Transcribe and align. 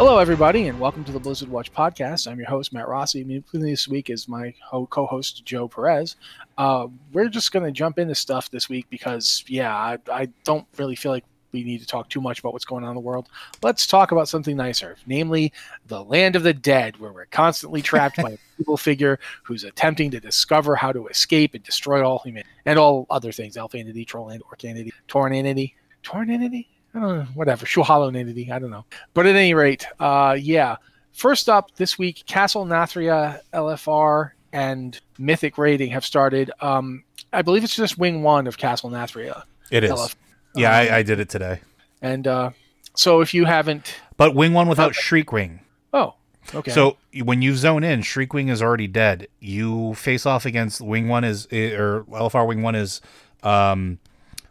Hello, 0.00 0.16
everybody, 0.16 0.66
and 0.68 0.80
welcome 0.80 1.04
to 1.04 1.12
the 1.12 1.20
Blizzard 1.20 1.50
Watch 1.50 1.70
podcast. 1.74 2.26
I'm 2.26 2.38
your 2.38 2.48
host, 2.48 2.72
Matt 2.72 2.88
Rossi. 2.88 3.22
With 3.22 3.52
me 3.52 3.70
this 3.70 3.86
week 3.86 4.08
is 4.08 4.28
my 4.28 4.54
co-host, 4.88 5.44
Joe 5.44 5.68
Perez. 5.68 6.16
Uh, 6.56 6.86
we're 7.12 7.28
just 7.28 7.52
going 7.52 7.66
to 7.66 7.70
jump 7.70 7.98
into 7.98 8.14
stuff 8.14 8.50
this 8.50 8.70
week 8.70 8.86
because, 8.88 9.44
yeah, 9.46 9.76
I, 9.76 9.98
I 10.10 10.30
don't 10.42 10.66
really 10.78 10.96
feel 10.96 11.12
like 11.12 11.26
we 11.52 11.64
need 11.64 11.82
to 11.82 11.86
talk 11.86 12.08
too 12.08 12.22
much 12.22 12.38
about 12.38 12.54
what's 12.54 12.64
going 12.64 12.82
on 12.82 12.88
in 12.88 12.94
the 12.94 13.02
world. 13.02 13.28
Let's 13.62 13.86
talk 13.86 14.10
about 14.10 14.26
something 14.26 14.56
nicer, 14.56 14.96
namely 15.04 15.52
the 15.88 16.02
land 16.02 16.34
of 16.34 16.44
the 16.44 16.54
dead, 16.54 16.96
where 16.96 17.12
we're 17.12 17.26
constantly 17.26 17.82
trapped 17.82 18.16
by 18.16 18.30
a 18.30 18.38
evil 18.58 18.78
figure 18.78 19.18
who's 19.42 19.64
attempting 19.64 20.10
to 20.12 20.18
discover 20.18 20.76
how 20.76 20.92
to 20.92 21.08
escape 21.08 21.52
and 21.52 21.62
destroy 21.62 22.02
all 22.02 22.20
humanity 22.20 22.48
and 22.64 22.78
all 22.78 23.06
other 23.10 23.32
things: 23.32 23.58
Elf 23.58 23.74
entity, 23.74 24.06
Troll 24.06 24.30
entity, 24.30 24.46
Orc 24.48 24.64
entity, 24.64 24.94
Tauren 25.08 25.36
entity, 25.36 25.76
Tauren 26.02 26.30
entity. 26.30 26.70
I 26.94 27.00
don't 27.00 27.18
know, 27.18 27.24
whatever, 27.34 27.66
Shuhallow 27.66 28.14
entity. 28.14 28.50
I 28.50 28.58
don't 28.58 28.70
know. 28.70 28.84
But 29.14 29.26
at 29.26 29.36
any 29.36 29.54
rate, 29.54 29.86
uh, 29.98 30.36
yeah. 30.38 30.76
First 31.12 31.48
up 31.48 31.74
this 31.76 31.98
week, 31.98 32.24
Castle 32.26 32.64
Nathria 32.64 33.40
LFR 33.52 34.30
and 34.52 34.98
Mythic 35.18 35.58
Raiding 35.58 35.90
have 35.90 36.04
started. 36.04 36.50
Um, 36.60 37.04
I 37.32 37.42
believe 37.42 37.62
it's 37.64 37.76
just 37.76 37.98
Wing 37.98 38.22
One 38.22 38.46
of 38.46 38.58
Castle 38.58 38.90
Nathria. 38.90 39.42
It 39.70 39.84
is. 39.84 40.16
Yeah, 40.54 40.74
I, 40.74 40.98
I 40.98 41.02
did 41.02 41.20
it 41.20 41.28
today. 41.28 41.60
And 42.02 42.26
uh, 42.26 42.50
so 42.94 43.20
if 43.20 43.34
you 43.34 43.44
haven't, 43.44 43.94
But 44.16 44.34
wing 44.34 44.52
one 44.52 44.68
without 44.68 44.92
Shriekwing. 44.92 45.60
oh, 45.92 46.14
okay. 46.54 46.72
So 46.72 46.96
when 47.22 47.42
you 47.42 47.54
zone 47.54 47.84
in, 47.84 48.00
Shriekwing 48.00 48.50
is 48.50 48.62
already 48.62 48.88
dead. 48.88 49.28
You 49.38 49.94
face 49.94 50.26
off 50.26 50.46
against 50.46 50.80
wing 50.80 51.08
one 51.08 51.22
is 51.24 51.46
or 51.46 52.04
LFR 52.10 52.46
wing 52.46 52.62
one 52.62 52.74
is 52.74 53.00
um, 53.42 53.98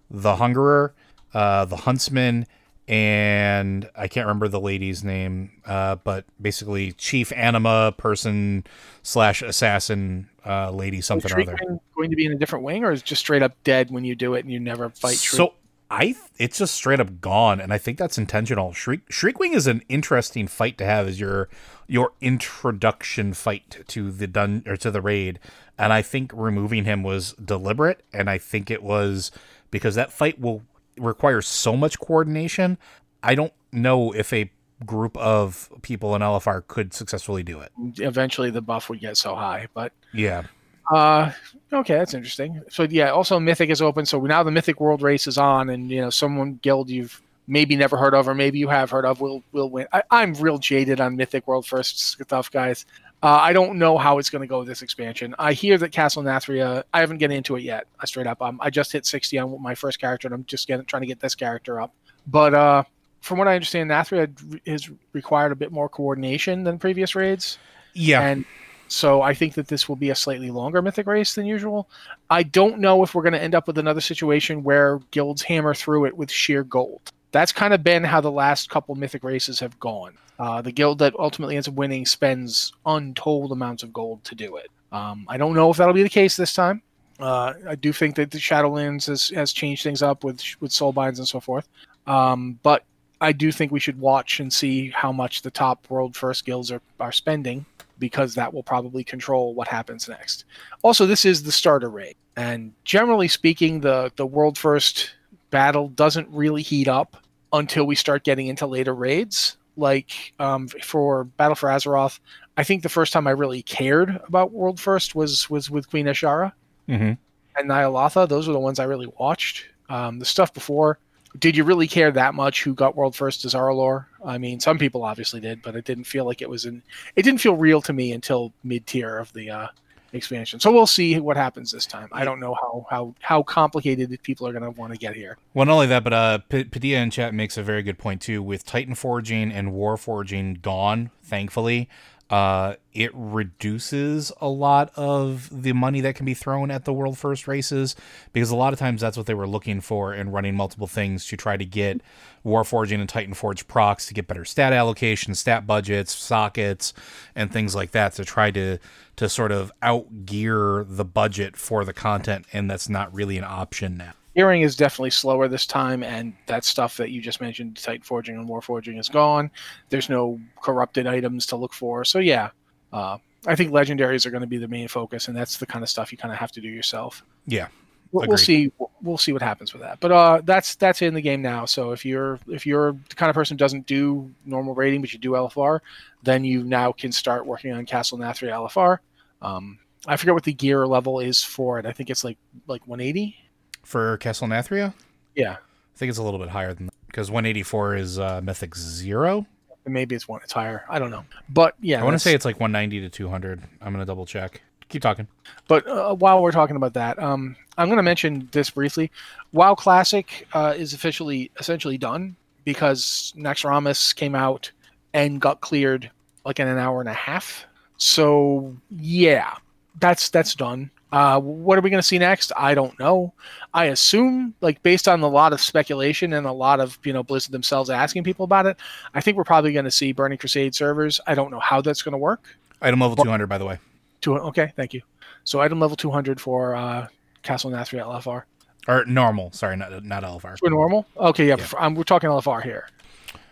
the 0.10 0.36
hungerer, 0.36 0.92
uh, 1.34 1.66
the 1.66 1.76
huntsman, 1.78 2.46
and 2.88 3.88
I 3.96 4.08
can't 4.08 4.26
remember 4.26 4.48
the 4.48 4.60
lady's 4.60 5.04
name, 5.04 5.52
uh, 5.66 5.96
but 5.96 6.26
basically 6.42 6.94
chief 6.94 7.32
anima 7.36 7.94
person 7.98 8.66
slash 9.04 9.42
assassin 9.42 10.30
uh, 10.46 10.72
lady 10.72 11.02
something 11.02 11.32
or 11.32 11.42
other. 11.42 11.56
Going 11.96 12.10
to 12.10 12.16
be 12.16 12.26
in 12.26 12.32
a 12.32 12.36
different 12.36 12.66
wing, 12.66 12.84
or 12.84 12.92
is 12.92 13.04
just 13.04 13.22
straight 13.22 13.44
up 13.44 13.56
dead 13.64 13.92
when 13.92 14.04
you 14.04 14.16
do 14.16 14.34
it 14.34 14.44
and 14.44 14.52
you 14.52 14.60
never 14.60 14.90
fight 14.90 15.18
Shriek? 15.18 15.38
So 15.38 15.54
I 15.92 16.16
it's 16.38 16.60
just 16.60 16.76
straight 16.76 17.00
up 17.00 17.20
gone, 17.22 17.60
and 17.60 17.74
I 17.74 17.78
think 17.78 17.98
that's 17.98 18.18
intentional. 18.18 18.74
Shriek 18.74 19.08
Shriekwing 19.10 19.54
is 19.54 19.68
an 19.68 19.84
interesting 19.90 20.48
fight 20.48 20.78
to 20.80 20.86
have 20.86 21.08
as 21.08 21.20
your 21.20 21.50
your 21.88 22.14
introduction 22.22 23.34
fight 23.34 23.84
to 23.88 24.12
the 24.12 24.28
dun 24.28 24.64
or 24.68 24.78
to 24.78 24.92
the 24.92 25.02
raid, 25.02 25.40
and 25.78 25.92
I 25.92 26.02
think 26.02 26.32
removing 26.34 26.86
him 26.86 27.02
was 27.04 27.34
deliberate, 27.34 28.04
and 28.14 28.30
I 28.30 28.38
think 28.38 28.70
it 28.70 28.84
was 28.84 29.32
because 29.72 29.96
that 29.96 30.12
fight 30.12 30.40
will 30.40 30.64
require 31.00 31.42
so 31.42 31.76
much 31.76 32.00
coordination. 32.00 32.78
I 33.24 33.36
don't 33.36 33.54
know 33.72 34.12
if 34.12 34.32
a 34.34 34.50
group 34.86 35.18
of 35.18 35.70
people 35.82 36.16
in 36.16 36.22
LFR 36.22 36.66
could 36.68 36.94
successfully 36.94 37.44
do 37.44 37.60
it. 37.60 37.72
Eventually, 37.98 38.50
the 38.50 38.62
buff 38.62 38.90
would 38.90 39.00
get 39.00 39.18
so 39.18 39.36
high, 39.36 39.68
but 39.74 39.92
Yeah, 40.14 40.44
Uh, 40.92 41.32
okay, 41.72 41.96
that's 41.96 42.14
interesting. 42.14 42.62
So 42.70 42.84
yeah, 42.84 43.12
also 43.12 43.40
Mythic 43.40 43.70
is 43.70 43.82
open. 43.82 44.06
So 44.06 44.20
now 44.22 44.42
the 44.44 44.52
Mythic 44.52 44.80
World 44.80 45.02
Race 45.02 45.28
is 45.28 45.38
on, 45.38 45.70
and 45.70 45.92
you 45.92 46.02
know, 46.02 46.10
someone 46.10 46.60
guild 46.62 46.90
you've 46.90 47.22
maybe 47.48 47.76
never 47.76 47.98
heard 47.98 48.14
of, 48.14 48.28
or 48.28 48.34
maybe 48.34 48.60
you 48.60 48.70
have 48.70 48.90
heard 48.90 49.06
of, 49.06 49.22
will 49.22 49.44
will 49.52 49.70
win. 49.70 49.88
I, 49.92 50.04
I'm 50.10 50.34
real 50.36 50.58
jaded 50.58 51.02
on 51.02 51.16
Mythic 51.16 51.48
World 51.48 51.68
First 51.68 52.00
stuff, 52.00 52.50
guys. 52.50 52.86
Uh, 53.22 53.28
I 53.28 53.52
don't 53.52 53.78
know 53.78 53.98
how 53.98 54.18
it's 54.18 54.30
going 54.30 54.42
to 54.42 54.48
go 54.48 54.60
with 54.60 54.68
this 54.68 54.82
expansion. 54.82 55.36
I 55.38 55.52
hear 55.54 55.78
that 55.78 55.92
Castle 55.92 56.24
Nathria. 56.24 56.84
I 56.94 57.02
haven't 57.02 57.18
get 57.18 57.32
into 57.32 57.58
it 57.58 57.64
yet. 57.64 57.86
I 58.00 58.06
straight 58.06 58.28
up. 58.28 58.42
Um, 58.42 58.60
I 58.62 58.70
just 58.70 58.92
hit 58.92 59.06
60 59.06 59.38
on 59.40 59.62
my 59.62 59.76
first 59.76 60.00
character, 60.00 60.28
and 60.28 60.36
I'm 60.36 60.46
just 60.46 60.68
getting 60.68 60.86
trying 60.86 61.02
to 61.02 61.08
get 61.08 61.20
this 61.20 61.36
character 61.36 61.82
up. 61.82 61.94
But 62.28 62.54
uh, 62.54 62.84
from 63.22 63.38
what 63.38 63.48
I 63.48 63.56
understand, 63.56 63.90
Nathria 63.90 64.30
has 64.66 64.90
required 65.12 65.52
a 65.52 65.56
bit 65.56 65.72
more 65.72 65.90
coordination 65.90 66.64
than 66.64 66.80
previous 66.80 67.14
raids. 67.16 67.58
yeah. 67.94 68.22
And 68.22 68.46
so 68.88 69.22
I 69.22 69.34
think 69.34 69.54
that 69.54 69.68
this 69.68 69.88
will 69.88 69.96
be 69.96 70.10
a 70.10 70.16
slightly 70.16 70.50
longer 70.50 70.82
mythic 70.82 71.06
race 71.06 71.36
than 71.36 71.46
usual. 71.46 71.88
I 72.30 72.44
don't 72.44 72.80
know 72.80 73.04
if 73.04 73.14
we're 73.14 73.22
going 73.22 73.34
to 73.34 73.42
end 73.42 73.54
up 73.54 73.68
with 73.68 73.78
another 73.78 74.02
situation 74.02 74.64
where 74.64 75.00
guilds 75.12 75.44
hammer 75.44 75.76
through 75.76 76.06
it 76.06 76.18
with 76.18 76.32
sheer 76.32 76.64
gold. 76.64 77.12
That's 77.32 77.52
kind 77.52 77.74
of 77.74 77.84
been 77.84 78.04
how 78.04 78.22
the 78.22 78.32
last 78.32 78.70
couple 78.70 78.96
mythic 78.96 79.24
races 79.24 79.60
have 79.60 79.80
gone. 79.80 80.14
Uh, 80.40 80.62
the 80.62 80.72
guild 80.72 81.00
that 81.00 81.14
ultimately 81.20 81.58
ends 81.58 81.68
up 81.68 81.74
winning 81.74 82.06
spends 82.06 82.72
untold 82.86 83.52
amounts 83.52 83.84
of 83.84 83.92
gold 83.92 84.24
to 84.24 84.34
do 84.34 84.56
it. 84.56 84.72
Um, 84.92 85.26
I 85.28 85.38
don't 85.38 85.54
know 85.54 85.70
if 85.70 85.78
that'll 85.78 85.94
be 85.94 86.02
the 86.02 86.10
case 86.10 86.38
this 86.38 86.54
time. 86.54 86.82
Uh, 87.20 87.54
I 87.68 87.76
do 87.76 87.92
think 87.92 88.16
that 88.16 88.32
the 88.32 88.38
Shadowlands 88.38 89.08
has, 89.08 89.28
has 89.30 89.52
changed 89.52 89.84
things 89.84 90.02
up 90.02 90.24
with 90.24 90.42
with 90.62 90.72
soulbinds 90.72 91.18
and 91.18 91.28
so 91.28 91.42
forth. 91.42 91.68
Um, 92.08 92.58
but 92.64 92.86
I 93.20 93.34
do 93.34 93.52
think 93.52 93.72
we 93.72 93.82
should 93.82 94.00
watch 94.00 94.40
and 94.40 94.52
see 94.52 94.90
how 94.90 95.12
much 95.12 95.42
the 95.42 95.52
top 95.52 95.90
world 95.90 96.16
first 96.16 96.46
guilds 96.46 96.72
are, 96.72 96.82
are 97.02 97.12
spending 97.12 97.66
because 98.00 98.34
that 98.36 98.54
will 98.54 98.64
probably 98.64 99.04
control 99.04 99.54
what 99.54 99.68
happens 99.68 100.08
next. 100.08 100.46
Also, 100.84 101.06
this 101.06 101.26
is 101.26 101.44
the 101.44 101.52
starter 101.52 101.90
raid, 101.90 102.16
and 102.38 102.72
generally 102.86 103.28
speaking, 103.28 103.82
the 103.82 104.12
the 104.16 104.26
world 104.26 104.58
first 104.58 105.12
battle 105.50 105.90
doesn't 105.90 106.30
really 106.30 106.62
heat 106.62 106.88
up 106.88 107.18
until 107.52 107.86
we 107.86 107.96
start 107.96 108.24
getting 108.24 108.48
into 108.48 108.66
later 108.66 108.96
raids. 108.96 109.58
Like 109.78 110.34
um, 110.40 110.68
for 110.68 111.24
Battle 111.24 111.56
for 111.56 111.70
Azeroth, 111.70 112.20
I 112.58 112.64
think 112.64 112.84
the 112.84 112.90
first 112.90 113.14
time 113.14 113.28
I 113.28 113.32
really 113.32 113.62
cared 113.62 114.20
about 114.28 114.52
world 114.52 114.80
first 114.80 115.16
was 115.16 115.50
was 115.50 115.70
with 115.70 115.90
Queen 115.90 116.06
Azshara 116.06 116.52
hmm 116.88 117.14
and 117.56 117.70
Ny'alotha. 117.70 118.28
Those 118.28 118.48
were 118.48 118.54
the 118.54 118.60
ones 118.60 118.80
I 118.80 118.86
really 118.86 119.12
watched. 119.20 119.66
Um, 119.90 120.20
the 120.20 120.26
stuff 120.26 120.54
before, 120.54 121.00
did 121.38 121.56
you 121.56 121.64
really 121.64 121.88
care 121.88 122.12
that 122.12 122.34
much 122.34 122.64
who 122.64 122.74
got 122.74 122.96
world 122.96 123.16
first 123.16 123.46
Dazar'alor? 123.46 124.06
I 124.24 124.38
mean, 124.38 124.60
some 124.60 124.78
people 124.78 125.04
obviously 125.04 125.40
did, 125.40 125.62
but 125.62 125.76
it 125.76 125.86
didn't 125.86 126.06
feel 126.06 126.26
like 126.26 126.42
it 126.42 126.50
was 126.50 126.66
in. 126.66 126.82
It 127.16 127.24
didn't 127.24 127.42
feel 127.42 127.56
real 127.56 127.82
to 127.82 127.94
me 127.94 128.12
until 128.14 128.54
mid 128.64 128.88
tier 128.88 129.18
of 129.18 129.32
the 129.34 129.50
uh, 129.50 129.68
expansion. 130.14 130.60
So 130.60 130.72
we'll 130.72 130.88
see 130.88 131.20
what 131.20 131.38
happens 131.38 131.72
this 131.72 131.86
time. 131.86 132.10
I 132.12 132.26
don't 132.26 132.40
know 132.40 132.54
how 132.54 132.86
how 132.90 133.16
how 133.20 133.44
complicated 133.44 134.18
people 134.24 134.48
are 134.48 134.52
going 134.52 134.64
to 134.64 134.72
want 134.72 134.94
to 134.94 135.00
get 135.00 135.16
here. 135.16 135.38
Well, 135.54 135.66
not 135.66 135.74
only 135.74 135.88
that, 135.88 136.04
but 136.04 136.14
uh, 136.14 136.38
P- 136.50 136.66
Padilla 136.66 137.00
in 137.00 137.12
chat 137.12 137.34
makes 137.34 137.58
a 137.58 137.64
very 137.64 137.84
good 137.84 137.98
point 137.98 138.22
too. 138.22 138.42
With 138.42 138.66
Titan 138.66 138.96
forging 138.96 139.52
and 139.52 139.74
War 139.74 139.98
forging 139.98 140.56
gone, 140.56 141.12
thankfully, 141.24 141.90
uh, 142.30 142.76
it 142.94 143.12
reduces 143.14 144.32
a 144.40 144.48
lot 144.48 144.92
of 144.96 145.50
the 145.52 145.74
money 145.74 146.02
that 146.02 146.16
can 146.16 146.26
be 146.26 146.34
thrown 146.36 146.70
at 146.70 146.86
the 146.86 146.94
world 146.94 147.18
first 147.18 147.48
races 147.48 147.96
because 148.34 148.52
a 148.52 148.56
lot 148.56 148.72
of 148.72 148.78
times 148.78 149.02
that's 149.02 149.18
what 149.18 149.26
they 149.26 149.34
were 149.34 149.48
looking 149.48 149.82
for 149.82 150.14
in 150.14 150.32
running 150.32 150.56
multiple 150.56 150.86
things 150.86 151.26
to 151.26 151.36
try 151.36 151.58
to 151.58 151.66
get 151.66 152.02
War 152.44 152.64
forging 152.64 153.02
and 153.02 153.10
Titan 153.10 153.34
forge 153.34 153.68
procs 153.68 154.06
to 154.08 154.14
get 154.14 154.28
better 154.28 154.46
stat 154.46 154.72
allocation, 154.72 155.36
stat 155.36 155.68
budgets, 155.68 156.16
sockets, 156.16 156.94
and 157.36 157.52
things 157.52 157.76
like 157.76 157.92
that 157.92 158.14
to 158.14 158.26
try 158.26 158.52
to 158.52 158.78
to 159.18 159.28
sort 159.28 159.52
of 159.52 159.72
outgear 159.84 160.86
the 160.88 161.04
budget 161.04 161.58
for 161.58 161.84
the 161.84 161.94
content, 161.94 162.46
and 162.54 162.72
that's 162.72 162.88
not 162.88 163.14
really 163.14 163.38
an 163.38 163.44
option 163.44 163.98
now. 163.98 164.14
Hearing 164.36 164.62
is 164.62 164.76
definitely 164.76 165.10
slower 165.10 165.48
this 165.48 165.66
time, 165.66 166.04
and 166.04 166.34
that 166.46 166.64
stuff 166.64 166.98
that 166.98 167.10
you 167.12 167.22
just 167.22 167.42
mentioned, 167.42 167.78
Titan 167.78 168.04
Forging 168.04 168.36
and 168.36 168.48
War 168.48 168.62
Forging, 168.62 168.98
is 168.98 169.10
gone. 169.10 169.50
There's 169.90 170.10
no 170.10 170.40
corrupted 170.62 171.08
items 171.08 171.46
to 171.48 171.56
look 171.56 171.74
for. 171.74 172.06
So, 172.06 172.20
yeah, 172.20 172.52
uh, 172.94 173.18
I 173.48 173.56
think 173.56 173.72
legendaries 173.72 174.26
are 174.26 174.32
going 174.32 174.42
to 174.42 174.48
be 174.48 174.58
the 174.58 174.68
main 174.68 174.88
focus, 174.88 175.28
and 175.28 175.36
that's 175.36 175.58
the 175.58 175.66
kind 175.66 175.84
of 175.84 175.90
stuff 175.90 176.12
you 176.12 176.18
kind 176.18 176.32
of 176.32 176.38
have 176.40 176.52
to 176.54 176.62
do 176.62 176.68
yourself. 176.68 177.24
Yeah. 177.48 177.70
We'll, 178.12 178.28
we'll 178.28 178.38
see. 178.38 178.72
We'll 179.02 179.18
see 179.20 179.34
what 179.34 179.42
happens 179.42 179.72
with 179.72 179.84
that. 179.84 180.00
But 180.00 180.12
uh, 180.12 180.42
that's 180.44 180.76
that's 180.76 181.04
in 181.04 181.14
the 181.14 181.22
game 181.22 181.44
now. 181.44 181.66
So 181.66 181.92
if 181.92 182.04
you're 182.04 182.40
if 182.48 182.66
you're 182.66 182.94
the 182.94 183.16
kind 183.16 183.30
of 183.30 183.36
person 183.36 183.56
who 183.56 183.60
doesn't 183.60 183.86
do 183.86 184.32
normal 184.46 184.74
rating, 184.74 185.02
but 185.02 185.14
you 185.14 185.20
do 185.20 185.32
LFR, 185.32 185.80
then 186.24 186.44
you 186.44 186.64
now 186.64 186.92
can 186.92 187.12
start 187.12 187.46
working 187.46 187.72
on 187.72 187.86
Castle 187.86 188.18
Nathria 188.18 188.52
LFR. 188.52 188.98
Um, 189.44 189.78
I 190.08 190.18
forget 190.18 190.34
what 190.34 190.44
the 190.44 190.54
gear 190.54 190.88
level 190.88 191.20
is 191.20 191.44
for 191.44 191.78
it. 191.78 191.86
I 191.86 191.92
think 191.92 192.10
it's 192.10 192.24
like 192.24 192.38
like 192.68 192.86
180. 192.88 193.36
For 193.84 194.18
Castle 194.18 194.48
Nathria, 194.48 194.94
Yeah, 195.36 195.54
I 195.54 195.98
think 195.98 196.10
it's 196.10 196.20
a 196.20 196.24
little 196.24 196.40
bit 196.40 196.50
higher 196.50 196.74
than 196.74 196.88
that 196.88 196.94
because 197.08 197.32
184 197.32 197.96
is 197.96 198.20
uh, 198.20 198.42
Mythic 198.44 198.76
Zero. 198.76 199.46
maybe 199.86 200.16
it's 200.16 200.28
one. 200.28 200.42
It's 200.44 200.54
higher. 200.54 200.86
I 200.90 201.00
don't 201.00 201.10
know. 201.10 201.26
But 201.50 201.76
yeah, 201.82 202.00
I 202.02 202.04
want 202.04 202.14
to 202.14 202.20
say 202.20 202.34
it's 202.34 202.46
like 202.46 202.60
190 202.60 203.02
to 203.02 203.10
200. 203.10 203.64
I'm 203.82 203.94
gonna 203.94 204.06
double 204.06 204.26
check. 204.26 204.62
Keep 204.90 205.02
talking. 205.04 205.28
But 205.68 205.88
uh, 205.88 206.16
while 206.16 206.42
we're 206.42 206.52
talking 206.52 206.76
about 206.76 206.94
that, 206.94 207.22
um, 207.22 207.56
I'm 207.78 207.88
going 207.88 207.98
to 207.98 208.04
mention 208.04 208.50
this 208.52 208.72
briefly. 208.72 209.12
WoW 209.54 209.76
Classic 209.76 210.48
uh, 210.54 210.74
is 210.76 210.94
officially 210.94 211.52
essentially 211.60 211.98
done 211.98 212.36
because 212.66 213.32
Naxxramas 213.38 214.16
came 214.16 214.34
out 214.34 214.72
and 215.14 215.40
got 215.40 215.62
cleared 215.62 216.10
like 216.44 216.60
in 216.60 216.68
an 216.68 216.80
hour 216.80 217.00
and 217.02 217.10
a 217.10 217.14
half. 217.14 217.66
So 217.98 218.76
yeah, 218.90 219.56
that's 220.00 220.30
that's 220.30 220.56
done. 220.56 220.90
Uh, 221.12 221.40
what 221.40 221.78
are 221.78 221.82
we 221.82 221.90
going 221.90 222.02
to 222.02 222.06
see 222.08 222.20
next? 222.20 222.52
I 222.56 222.76
don't 222.76 222.98
know. 223.00 223.34
I 223.74 223.86
assume, 223.86 224.54
like 224.62 224.82
based 224.84 225.08
on 225.08 225.22
a 225.22 225.28
lot 225.28 225.54
of 225.54 225.62
speculation 225.62 226.34
and 226.34 226.46
a 226.46 226.52
lot 226.52 226.80
of 226.80 227.00
you 227.04 227.14
know 227.14 227.24
Blizzard 227.24 227.52
themselves 227.52 227.90
asking 227.90 228.24
people 228.24 228.44
about 228.44 228.66
it, 228.68 228.78
I 229.16 229.22
think 229.22 229.36
we're 229.38 229.44
probably 229.44 229.74
going 229.74 229.86
to 229.86 229.92
see 229.92 230.12
Burning 230.12 230.38
Crusade 230.38 230.76
servers. 230.76 231.20
I 231.26 231.34
don't 231.36 231.50
know 231.52 231.60
how 231.60 231.82
that's 231.82 232.02
going 232.04 232.14
to 232.14 232.18
work. 232.20 232.44
Item 232.82 233.00
level 233.02 233.16
200, 233.16 233.48
by 233.48 233.58
the 233.58 233.66
way. 233.66 233.80
Two, 234.22 234.38
okay, 234.38 234.72
thank 234.76 234.94
you. 234.94 235.02
So 235.46 235.62
item 235.62 235.80
level 235.80 235.98
200 235.98 236.40
for 236.40 236.76
uh, 236.76 237.08
Castle 237.42 237.72
Nathria 237.72 238.04
LFR. 238.06 238.44
Or 238.88 239.06
normal. 239.06 239.52
Sorry, 239.52 239.76
not 239.76 240.04
not 240.04 240.24
LFR. 240.24 240.60
For 240.60 240.70
normal? 240.70 241.06
Okay, 241.18 241.48
yeah, 241.48 241.56
Yeah. 241.58 241.66
Um, 241.80 241.96
we're 241.96 242.04
talking 242.04 242.30
LFR 242.30 242.62
here. 242.64 242.88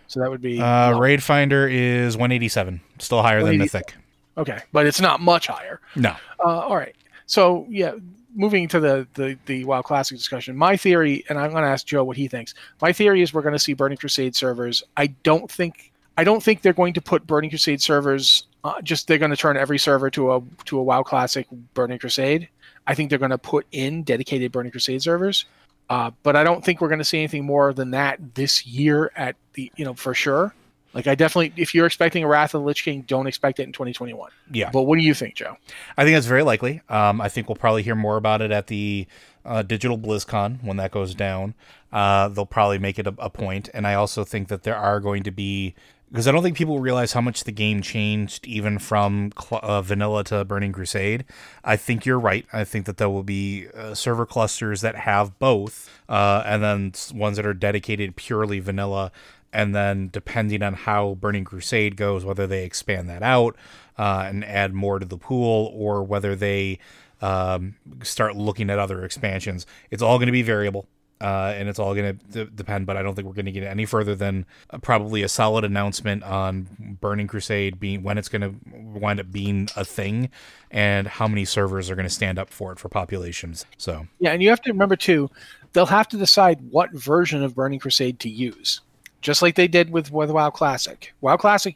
So 0.07 0.19
that 0.19 0.29
would 0.29 0.41
be 0.41 0.61
Uh. 0.61 0.97
Raid 0.97 1.21
Finder 1.23 1.67
is 1.67 2.15
187, 2.15 2.81
still 2.99 3.21
higher 3.21 3.39
than 3.39 3.57
180. 3.59 3.63
Mythic. 3.63 3.95
okay, 4.37 4.59
but 4.71 4.85
it's 4.85 5.01
not 5.01 5.21
much 5.21 5.47
higher. 5.47 5.81
No. 5.95 6.15
Uh, 6.39 6.59
all 6.59 6.75
right. 6.75 6.95
So 7.27 7.67
yeah, 7.69 7.93
moving 8.33 8.67
to 8.69 8.79
the 8.79 9.07
the 9.13 9.37
the 9.45 9.65
WoW 9.65 9.81
Classic 9.81 10.17
discussion. 10.17 10.55
My 10.55 10.77
theory, 10.77 11.25
and 11.29 11.37
I'm 11.37 11.51
going 11.51 11.63
to 11.63 11.69
ask 11.69 11.85
Joe 11.85 12.03
what 12.03 12.17
he 12.17 12.27
thinks. 12.27 12.53
My 12.81 12.93
theory 12.93 13.21
is 13.21 13.33
we're 13.33 13.41
going 13.41 13.53
to 13.53 13.59
see 13.59 13.73
Burning 13.73 13.97
Crusade 13.97 14.35
servers. 14.35 14.83
I 14.95 15.07
don't 15.23 15.51
think 15.51 15.91
I 16.17 16.23
don't 16.23 16.41
think 16.41 16.61
they're 16.61 16.73
going 16.73 16.93
to 16.93 17.01
put 17.01 17.27
Burning 17.27 17.49
Crusade 17.49 17.81
servers. 17.81 18.47
Uh, 18.63 18.81
just 18.81 19.07
they're 19.07 19.17
going 19.17 19.31
to 19.31 19.37
turn 19.37 19.57
every 19.57 19.77
server 19.77 20.09
to 20.11 20.33
a 20.33 20.41
to 20.65 20.79
a 20.79 20.83
WoW 20.83 21.03
Classic 21.03 21.47
Burning 21.73 21.99
Crusade. 21.99 22.49
I 22.87 22.95
think 22.95 23.09
they're 23.09 23.19
going 23.19 23.31
to 23.31 23.37
put 23.37 23.67
in 23.71 24.03
dedicated 24.03 24.51
Burning 24.51 24.71
Crusade 24.71 25.01
servers. 25.01 25.45
Uh, 25.89 26.11
but 26.23 26.35
I 26.35 26.43
don't 26.43 26.63
think 26.63 26.81
we're 26.81 26.89
going 26.89 26.99
to 26.99 27.05
see 27.05 27.17
anything 27.17 27.45
more 27.45 27.73
than 27.73 27.91
that 27.91 28.35
this 28.35 28.65
year 28.65 29.11
at 29.15 29.35
the 29.53 29.71
you 29.75 29.85
know 29.85 29.93
for 29.93 30.13
sure. 30.13 30.53
Like 30.97 31.05
I 31.05 31.13
definitely, 31.13 31.53
if 31.61 31.75
you're 31.75 31.85
expecting 31.85 32.23
a 32.23 32.27
Wrath 32.27 32.55
of 32.55 32.61
the 32.61 32.65
Lich 32.65 32.83
King, 32.83 33.03
don't 33.05 33.27
expect 33.27 33.59
it 33.59 33.63
in 33.67 33.71
2021. 33.71 34.31
Yeah. 34.51 34.71
But 34.73 34.81
what 34.81 34.97
do 34.97 35.03
you 35.03 35.13
think, 35.13 35.35
Joe? 35.35 35.55
I 35.95 36.03
think 36.03 36.15
that's 36.15 36.25
very 36.25 36.41
likely. 36.41 36.81
Um, 36.89 37.21
I 37.21 37.29
think 37.29 37.47
we'll 37.47 37.55
probably 37.55 37.83
hear 37.83 37.93
more 37.93 38.17
about 38.17 38.41
it 38.41 38.49
at 38.49 38.65
the 38.65 39.05
uh, 39.45 39.61
digital 39.61 39.99
BlizzCon 39.99 40.63
when 40.63 40.77
that 40.77 40.89
goes 40.89 41.13
down. 41.13 41.53
Uh, 41.93 42.29
they'll 42.29 42.47
probably 42.47 42.79
make 42.79 42.97
it 42.97 43.05
a, 43.05 43.13
a 43.19 43.29
point, 43.29 43.69
and 43.75 43.85
I 43.85 43.93
also 43.93 44.23
think 44.23 44.47
that 44.47 44.63
there 44.63 44.75
are 44.75 44.99
going 44.99 45.21
to 45.21 45.29
be 45.29 45.75
because 46.09 46.27
I 46.27 46.31
don't 46.31 46.41
think 46.41 46.55
people 46.55 46.79
realize 46.79 47.13
how 47.13 47.21
much 47.21 47.43
the 47.43 47.51
game 47.51 47.81
changed 47.81 48.47
even 48.47 48.79
from 48.79 49.33
cl- 49.39 49.59
uh, 49.61 49.81
vanilla 49.81 50.23
to 50.25 50.45
Burning 50.45 50.71
Crusade. 50.71 51.25
I 51.65 51.75
think 51.75 52.05
you're 52.05 52.19
right. 52.19 52.45
I 52.53 52.63
think 52.63 52.85
that 52.85 52.97
there 52.97 53.09
will 53.09 53.23
be 53.23 53.67
uh, 53.75 53.93
server 53.93 54.25
clusters 54.25 54.81
that 54.81 54.95
have 54.95 55.37
both, 55.37 55.89
uh, 56.07 56.43
and 56.45 56.63
then 56.63 56.93
ones 57.13 57.35
that 57.35 57.45
are 57.45 57.53
dedicated 57.53 58.15
purely 58.15 58.59
vanilla. 58.59 59.11
And 59.53 59.73
then, 59.73 60.09
depending 60.11 60.61
on 60.61 60.73
how 60.73 61.15
Burning 61.15 61.45
Crusade 61.45 61.95
goes, 61.95 62.25
whether 62.25 62.47
they 62.47 62.63
expand 62.63 63.09
that 63.09 63.23
out 63.23 63.55
uh, 63.97 64.25
and 64.27 64.43
add 64.43 64.73
more 64.73 64.99
to 64.99 65.05
the 65.05 65.17
pool, 65.17 65.71
or 65.73 66.03
whether 66.03 66.35
they 66.35 66.79
um, 67.21 67.75
start 68.03 68.35
looking 68.35 68.69
at 68.69 68.77
other 68.77 69.03
expansions, 69.03 69.65
it's 69.89 70.03
all 70.03 70.17
going 70.17 70.27
to 70.27 70.33
be 70.33 70.41
variable 70.41 70.87
uh, 71.19 71.53
and 71.55 71.67
it's 71.67 71.79
all 71.79 71.95
going 71.95 72.17
to 72.17 72.45
d- 72.45 72.51
depend. 72.53 72.85
But 72.85 72.97
I 72.97 73.01
don't 73.01 73.15
think 73.15 73.27
we're 73.27 73.33
going 73.33 73.45
to 73.45 73.51
get 73.51 73.63
any 73.63 73.85
further 73.85 74.15
than 74.15 74.45
uh, 74.69 74.77
probably 74.77 75.23
a 75.23 75.29
solid 75.29 75.63
announcement 75.63 76.23
on 76.23 76.97
Burning 77.01 77.27
Crusade 77.27 77.79
being 77.79 78.03
when 78.03 78.17
it's 78.17 78.29
going 78.29 78.41
to 78.41 78.55
wind 78.71 79.19
up 79.19 79.31
being 79.31 79.69
a 79.75 79.83
thing, 79.83 80.29
and 80.71 81.07
how 81.07 81.27
many 81.27 81.45
servers 81.45 81.89
are 81.89 81.95
going 81.95 82.07
to 82.07 82.13
stand 82.13 82.37
up 82.37 82.49
for 82.49 82.71
it 82.71 82.79
for 82.79 82.89
populations. 82.89 83.65
So 83.77 84.07
Yeah, 84.19 84.31
and 84.31 84.43
you 84.43 84.49
have 84.49 84.61
to 84.61 84.71
remember 84.71 84.95
too, 84.95 85.29
they'll 85.73 85.85
have 85.87 86.07
to 86.09 86.17
decide 86.17 86.59
what 86.69 86.91
version 86.93 87.43
of 87.43 87.55
Burning 87.55 87.79
Crusade 87.79 88.19
to 88.21 88.29
use, 88.29 88.81
just 89.27 89.41
like 89.41 89.55
they 89.55 89.67
did 89.67 89.89
with, 89.89 90.09
with 90.09 90.31
WoW 90.31 90.49
Classic. 90.49 91.13
WoW 91.19 91.35
Classic 91.35 91.75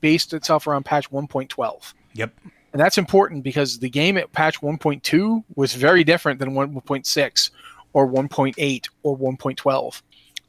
based 0.00 0.32
itself 0.32 0.68
around 0.68 0.84
patch 0.84 1.10
1.12. 1.10 1.94
yep, 2.14 2.32
And 2.72 2.80
that's 2.80 2.96
important 2.96 3.42
because 3.42 3.80
the 3.80 3.90
game 3.90 4.16
at 4.16 4.30
patch 4.30 4.60
1.2 4.60 5.42
was 5.56 5.74
very 5.74 6.04
different 6.04 6.38
than 6.38 6.52
1.6 6.52 7.50
or 7.92 8.08
1.8 8.08 8.88
or 9.02 9.18
1.12. 9.18 10.02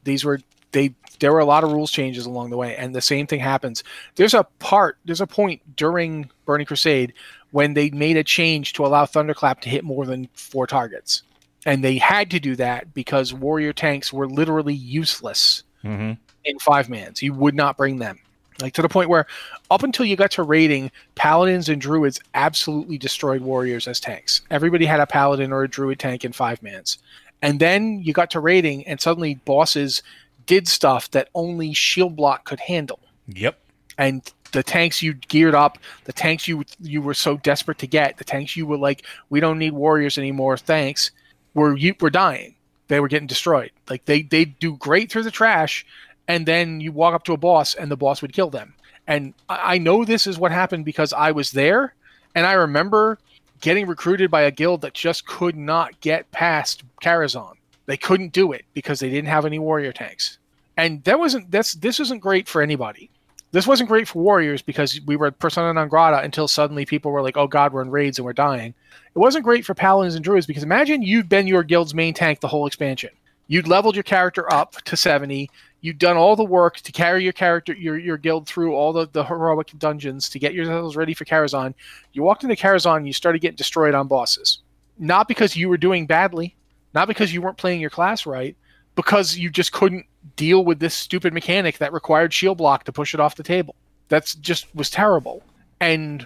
These 0.04 0.24
were 0.24 0.42
they 0.74 0.94
there 1.20 1.34
were 1.34 1.40
a 1.40 1.46
lot 1.46 1.64
of 1.64 1.72
rules 1.72 1.90
changes 1.90 2.28
along 2.28 2.52
the 2.52 2.58
way 2.58 2.76
and 2.76 2.94
the 2.94 3.02
same 3.02 3.26
thing 3.26 3.40
happens. 3.40 3.84
There's 4.14 4.36
a 4.36 4.44
part, 4.60 5.00
there's 5.06 5.22
a 5.22 5.28
point 5.28 5.76
during 5.76 6.30
Burning 6.46 6.68
Crusade 6.68 7.14
when 7.50 7.74
they 7.74 7.90
made 7.90 8.18
a 8.18 8.24
change 8.24 8.74
to 8.74 8.86
allow 8.86 9.08
Thunderclap 9.08 9.62
to 9.62 9.70
hit 9.70 9.84
more 9.84 10.06
than 10.06 10.30
4 10.36 10.68
targets. 10.68 11.24
And 11.66 11.84
they 11.84 11.98
had 11.98 12.30
to 12.30 12.40
do 12.40 12.56
that 12.58 12.94
because 12.94 13.34
warrior 13.34 13.74
tanks 13.74 14.14
were 14.14 14.28
literally 14.28 14.76
useless 14.76 15.64
mm-hmm. 15.84 16.14
In 16.46 16.60
five 16.60 16.90
mans. 16.90 17.22
You 17.22 17.34
would 17.34 17.56
not 17.56 17.78
bring 17.78 17.98
them. 17.98 18.20
Like 18.62 18.74
to 18.74 18.82
the 18.82 18.90
point 18.90 19.10
where 19.10 19.26
up 19.72 19.84
until 19.84 20.06
you 20.06 20.16
got 20.16 20.32
to 20.32 20.44
raiding, 20.44 20.92
paladins 21.16 21.70
and 21.70 21.82
druids 21.82 22.20
absolutely 22.34 22.98
destroyed 22.98 23.42
warriors 23.42 23.88
as 23.88 24.00
tanks. 24.00 24.42
Everybody 24.52 24.86
had 24.86 25.00
a 25.00 25.08
paladin 25.08 25.52
or 25.52 25.64
a 25.64 25.68
druid 25.68 26.00
tank 26.00 26.24
in 26.24 26.34
five 26.34 26.62
mans. 26.62 27.00
And 27.42 27.60
then 27.60 28.02
you 28.02 28.14
got 28.14 28.32
to 28.32 28.40
raiding 28.40 28.88
and 28.88 29.02
suddenly 29.02 29.36
bosses 29.36 30.02
did 30.46 30.68
stuff 30.68 31.10
that 31.12 31.30
only 31.36 31.74
shield 31.74 32.16
block 32.16 32.46
could 32.46 32.60
handle. 32.60 33.00
yep, 33.28 33.60
And 33.98 34.22
the 34.52 34.64
tanks 34.64 35.02
you 35.02 35.14
geared 35.14 35.56
up, 35.56 35.78
the 36.06 36.14
tanks 36.14 36.48
you 36.48 36.64
you 36.80 37.02
were 37.02 37.14
so 37.14 37.38
desperate 37.38 37.80
to 37.80 37.88
get, 37.88 38.18
the 38.18 38.24
tanks 38.24 38.56
you 38.56 38.66
were 38.66 38.78
like, 38.78 39.06
we 39.30 39.40
don't 39.40 39.58
need 39.58 39.74
warriors 39.74 40.18
anymore, 40.18 40.58
thanks, 40.58 41.12
were 41.54 41.76
you 41.76 41.96
were 42.00 42.10
dying. 42.10 42.56
They 42.88 43.00
were 43.00 43.08
getting 43.08 43.28
destroyed. 43.28 43.72
Like 43.90 44.06
they 44.06 44.22
they 44.22 44.46
do 44.46 44.78
great 44.78 45.12
through 45.12 45.24
the 45.24 45.32
trash, 45.32 45.86
and 46.28 46.46
then 46.46 46.82
you 46.82 46.92
walk 46.92 47.14
up 47.14 47.24
to 47.26 47.34
a 47.34 47.38
boss 47.38 47.76
and 47.76 47.92
the 47.92 47.98
boss 47.98 48.22
would 48.22 48.34
kill 48.34 48.50
them. 48.50 48.74
And 49.08 49.34
I, 49.50 49.76
I 49.76 49.78
know 49.78 50.06
this 50.06 50.28
is 50.28 50.38
what 50.38 50.52
happened 50.52 50.86
because 50.86 51.14
I 51.14 51.32
was 51.32 51.52
there, 51.52 51.94
and 52.36 52.46
I 52.46 52.54
remember 52.54 53.20
getting 53.62 53.88
recruited 53.88 54.30
by 54.30 54.42
a 54.42 54.52
guild 54.52 54.82
that 54.82 54.94
just 54.94 55.26
could 55.26 55.56
not 55.56 56.00
get 56.02 56.32
past 56.32 56.84
Karazhan. 57.02 57.54
They 57.86 57.98
couldn't 57.98 58.34
do 58.34 58.52
it 58.52 58.66
because 58.74 59.00
they 59.00 59.10
didn't 59.10 59.30
have 59.30 59.46
any 59.46 59.60
warrior 59.60 59.92
tanks. 59.92 60.38
And 60.78 61.04
that 61.04 61.20
wasn't 61.20 61.52
that's 61.52 61.74
this 61.74 62.00
isn't 62.00 62.20
great 62.20 62.48
for 62.48 62.62
anybody 62.62 63.10
this 63.54 63.68
wasn't 63.68 63.88
great 63.88 64.08
for 64.08 64.22
warriors 64.22 64.64
because 64.64 65.00
we 65.06 65.16
were 65.16 65.30
persona 65.30 65.72
non 65.74 65.88
grata 65.88 66.20
until 66.24 66.48
suddenly 66.48 66.86
people 66.86 67.12
were 67.12 67.22
like, 67.22 67.38
"Oh 67.38 67.48
God, 67.48 67.72
we're 67.72 67.84
in 67.84 67.92
raids 67.92 68.18
and 68.18 68.26
we're 68.26 68.34
dying." 68.34 68.74
It 69.16 69.20
wasn't 69.20 69.46
great 69.46 69.64
for 69.64 69.76
paladins 69.76 70.16
and 70.16 70.24
druids 70.24 70.48
because 70.48 70.64
imagine 70.64 71.04
you'd 71.04 71.30
been 71.30 71.46
your 71.46 71.62
guild's 71.62 71.94
main 71.94 72.16
tank 72.16 72.40
the 72.40 72.48
whole 72.48 72.66
expansion. 72.66 73.12
You'd 73.48 73.68
leveled 73.68 73.96
your 73.96 74.04
character 74.04 74.52
up 74.52 74.74
to 74.86 74.98
seventy. 74.98 75.52
You'd 75.84 76.00
done 76.00 76.16
all 76.16 76.38
the 76.38 76.46
work 76.46 76.78
to 76.78 76.94
carry 76.94 77.26
your 77.26 77.34
character, 77.34 77.74
your 77.74 78.00
your 78.00 78.18
guild 78.18 78.48
through 78.48 78.74
all 78.74 78.94
the, 78.94 79.06
the 79.12 79.26
heroic 79.26 79.74
dungeons 79.78 80.30
to 80.30 80.40
get 80.40 80.54
yourselves 80.54 80.96
ready 80.96 81.14
for 81.14 81.26
Karazhan. 81.26 81.74
You 82.14 82.24
walked 82.24 82.44
into 82.44 82.56
Karazhan, 82.56 82.98
and 82.98 83.08
you 83.08 83.12
started 83.12 83.42
getting 83.42 83.58
destroyed 83.58 83.94
on 83.94 84.08
bosses, 84.08 84.60
not 84.98 85.28
because 85.28 85.58
you 85.58 85.68
were 85.68 85.76
doing 85.78 86.08
badly, 86.08 86.56
not 86.94 87.10
because 87.10 87.34
you 87.34 87.42
weren't 87.42 87.58
playing 87.58 87.82
your 87.82 87.90
class 87.90 88.26
right, 88.26 88.56
because 88.96 89.38
you 89.38 89.50
just 89.50 89.74
couldn't 89.74 90.06
deal 90.38 90.64
with 90.64 90.80
this 90.80 90.94
stupid 90.94 91.34
mechanic 91.34 91.80
that 91.80 91.92
required 91.92 92.34
shield 92.34 92.60
block 92.60 92.86
to 92.86 92.94
push 92.94 93.14
it 93.14 93.20
off 93.20 93.36
the 93.36 93.44
table. 93.44 93.76
That's 94.08 94.36
just 94.36 94.74
was 94.74 94.90
terrible. 94.90 95.44
And 95.82 96.26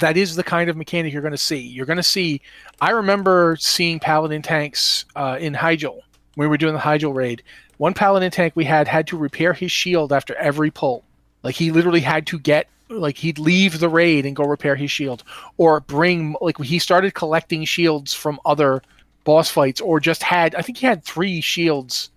that 0.00 0.16
is 0.16 0.34
the 0.34 0.42
kind 0.42 0.68
of 0.68 0.76
mechanic 0.76 1.12
you're 1.12 1.22
going 1.22 1.30
to 1.30 1.38
see. 1.38 1.60
You're 1.60 1.86
going 1.86 1.96
to 1.96 2.02
see. 2.02 2.40
I 2.80 2.90
remember 2.90 3.56
seeing 3.60 4.00
paladin 4.00 4.42
tanks 4.42 5.04
uh, 5.14 5.36
in 5.38 5.54
Hyjal 5.54 6.00
when 6.34 6.46
we 6.46 6.48
were 6.48 6.58
doing 6.58 6.74
the 6.74 6.80
Hyjal 6.80 7.14
raid. 7.14 7.44
One 7.78 7.94
paladin 7.94 8.30
tank 8.30 8.54
we 8.56 8.64
had 8.64 8.88
had 8.88 9.06
to 9.08 9.16
repair 9.16 9.52
his 9.52 9.70
shield 9.70 10.12
after 10.12 10.34
every 10.36 10.70
pull. 10.70 11.04
Like 11.42 11.54
he 11.54 11.70
literally 11.70 12.00
had 12.00 12.26
to 12.28 12.38
get 12.38 12.68
like 12.88 13.18
he'd 13.18 13.38
leave 13.38 13.80
the 13.80 13.88
raid 13.88 14.24
and 14.26 14.36
go 14.36 14.44
repair 14.44 14.76
his 14.76 14.90
shield, 14.90 15.24
or 15.56 15.80
bring 15.80 16.36
like 16.40 16.58
he 16.58 16.78
started 16.78 17.14
collecting 17.14 17.64
shields 17.64 18.14
from 18.14 18.40
other 18.44 18.82
boss 19.24 19.50
fights, 19.50 19.80
or 19.80 20.00
just 20.00 20.22
had 20.22 20.54
I 20.54 20.62
think 20.62 20.78
he 20.78 20.86
had 20.86 21.04
three 21.04 21.40
shields 21.40 22.10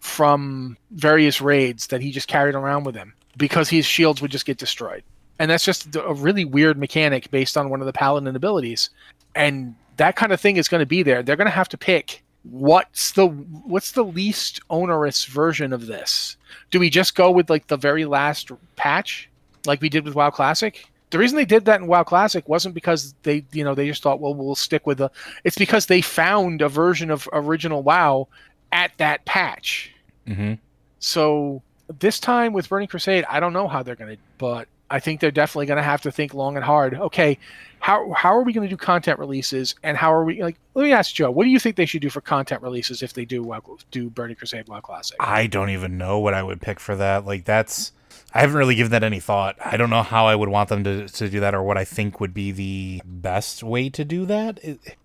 from 0.00 0.76
various 0.90 1.40
raids 1.40 1.88
that 1.88 2.00
he 2.00 2.10
just 2.10 2.28
carried 2.28 2.54
around 2.54 2.84
with 2.84 2.94
him 2.94 3.14
because 3.36 3.68
his 3.68 3.86
shields 3.86 4.20
would 4.20 4.30
just 4.30 4.46
get 4.46 4.58
destroyed. 4.58 5.02
And 5.38 5.50
that's 5.50 5.64
just 5.64 5.94
a 5.96 6.12
really 6.14 6.44
weird 6.44 6.78
mechanic 6.78 7.30
based 7.30 7.56
on 7.56 7.70
one 7.70 7.80
of 7.80 7.86
the 7.86 7.92
paladin 7.92 8.34
abilities. 8.34 8.90
And 9.34 9.74
that 9.96 10.16
kind 10.16 10.32
of 10.32 10.40
thing 10.40 10.56
is 10.56 10.68
going 10.68 10.80
to 10.80 10.86
be 10.86 11.02
there. 11.02 11.22
They're 11.22 11.36
going 11.36 11.46
to 11.46 11.50
have 11.50 11.68
to 11.70 11.78
pick 11.78 12.22
what's 12.44 13.12
the 13.12 13.26
what's 13.26 13.92
the 13.92 14.04
least 14.04 14.60
onerous 14.70 15.24
version 15.24 15.72
of 15.72 15.86
this. 15.86 16.36
Do 16.70 16.80
we 16.80 16.90
just 16.90 17.14
go 17.14 17.30
with 17.30 17.48
like 17.48 17.68
the 17.68 17.76
very 17.76 18.04
last 18.04 18.50
patch 18.76 19.28
like 19.66 19.80
we 19.80 19.88
did 19.88 20.04
with 20.04 20.14
WoW 20.14 20.30
Classic? 20.30 20.88
The 21.10 21.18
reason 21.18 21.36
they 21.36 21.44
did 21.44 21.66
that 21.66 21.80
in 21.80 21.86
WoW 21.86 22.04
Classic 22.04 22.48
wasn't 22.48 22.74
because 22.74 23.14
they, 23.22 23.44
you 23.52 23.64
know, 23.64 23.74
they 23.74 23.86
just 23.86 24.02
thought, 24.02 24.18
well, 24.18 24.34
we'll 24.34 24.54
stick 24.54 24.86
with 24.86 24.98
the. 24.98 25.10
It's 25.44 25.58
because 25.58 25.86
they 25.86 26.00
found 26.00 26.62
a 26.62 26.68
version 26.68 27.10
of 27.10 27.28
original 27.32 27.82
WoW 27.82 28.28
at 28.72 28.92
that 28.96 29.24
patch. 29.24 29.94
mm-hmm. 30.26 30.54
So 31.00 31.62
this 31.98 32.18
time 32.18 32.52
with 32.52 32.68
Burning 32.68 32.88
Crusade, 32.88 33.24
I 33.28 33.40
don't 33.40 33.52
know 33.52 33.68
how 33.68 33.82
they're 33.82 33.96
going 33.96 34.16
to, 34.16 34.22
but 34.38 34.68
I 34.92 35.00
think 35.00 35.20
they're 35.20 35.30
definitely 35.30 35.66
going 35.66 35.78
to 35.78 35.82
have 35.82 36.02
to 36.02 36.12
think 36.12 36.34
long 36.34 36.56
and 36.56 36.64
hard. 36.64 36.94
Okay, 36.94 37.38
how 37.80 38.12
how 38.12 38.36
are 38.36 38.42
we 38.42 38.52
going 38.52 38.68
to 38.68 38.70
do 38.70 38.76
content 38.76 39.18
releases, 39.18 39.74
and 39.82 39.96
how 39.96 40.12
are 40.12 40.24
we 40.24 40.42
like? 40.42 40.56
Let 40.74 40.84
me 40.84 40.92
ask 40.92 41.14
Joe, 41.14 41.30
what 41.30 41.44
do 41.44 41.50
you 41.50 41.58
think 41.58 41.76
they 41.76 41.86
should 41.86 42.02
do 42.02 42.10
for 42.10 42.20
content 42.20 42.62
releases 42.62 43.02
if 43.02 43.12
they 43.12 43.24
do 43.24 43.42
WoW, 43.42 43.62
do 43.90 44.10
Burning 44.10 44.36
Crusade 44.36 44.68
WoW 44.68 44.80
Classic? 44.80 45.16
I 45.18 45.46
don't 45.46 45.70
even 45.70 45.98
know 45.98 46.18
what 46.18 46.34
I 46.34 46.42
would 46.42 46.60
pick 46.60 46.78
for 46.78 46.94
that. 46.96 47.26
Like 47.26 47.44
that's 47.44 47.92
I 48.34 48.40
haven't 48.40 48.56
really 48.56 48.74
given 48.74 48.92
that 48.92 49.02
any 49.02 49.20
thought. 49.20 49.56
I 49.64 49.76
don't 49.76 49.90
know 49.90 50.02
how 50.02 50.26
I 50.26 50.34
would 50.34 50.48
want 50.48 50.68
them 50.68 50.84
to 50.84 51.08
to 51.08 51.28
do 51.28 51.40
that 51.40 51.54
or 51.54 51.62
what 51.62 51.76
I 51.76 51.84
think 51.84 52.20
would 52.20 52.34
be 52.34 52.52
the 52.52 53.02
best 53.04 53.62
way 53.62 53.88
to 53.90 54.04
do 54.04 54.26
that. 54.26 54.60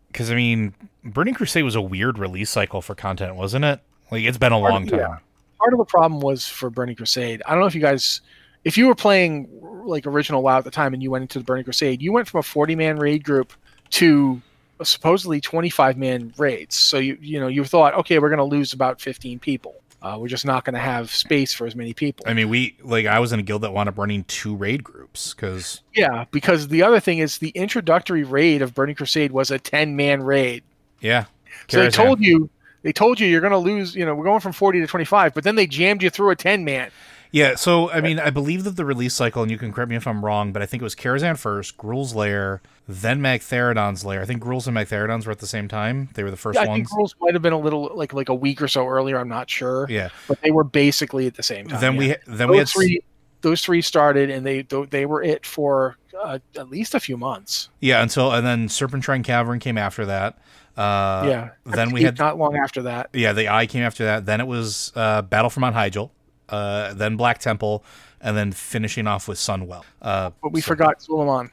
Because 0.08 0.32
I 0.32 0.36
mean, 0.36 0.74
Burning 1.04 1.34
Crusade 1.34 1.64
was 1.64 1.76
a 1.76 1.82
weird 1.82 2.20
release 2.20 2.50
cycle 2.50 2.82
for 2.82 2.96
content, 2.96 3.36
wasn't 3.36 3.66
it? 3.66 3.80
Like 4.12 4.24
it's 4.24 4.38
been 4.38 4.52
a 4.52 4.60
long 4.60 4.88
time. 4.88 5.00
yeah. 5.00 5.18
Part 5.58 5.74
of 5.74 5.80
the 5.80 5.86
problem 5.86 6.22
was 6.22 6.48
for 6.48 6.70
Burning 6.70 6.96
Crusade. 6.96 7.42
I 7.46 7.52
don't 7.52 7.62
know 7.62 7.66
if 7.66 7.74
you 7.74 7.82
guys, 7.82 8.22
if 8.68 8.78
you 8.78 8.86
were 8.88 8.96
playing 8.96 9.48
like 9.86 10.06
original 10.06 10.44
WoW 10.44 10.58
at 10.58 10.66
the 10.66 10.72
time 10.72 10.94
and 10.94 11.02
you 11.02 11.10
went 11.10 11.22
into 11.22 11.40
the 11.40 11.46
Burning 11.46 11.64
Crusade, 11.64 12.02
you 12.02 12.12
went 12.12 12.28
from 12.28 12.40
a 12.40 12.44
40 12.44 12.76
man 12.76 12.98
raid 12.98 13.24
group 13.24 13.54
to 13.92 14.42
supposedly 14.84 15.40
25 15.40 15.98
man 15.98 16.34
raids. 16.38 16.76
So 16.76 16.98
you 16.98 17.18
you 17.22 17.40
know 17.40 17.48
you 17.48 17.64
thought, 17.64 17.94
okay, 17.94 18.20
we're 18.20 18.28
going 18.28 18.38
to 18.40 18.44
lose 18.44 18.74
about 18.74 19.00
15 19.00 19.40
people. 19.40 19.76
Uh, 20.02 20.18
we're 20.20 20.28
just 20.28 20.46
not 20.46 20.66
going 20.66 20.74
to 20.74 20.82
have 20.82 21.10
space 21.10 21.54
for 21.54 21.66
as 21.66 21.76
many 21.76 21.94
people. 21.94 22.26
I 22.28 22.34
mean, 22.34 22.50
we 22.50 22.76
like 22.84 23.06
I 23.06 23.20
was 23.20 23.32
in 23.32 23.40
a 23.40 23.44
guild 23.44 23.62
that 23.62 23.72
wound 23.72 23.88
up 23.88 23.98
running 23.98 24.26
two 24.26 24.54
raid 24.54 24.84
groups 24.84 25.34
because 25.34 25.82
yeah, 25.96 26.26
because 26.32 26.68
the 26.68 26.84
other 26.84 27.00
thing 27.00 27.20
is 27.20 27.38
the 27.38 27.50
introductory 27.52 28.26
raid 28.26 28.62
of 28.62 28.76
Burning 28.76 28.96
Crusade 28.96 29.32
was 29.32 29.50
a 29.50 29.58
ten 29.58 29.96
man 29.96 30.22
raid. 30.22 30.62
yeah, 31.00 31.26
So 31.70 31.80
they 31.80 31.90
told 31.90 32.20
you 32.20 32.50
they 32.82 32.92
told 32.92 33.18
you 33.18 33.28
you're 33.28 33.42
going 33.42 33.52
to 33.52 33.58
lose. 33.58 33.96
You 33.96 34.06
know, 34.06 34.14
we're 34.14 34.26
going 34.26 34.42
from 34.42 34.52
forty 34.52 34.82
to 34.82 34.88
twenty 34.88 35.06
five, 35.06 35.34
but 35.34 35.46
then 35.46 35.56
they 35.56 35.68
jammed 35.68 36.04
you 36.04 36.10
through 36.10 36.32
a 36.32 36.36
ten 36.36 36.66
man. 36.66 36.92
Yeah, 37.32 37.56
so 37.56 37.92
I 37.92 38.02
mean, 38.02 38.20
I 38.20 38.30
believe 38.30 38.64
that 38.64 38.76
the 38.78 38.86
release 38.86 39.14
cycle, 39.14 39.42
and 39.42 39.52
you 39.52 39.58
can 39.58 39.74
correct 39.74 39.90
me 39.90 39.96
if 39.96 40.08
I'm 40.08 40.24
wrong, 40.24 40.52
but 40.52 40.62
I 40.62 40.66
think 40.66 40.82
it 40.82 40.84
was 40.84 40.96
Karazhan 40.96 41.38
first, 41.38 41.78
Gruul's 41.78 42.16
Lair, 42.16 42.62
then 42.88 43.20
Magtheridon's 43.20 44.06
Lair. 44.06 44.22
I 44.22 44.26
think 44.26 44.42
Gruul's 44.42 44.68
and 44.68 44.78
Magtheridon's 44.78 45.26
were 45.26 45.32
at 45.32 45.40
the 45.40 45.48
same 45.48 45.68
time. 45.68 46.10
They 46.14 46.24
were 46.24 46.32
the 46.32 46.38
first 46.38 46.56
Yeah, 46.56 46.64
I 46.64 46.68
ones. 46.68 46.78
think 46.80 46.90
Gruul's 46.90 47.16
might 47.20 47.34
have 47.34 47.42
been 47.42 47.54
a 47.54 47.60
little 47.60 47.92
like 47.94 48.14
like 48.14 48.30
a 48.30 48.36
week 48.36 48.62
or 48.62 48.68
so 48.68 48.88
earlier. 48.88 49.20
I'm 49.20 49.28
not 49.30 49.50
sure, 49.50 49.88
yeah. 49.90 50.10
but 50.28 50.42
they 50.42 50.52
were 50.52 50.64
basically 50.64 51.28
at 51.28 51.36
the 51.36 51.44
same 51.44 51.68
time. 51.68 51.82
then 51.82 51.94
yeah. 51.94 52.16
we 52.28 52.36
then 52.36 52.50
we 52.50 52.58
had 52.58 52.68
those 52.68 52.74
three 52.74 53.02
those 53.42 53.62
three 53.62 53.82
started 53.82 54.30
and 54.30 54.46
they 54.46 54.62
they 54.90 55.06
were 55.06 55.22
it 55.22 55.46
for 55.46 55.98
uh, 56.20 56.40
at 56.56 56.70
least 56.70 56.96
a 56.96 57.00
few 57.00 57.18
months. 57.18 57.70
yeah 57.82 58.02
until 58.02 58.32
and 58.32 58.46
then 58.46 58.68
Serpentshrine 58.68 59.24
Cavern 59.24 59.60
came 59.60 59.78
after 59.78 60.06
that. 60.06 60.40
Uh, 60.76 61.26
yeah. 61.28 61.50
Then 61.66 61.92
we 61.92 62.04
had 62.04 62.20
not 62.20 62.38
long 62.38 62.56
after 62.56 62.84
that. 62.84 63.10
yeah 63.14 63.34
the 63.34 63.50
Eye 63.50 63.66
came 63.66 63.84
after 63.84 64.06
that. 64.06 64.26
Then 64.26 64.40
it 64.40 64.48
was 64.48 64.92
uh, 64.96 65.22
Battle 65.24 65.50
for 65.50 65.60
Mount 65.60 65.76
Hyjal, 65.76 66.12
uh, 66.50 66.94
then 66.94 67.16
Black 67.18 67.40
Temple, 67.40 67.84
and 68.22 68.36
then 68.38 68.52
finishing 68.52 69.08
off 69.08 69.28
with 69.28 69.38
Sunwell. 69.38 69.84
Uh, 70.02 70.32
But 70.42 70.52
we 70.52 70.62
so- 70.62 70.68
forgot 70.68 71.00
Zul'Aman. 71.00 71.52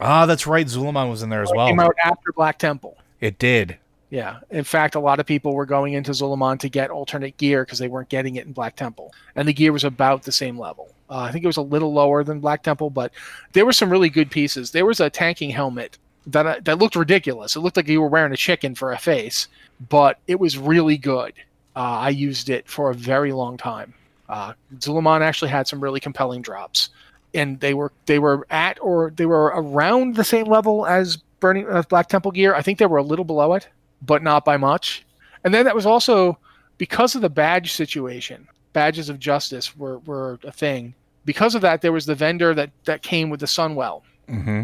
Ah, 0.00 0.26
that's 0.26 0.46
right. 0.46 0.66
Zul'Aman 0.66 1.08
was 1.10 1.22
in 1.22 1.30
there 1.30 1.42
as 1.42 1.50
well. 1.54 1.66
Came 1.68 1.80
out 1.80 1.94
after 2.02 2.32
Black 2.34 2.58
Temple. 2.58 2.98
It 3.20 3.38
did. 3.38 3.78
Yeah. 4.10 4.38
In 4.50 4.62
fact, 4.64 4.94
a 4.94 5.00
lot 5.00 5.20
of 5.20 5.26
people 5.26 5.54
were 5.54 5.66
going 5.66 5.94
into 5.94 6.12
Zul'Aman 6.12 6.58
to 6.60 6.68
get 6.68 6.90
alternate 6.90 7.36
gear 7.38 7.64
because 7.64 7.78
they 7.78 7.88
weren't 7.88 8.08
getting 8.08 8.36
it 8.36 8.46
in 8.46 8.52
Black 8.52 8.76
Temple. 8.76 9.12
And 9.34 9.48
the 9.48 9.52
gear 9.54 9.72
was 9.72 9.84
about 9.84 10.22
the 10.22 10.32
same 10.32 10.58
level. 10.58 10.92
Uh, 11.10 11.20
I 11.20 11.32
think 11.32 11.44
it 11.44 11.46
was 11.46 11.56
a 11.56 11.62
little 11.62 11.92
lower 11.92 12.22
than 12.24 12.40
Black 12.40 12.62
Temple, 12.62 12.90
but 12.90 13.12
there 13.52 13.64
were 13.64 13.72
some 13.72 13.90
really 13.90 14.08
good 14.10 14.30
pieces. 14.30 14.70
There 14.70 14.84
was 14.86 15.00
a 15.00 15.08
tanking 15.08 15.50
helmet 15.50 15.98
that 16.26 16.44
uh, 16.46 16.56
that 16.64 16.78
looked 16.78 16.96
ridiculous. 16.96 17.56
It 17.56 17.60
looked 17.60 17.76
like 17.76 17.88
you 17.88 18.00
were 18.00 18.08
wearing 18.08 18.32
a 18.32 18.36
chicken 18.36 18.74
for 18.74 18.92
a 18.92 18.98
face, 18.98 19.46
but 19.88 20.18
it 20.26 20.40
was 20.40 20.58
really 20.58 20.98
good. 20.98 21.32
Uh, 21.76 21.80
I 21.80 22.08
used 22.10 22.48
it 22.50 22.68
for 22.68 22.90
a 22.90 22.94
very 22.94 23.32
long 23.32 23.56
time. 23.56 23.94
Uh, 24.28 24.52
Zul'Aman 24.78 25.20
actually 25.20 25.50
had 25.50 25.68
some 25.68 25.80
really 25.80 26.00
compelling 26.00 26.42
drops, 26.42 26.90
and 27.34 27.60
they 27.60 27.74
were 27.74 27.92
they 28.06 28.18
were 28.18 28.46
at 28.50 28.78
or 28.80 29.12
they 29.16 29.26
were 29.26 29.52
around 29.54 30.16
the 30.16 30.24
same 30.24 30.46
level 30.46 30.86
as 30.86 31.16
Burning 31.40 31.68
uh, 31.68 31.82
Black 31.88 32.08
Temple 32.08 32.30
gear. 32.32 32.54
I 32.54 32.62
think 32.62 32.78
they 32.78 32.86
were 32.86 32.98
a 32.98 33.02
little 33.02 33.24
below 33.24 33.54
it, 33.54 33.68
but 34.02 34.22
not 34.22 34.44
by 34.44 34.56
much. 34.56 35.04
And 35.44 35.52
then 35.54 35.64
that 35.64 35.74
was 35.74 35.86
also 35.86 36.38
because 36.78 37.14
of 37.14 37.22
the 37.22 37.30
badge 37.30 37.72
situation. 37.72 38.48
Badges 38.72 39.08
of 39.08 39.18
justice 39.18 39.76
were, 39.76 39.98
were 40.00 40.38
a 40.44 40.52
thing. 40.52 40.94
Because 41.24 41.54
of 41.54 41.62
that, 41.62 41.80
there 41.80 41.92
was 41.92 42.04
the 42.06 42.14
vendor 42.14 42.52
that 42.54 42.70
that 42.84 43.02
came 43.02 43.30
with 43.30 43.40
the 43.40 43.46
Sunwell, 43.46 44.02
Mm-hmm. 44.28 44.62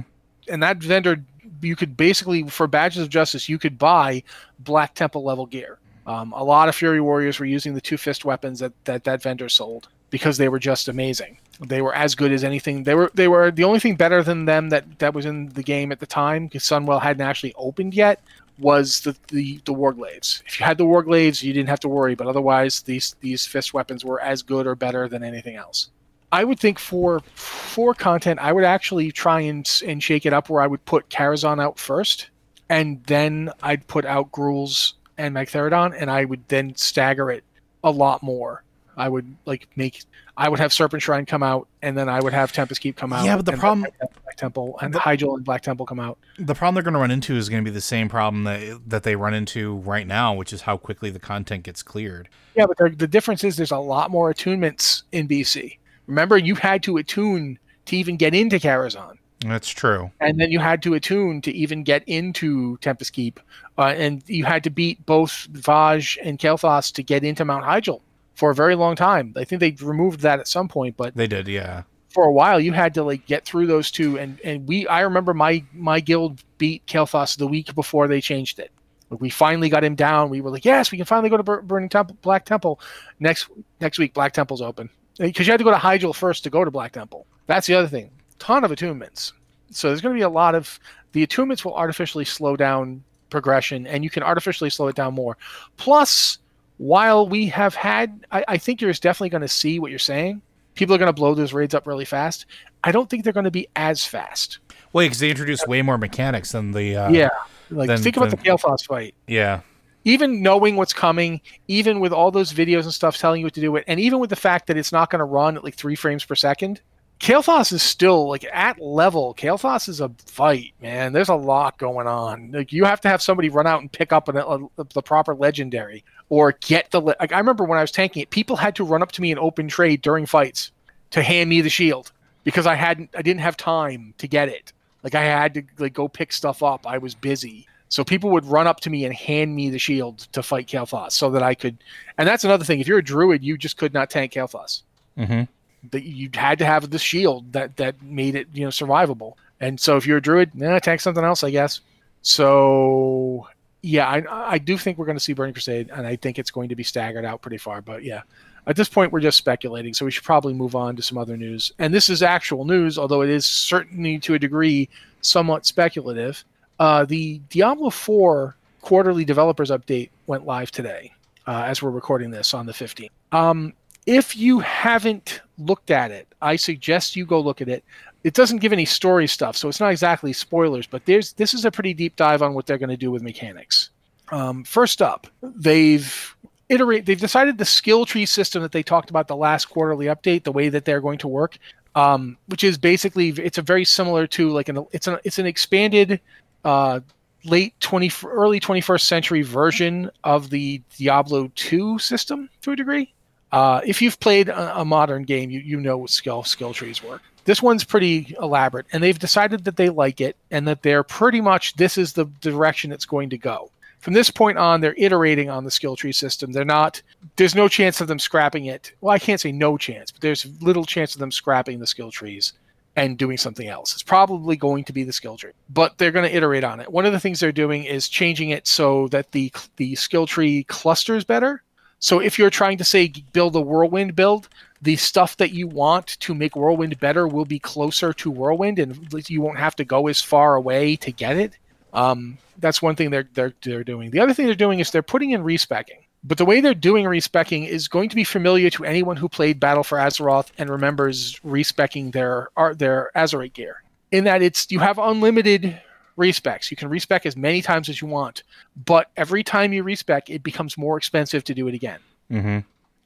and 0.49 0.63
that 0.63 0.79
vendor 0.79 1.23
you 1.61 1.77
could 1.77 1.97
basically 1.97 2.49
for 2.49 2.67
badges 2.67 3.03
of 3.03 3.09
justice 3.09 3.49
you 3.49 3.59
could 3.59 3.79
buy 3.79 4.23
Black 4.59 4.95
Temple 4.95 5.23
level 5.25 5.47
gear. 5.47 5.79
Um, 6.07 6.33
a 6.33 6.43
lot 6.43 6.69
of 6.69 6.75
Fury 6.75 7.01
Warriors 7.01 7.39
were 7.39 7.47
using 7.47 7.75
the 7.75 7.81
two 7.81 7.97
fist 7.97 8.25
weapons 8.25 8.59
that, 8.61 8.73
that 8.85 9.05
that 9.05 9.23
vendor 9.23 9.49
sold 9.49 9.89
because 10.11 10.37
they 10.37 10.49
were 10.49 10.59
just 10.59 10.89
amazing. 10.89 11.39
They 11.61 11.81
were 11.81 11.95
as 11.95 12.15
good 12.15 12.33
as 12.33 12.45
anything. 12.45 12.85
They 12.85 12.95
were 12.95 13.11
they 13.15 13.29
were 13.29 13.51
the 13.51 13.65
only 13.65 13.79
thing 13.79 13.97
better 13.97 14.23
than 14.23 14.47
them 14.47 14.71
that 14.71 14.99
that 14.99 15.15
was 15.15 15.27
in 15.27 15.49
the 15.51 15.63
game 15.63 15.93
at 15.93 16.01
the 16.01 16.07
time 16.07 16.47
because 16.47 16.65
Sunwell 16.65 17.01
hadn't 17.01 17.23
actually 17.23 17.55
opened 17.57 17.95
yet 17.95 18.21
was 18.59 19.01
the 19.01 19.17
the, 19.29 19.61
the 19.65 19.73
Warglaives. 19.73 20.43
If 20.47 20.59
you 20.59 20.67
had 20.67 20.79
the 20.79 20.85
Warglaives, 20.85 21.43
you 21.43 21.53
didn't 21.53 21.69
have 21.69 21.81
to 21.81 21.89
worry. 21.89 22.15
But 22.15 22.27
otherwise, 22.27 22.83
these 22.83 23.17
these 23.21 23.47
fist 23.47 23.75
weapons 23.75 24.05
were 24.05 24.21
as 24.21 24.43
good 24.43 24.67
or 24.67 24.75
better 24.75 25.09
than 25.09 25.23
anything 25.23 25.57
else. 25.57 25.91
I 26.31 26.45
would 26.45 26.59
think 26.59 26.79
for 26.79 27.21
for 27.35 27.95
content, 27.95 28.41
I 28.41 28.53
would 28.53 28.65
actually 28.65 29.13
try 29.13 29.41
and 29.41 29.69
and 29.87 30.03
shake 30.03 30.27
it 30.27 30.33
up 30.33 30.49
where 30.49 30.63
I 30.63 30.67
would 30.67 30.85
put 30.85 31.11
Karazhan 31.11 31.63
out 31.63 31.79
first, 31.79 32.31
and 32.69 33.03
then 33.05 33.51
I'd 33.63 33.87
put 33.87 34.05
out 34.05 34.33
Gruul's 34.33 34.95
and 35.19 35.35
Magtheridon, 35.35 35.95
and 35.99 36.11
I 36.11 36.25
would 36.25 36.47
then 36.49 36.75
stagger 36.77 37.31
it 37.31 37.45
a 37.85 37.91
lot 37.91 38.23
more. 38.23 38.63
I 38.97 39.09
would 39.09 39.37
like 39.47 39.69
make 39.77 40.05
I 40.37 40.49
would 40.49 40.59
have 40.61 40.73
Serpent 40.73 41.03
Shrine 41.03 41.27
come 41.27 41.43
out, 41.43 41.69
and 41.83 41.97
then 41.97 42.09
I 42.09 42.21
would 42.21 42.33
have 42.33 42.53
Tempest 42.53 42.81
Keep 42.81 42.97
come 42.97 43.13
out. 43.13 43.25
Yeah, 43.25 43.37
but 43.37 43.45
the 43.47 43.53
problem- 43.53 43.91
Black 44.01 44.37
Temple 44.37 44.79
and 44.81 44.95
the- 44.95 44.99
Hyjal 44.99 45.37
and 45.37 45.45
Black 45.45 45.63
Temple 45.63 45.85
come 45.85 46.01
out. 46.01 46.19
The 46.39 46.55
problem 46.55 46.75
they're 46.75 46.83
going 46.83 46.95
to 46.95 47.01
run 47.01 47.11
into 47.11 47.37
is 47.37 47.49
going 47.49 47.63
to 47.63 47.71
be 47.71 47.75
the 47.75 47.83
same 47.83 48.09
problem 48.09 48.45
that 48.45 48.81
that 48.89 49.03
they 49.03 49.17
run 49.17 49.35
into 49.35 49.77
right 49.79 50.07
now, 50.07 50.35
which 50.35 50.53
is 50.53 50.63
how 50.63 50.77
quickly 50.77 51.11
the 51.11 51.19
content 51.19 51.65
gets 51.65 51.83
cleared. 51.83 52.29
Yeah, 52.55 52.67
but 52.67 52.79
the, 52.79 52.91
the 52.91 53.09
difference 53.09 53.45
is 53.45 53.57
there's 53.57 53.71
a 53.73 53.79
lot 53.79 54.11
more 54.11 54.33
attunements 54.33 55.03
in 55.13 55.29
BC. 55.29 55.79
Remember, 56.07 56.37
you 56.37 56.55
had 56.55 56.83
to 56.85 56.97
attune 56.97 57.59
to 57.87 57.97
even 57.97 58.17
get 58.17 58.35
into 58.35 58.59
Karazhan. 58.59 59.17
That's 59.45 59.69
true. 59.69 60.11
and 60.21 60.39
then 60.41 60.51
you 60.51 60.59
had 60.61 60.83
to 60.85 60.95
attune 60.95 61.41
to 61.43 61.53
even 61.53 61.83
get 61.83 62.03
into 62.07 62.77
Tempest 62.79 63.13
Keep, 63.13 63.41
uh, 63.79 63.95
and 63.97 64.23
you 64.29 64.45
had 64.45 64.65
to 64.65 64.71
beat 64.71 65.05
both 65.07 65.49
Vashj 65.53 66.19
and 66.23 66.39
Kael'thas 66.39 66.93
to 66.95 67.03
get 67.03 67.25
into 67.25 67.45
Mount 67.45 67.65
Hyjal 67.65 68.01
for 68.35 68.51
a 68.51 68.55
very 68.55 68.75
long 68.75 68.97
time. 68.97 69.35
I 69.37 69.45
think 69.45 69.61
they 69.61 69.77
removed 69.85 70.21
that 70.21 70.41
at 70.41 70.49
some 70.49 70.69
point, 70.69 70.97
but 70.97 71.15
They 71.17 71.27
did, 71.27 71.49
yeah. 71.49 71.83
for 72.09 72.25
a 72.25 72.33
while 72.33 72.61
you 72.61 72.73
had 72.73 72.95
to 72.95 73.03
like 73.03 73.27
get 73.27 73.45
through 73.45 73.67
those 73.67 73.91
two. 73.91 74.19
And 74.19 74.41
and 74.45 74.67
we, 74.69 74.87
I 74.87 75.01
remember 75.01 75.35
my 75.35 75.65
my 75.73 76.01
guild 76.01 76.43
beat 76.59 76.87
Kael'thas 76.87 77.37
the 77.37 77.47
week 77.47 77.75
before 77.75 78.09
they 78.09 78.21
changed 78.21 78.59
it. 78.59 78.71
Like 79.11 79.21
we 79.21 79.29
finally 79.29 79.69
got 79.69 79.85
him 79.85 79.95
down. 79.95 80.31
We 80.31 80.41
were 80.41 80.51
like, 80.51 80.65
yes, 80.65 80.91
we 80.91 80.97
can 80.97 81.05
finally 81.05 81.29
go 81.29 81.37
to 81.37 81.43
Bur- 81.43 81.61
Burning 81.63 81.91
Temple, 81.91 82.17
Black 82.23 82.45
Temple. 82.47 82.81
Next 83.21 83.49
next 83.81 83.99
week, 83.99 84.15
Black 84.15 84.33
Temple's 84.33 84.63
open 84.63 84.89
because 85.19 85.47
you 85.47 85.53
had 85.53 85.59
to 85.59 85.65
go 85.65 85.71
to 85.71 85.77
Hyjal 85.77 86.15
first 86.15 86.45
to 86.45 86.51
go 86.51 86.65
to 86.65 86.71
Black 86.71 86.93
Temple. 86.93 87.27
That's 87.47 87.67
the 87.67 87.75
other 87.75 87.89
thing. 87.89 88.11
Ton 88.43 88.65
of 88.65 88.73
attunements. 88.73 89.33
So 89.71 89.87
there's 89.87 90.01
going 90.01 90.17
to 90.17 90.19
be 90.19 90.23
a 90.23 90.29
lot 90.29 90.57
of 90.57 90.81
the 91.13 91.25
attunements 91.25 91.65
will 91.65 91.77
artificially 91.77 92.25
slow 92.25 92.57
down 92.57 93.05
progression, 93.31 93.87
and 93.87 94.03
you 94.03 94.11
can 94.11 94.25
artificially 94.25 94.69
slow 94.69 94.89
it 94.89 94.97
down 94.97 95.15
more. 95.15 95.37
Plus, 95.77 96.39
while 96.79 97.29
we 97.29 97.47
have 97.47 97.77
had, 97.77 98.27
I, 98.33 98.45
I 98.49 98.59
think 98.59 98.81
you're 98.81 98.93
definitely 98.95 99.29
going 99.29 99.43
to 99.43 99.49
see 99.49 99.79
what 99.79 99.91
you're 99.91 100.01
saying. 100.01 100.43
People 100.75 100.93
are 100.93 100.99
going 100.99 101.07
to 101.09 101.13
blow 101.13 101.35
those 101.35 101.53
raids 101.53 101.73
up 101.73 101.87
really 101.87 102.05
fast. 102.05 102.47
I 102.83 102.91
don't 102.91 103.09
think 103.09 103.23
they're 103.23 103.33
going 103.33 103.45
to 103.45 103.51
be 103.53 103.69
as 103.77 104.05
fast. 104.05 104.59
Well, 104.93 105.05
because 105.05 105.21
they 105.21 105.31
introduced 105.31 105.69
way 105.69 105.81
more 105.83 105.97
mechanics 105.97 106.51
than 106.51 106.73
the. 106.73 106.97
Uh, 106.97 107.11
yeah, 107.11 107.29
like 107.71 107.87
then- 107.87 107.99
think 107.99 108.17
about 108.17 108.31
then- 108.31 108.41
the 108.43 108.51
Kael'thas 108.51 108.85
fight. 108.85 109.15
Yeah. 109.29 109.61
even 110.05 110.43
knowing 110.43 110.75
what's 110.75 110.93
coming, 110.93 111.41
even 111.69 112.01
with 112.01 112.13
all 112.13 112.33
those 112.33 112.53
videos 112.53 112.83
and 112.83 112.93
stuff 112.93 113.17
telling 113.17 113.41
you 113.41 113.47
what 113.47 113.55
to 113.55 113.61
do 113.61 113.77
it, 113.77 113.85
and 113.87 114.01
even 114.01 114.19
with 114.19 114.31
the 114.31 114.37
fact 114.37 114.67
that 114.67 114.77
it's 114.77 114.91
not 114.91 115.11
going 115.11 115.21
to 115.21 115.25
run 115.25 115.57
at 115.57 115.63
like 115.63 115.77
three 115.77 115.95
frames 115.95 116.25
per 116.25 116.35
second, 116.35 116.81
Kael'thas 117.23 117.73
is 117.73 117.85
still 117.85 118.29
like 118.29 118.45
at 118.53 118.81
level. 118.81 119.33
Kael'thas 119.39 119.89
is 119.89 120.01
a 120.01 120.11
fight, 120.27 120.75
man. 120.83 121.13
There's 121.13 121.29
a 121.29 121.37
lot 121.37 121.79
going 121.79 122.09
on. 122.09 122.51
Like 122.51 122.73
you 122.73 122.85
have 122.85 123.01
to 123.03 123.09
have 123.09 123.23
somebody 123.23 123.49
run 123.49 123.65
out 123.65 123.81
and 123.81 123.91
pick 123.91 124.13
up 124.13 124.27
an, 124.29 124.37
a, 124.37 124.59
the 124.93 125.03
proper 125.03 125.33
legendary 125.33 126.05
or 126.31 126.51
get 126.61 126.91
the. 126.91 127.01
le- 127.01 127.15
Like 127.21 127.31
I 127.33 127.39
remember 127.39 127.63
when 127.63 127.79
I 127.79 127.81
was 127.81 127.93
tanking 127.93 128.23
it, 128.23 128.31
people 128.31 128.57
had 128.57 128.75
to 128.75 128.85
run 128.85 129.03
up 129.03 129.13
to 129.13 129.23
me 129.23 129.31
in 129.31 129.39
open 129.39 129.69
trade 129.69 130.03
during 130.03 130.27
fights 130.27 130.73
to 131.13 131.23
hand 131.23 131.49
me 131.49 131.61
the 131.61 131.71
shield 131.71 132.11
because 132.43 132.67
I 132.67 132.75
hadn't, 132.75 133.11
I 133.17 133.23
didn't 133.23 133.41
have 133.43 133.57
time 133.57 134.15
to 134.19 134.27
get 134.27 134.49
it. 134.49 134.73
Like 135.05 135.15
I 135.15 135.23
had 135.23 135.55
to 135.55 135.63
like 135.79 135.95
go 135.95 136.09
pick 136.09 136.33
stuff 136.33 136.61
up. 136.61 136.89
I 136.89 136.99
was 136.99 137.15
busy. 137.15 137.69
So 137.89 138.03
people 138.03 138.31
would 138.31 138.47
run 138.47 138.67
up 138.67 138.81
to 138.81 138.91
me 138.91 139.05
and 139.05 139.15
hand 139.15 139.55
me 139.55 139.71
the 139.71 139.79
shield 139.79 140.21
to 140.33 140.43
fight 140.43 140.67
Kael'thas 140.67 141.13
so 141.13 141.31
that 141.31 141.43
I 141.45 141.55
could. 141.55 141.77
And 142.19 142.27
that's 142.27 142.43
another 142.43 142.65
thing. 142.65 142.81
If 142.81 142.89
you're 142.89 142.99
a 142.99 143.05
druid, 143.05 143.45
you 143.45 143.57
just 143.57 143.77
could 143.77 143.95
not 143.95 144.11
tank 144.11 144.33
Kael'thas. 144.33 144.83
Mm-hmm. 145.17 145.43
That 145.91 146.05
you 146.05 146.31
had 146.33 146.59
to 146.61 146.65
have 146.65 146.91
the 146.91 146.99
shield 146.99 147.53
that 147.53 147.77
that 147.77 148.01
made 148.03 148.35
it 148.35 148.49
you 148.53 148.63
know 148.63 148.71
survivable. 148.71 149.35
And 149.61 149.79
so 149.79 149.97
if 149.97 150.07
you're 150.07 150.19
a 150.19 150.23
druid, 150.23 150.55
nah, 150.55 150.79
tank 150.79 151.01
something 151.01 151.25
else, 151.25 151.45
I 151.45 151.51
guess. 151.51 151.81
So 152.23 153.49
yeah, 153.83 154.09
I 154.09 154.55
I 154.55 154.59
do 154.59 154.79
think 154.79 154.99
we're 154.99 155.07
going 155.07 155.19
to 155.19 155.23
see 155.23 155.33
Burning 155.33 155.55
Crusade, 155.55 155.91
and 155.93 156.07
I 156.07 156.17
think 156.17 156.39
it's 156.39 156.51
going 156.51 156.69
to 156.69 156.77
be 156.77 156.85
staggered 156.85 157.25
out 157.25 157.43
pretty 157.43 157.59
far. 157.59 157.83
But 157.83 158.05
yeah, 158.05 158.23
at 158.67 158.77
this 158.77 158.89
point 158.89 159.13
we're 159.13 159.21
just 159.21 159.39
speculating, 159.39 159.93
so 159.93 160.05
we 160.05 160.11
should 160.11 160.25
probably 160.25 160.55
move 160.55 160.75
on 160.77 160.95
to 160.97 161.03
some 161.03 161.19
other 161.19 161.37
news. 161.37 161.73
And 161.79 161.93
this 161.93 162.09
is 162.09 162.23
actual 162.23 162.65
news, 162.65 162.99
although 162.99 163.23
it 163.23 163.29
is 163.31 163.47
certainly 163.47 164.19
to 164.21 164.35
a 164.35 164.39
degree 164.39 164.89
somewhat 165.21 165.67
speculative. 165.67 166.45
Uh, 166.79 167.05
the 167.05 167.41
Diablo 167.51 167.91
4 167.91 168.57
quarterly 168.81 169.25
developers 169.25 169.71
update 169.71 170.11
went 170.27 170.47
live 170.47 170.71
today, 170.71 171.13
uh, 171.47 171.63
as 171.67 171.83
we're 171.83 171.91
recording 171.91 172.31
this 172.31 172.55
on 172.55 172.67
the 172.67 172.73
15th. 172.73 173.11
Um, 173.33 173.73
if 174.07 174.37
you 174.37 174.61
haven't 174.61 175.41
looked 175.59 175.91
at 175.91 176.11
it, 176.11 176.27
I 176.41 176.57
suggest 176.57 177.17
you 177.17 177.25
go 177.25 177.41
look 177.41 177.61
at 177.61 177.69
it. 177.69 177.85
It 178.25 178.35
doesn't 178.35 178.59
give 178.59 178.73
any 178.73 178.85
story 178.85 179.27
stuff, 179.27 179.57
so 179.57 179.69
it's 179.69 179.81
not 179.81 179.91
exactly 179.91 180.33
spoilers, 180.33 180.87
but 180.87 181.05
there's 181.07 181.33
this 181.35 181.55
is 181.55 181.65
a 181.65 181.71
pretty 181.71 181.95
deep 181.95 182.17
dive 182.17 182.43
on 182.43 182.55
what 182.55 182.67
they're 182.67 182.79
going 182.79 182.91
to 182.91 182.97
do 182.97 183.11
with 183.11 183.23
mechanics. 183.23 183.91
Um, 184.31 184.65
first 184.65 185.03
up, 185.03 185.27
they've 185.43 186.37
iterate 186.69 187.07
they've 187.07 187.21
decided 187.21 187.59
the 187.59 187.65
skill 187.65 188.07
tree 188.07 188.27
system 188.27 188.63
that 188.63 188.73
they 188.73 188.83
talked 188.83 189.11
about 189.11 189.29
the 189.29 189.37
last 189.37 189.67
quarterly 189.67 190.07
update, 190.07 190.45
the 190.45 190.53
way 190.53 190.69
that 190.69 190.85
they're 190.85 191.01
going 191.01 191.19
to 191.19 191.29
work, 191.29 191.59
um, 191.95 192.37
which 192.47 192.63
is 192.63 192.79
basically 192.79 193.31
it's 193.31 193.59
a 193.59 193.63
very 193.63 193.85
similar 193.85 194.27
to 194.29 194.51
like 194.51 194.69
an 194.69 194.87
it's 194.93 195.09
an 195.09 195.19
it's 195.25 195.39
an 195.39 195.47
expanded 195.47 196.21
uh, 196.65 197.01
late 197.45 197.79
20 197.81 198.11
early 198.25 198.61
21st 198.61 199.01
century 199.01 199.43
version 199.43 200.11
of 200.23 200.51
the 200.51 200.81
Diablo 200.97 201.51
2 201.57 201.99
system 201.99 202.49
to 202.61 202.71
a 202.71 202.77
degree 202.77 203.13
Uh, 203.53 203.83
if 203.87 204.01
you've 204.01 204.19
played 204.19 204.49
a, 204.49 204.81
a 204.81 204.85
modern 204.85 205.25
game, 205.25 205.51
you, 205.51 205.61
you 205.61 205.79
know 205.79 205.99
what 205.99 206.11
skill 206.11 206.43
skill 206.43 206.73
trees 206.73 207.03
work. 207.03 207.23
This 207.45 207.63
one's 207.63 207.85
pretty 207.85 208.35
elaborate, 208.41 208.87
and 208.93 209.03
they've 209.03 209.19
decided 209.19 209.65
that 209.65 209.77
they 209.77 209.89
like 209.89 210.21
it 210.21 210.37
and 210.51 210.67
that 210.69 210.83
they're 210.83 211.03
pretty 211.03 211.41
much 211.41 211.75
this 211.75 211.99
is 211.99 212.13
the 212.13 212.27
direction 212.41 212.93
it's 212.93 213.05
going 213.05 213.31
to 213.31 213.39
go. 213.39 213.71
From 213.99 214.15
this 214.15 214.31
point 214.31 214.59
on, 214.59 214.81
they're 214.81 214.97
iterating 214.97 215.49
on 215.51 215.65
the 215.65 215.71
skill 215.71 215.95
tree 215.95 216.13
system. 216.13 216.53
They're 216.53 216.65
not. 216.65 217.03
There's 217.37 217.55
no 217.55 217.69
chance 217.69 218.01
of 218.01 218.09
them 218.09 218.19
scrapping 218.19 218.67
it. 218.67 218.93
Well, 219.01 219.15
I 219.15 219.19
can't 219.19 219.41
say 219.41 219.53
no 219.53 219.77
chance, 219.77 220.11
but 220.11 220.21
there's 220.21 220.47
little 220.61 220.85
chance 220.85 221.15
of 221.15 221.21
them 221.21 221.31
scrapping 221.31 221.79
the 221.79 221.87
skill 221.87 222.11
trees 222.11 222.53
and 222.97 223.17
doing 223.17 223.37
something 223.37 223.69
else. 223.69 223.93
It's 223.93 224.03
probably 224.03 224.57
going 224.57 224.85
to 224.85 224.93
be 224.93 225.05
the 225.05 225.13
skill 225.13 225.37
tree, 225.37 225.53
but 225.71 225.99
they're 225.99 226.11
going 226.11 226.29
to 226.29 226.37
iterate 226.37 226.65
on 226.65 226.81
it. 226.81 226.91
One 226.91 227.07
of 227.07 227.13
the 227.13 227.21
things 227.21 227.41
they're 227.41 227.53
doing 227.53 227.85
is 227.85 228.09
changing 228.09 228.51
it 228.51 228.67
so 228.67 229.09
that 229.09 229.33
the 229.33 229.53
the 229.77 229.95
skill 229.95 230.27
tree 230.27 230.65
clusters 230.65 231.25
better. 231.25 231.63
So 232.03 232.19
if 232.19 232.37
you're 232.37 232.51
trying 232.51 232.79
to 232.79 232.85
say 232.85 233.13
build 233.33 233.55
a 233.55 233.61
whirlwind 233.61 234.17
build, 234.17 234.49
the 234.83 234.97
stuff 234.97 235.37
that 235.37 235.53
you 235.53 235.69
want 235.69 236.19
to 236.19 236.35
make 236.35 236.57
whirlwind 236.57 236.99
better 236.99 237.29
will 237.29 237.45
be 237.45 237.61
closer 237.61 238.13
to 238.15 238.31
whirlwind, 238.31 238.81
and 238.81 239.09
you 239.29 239.41
won't 239.41 239.59
have 239.59 239.77
to 239.77 239.85
go 239.85 240.09
as 240.09 240.21
far 240.21 240.57
away 240.57 240.97
to 240.97 241.13
get 241.13 241.37
it. 241.37 241.57
Um, 241.93 242.39
that's 242.59 242.83
one 242.83 242.97
thing 242.97 243.11
they're, 243.11 243.29
they're 243.35 243.55
they're 243.63 243.85
doing. 243.85 244.11
The 244.11 244.19
other 244.19 244.35
thing 244.35 244.47
they're 244.47 244.57
doing 244.57 244.81
is 244.81 244.91
they're 244.91 245.03
putting 245.03 245.31
in 245.31 245.45
respecking. 245.45 245.99
But 246.25 246.39
the 246.39 246.45
way 246.45 246.61
they're 246.61 246.75
doing 246.75 247.07
respecking 247.07 247.65
is 247.65 247.87
going 247.87 248.09
to 248.09 248.17
be 248.17 248.25
familiar 248.25 248.69
to 248.71 248.85
anyone 248.85 249.17
who 249.17 249.29
played 249.29 249.61
Battle 249.61 249.85
for 249.85 249.99
Azeroth 249.99 250.49
and 250.59 250.71
remembers 250.71 251.39
respecking 251.45 252.11
their 252.11 252.49
their 252.75 253.13
Azerite 253.15 253.53
gear. 253.53 253.85
In 254.11 254.25
that 254.25 254.43
it's 254.43 254.67
you 254.73 254.81
have 254.81 254.99
unlimited 254.99 255.81
respecs. 256.17 256.71
You 256.71 256.77
can 256.77 256.89
respec 256.89 257.27
as 257.27 257.37
many 257.37 257.63
times 257.63 257.89
as 257.89 258.01
you 258.01 258.09
want, 258.09 258.43
but 258.85 259.11
every 259.17 259.43
time 259.43 259.73
you 259.73 259.83
respec, 259.83 260.31
it 260.31 260.43
becomes 260.43 260.79
more 260.79 260.97
expensive 260.97 261.45
to 261.45 261.55
do 261.55 261.69
it 261.69 261.75
again. 261.75 262.01
Mm-hmm. 262.31 262.59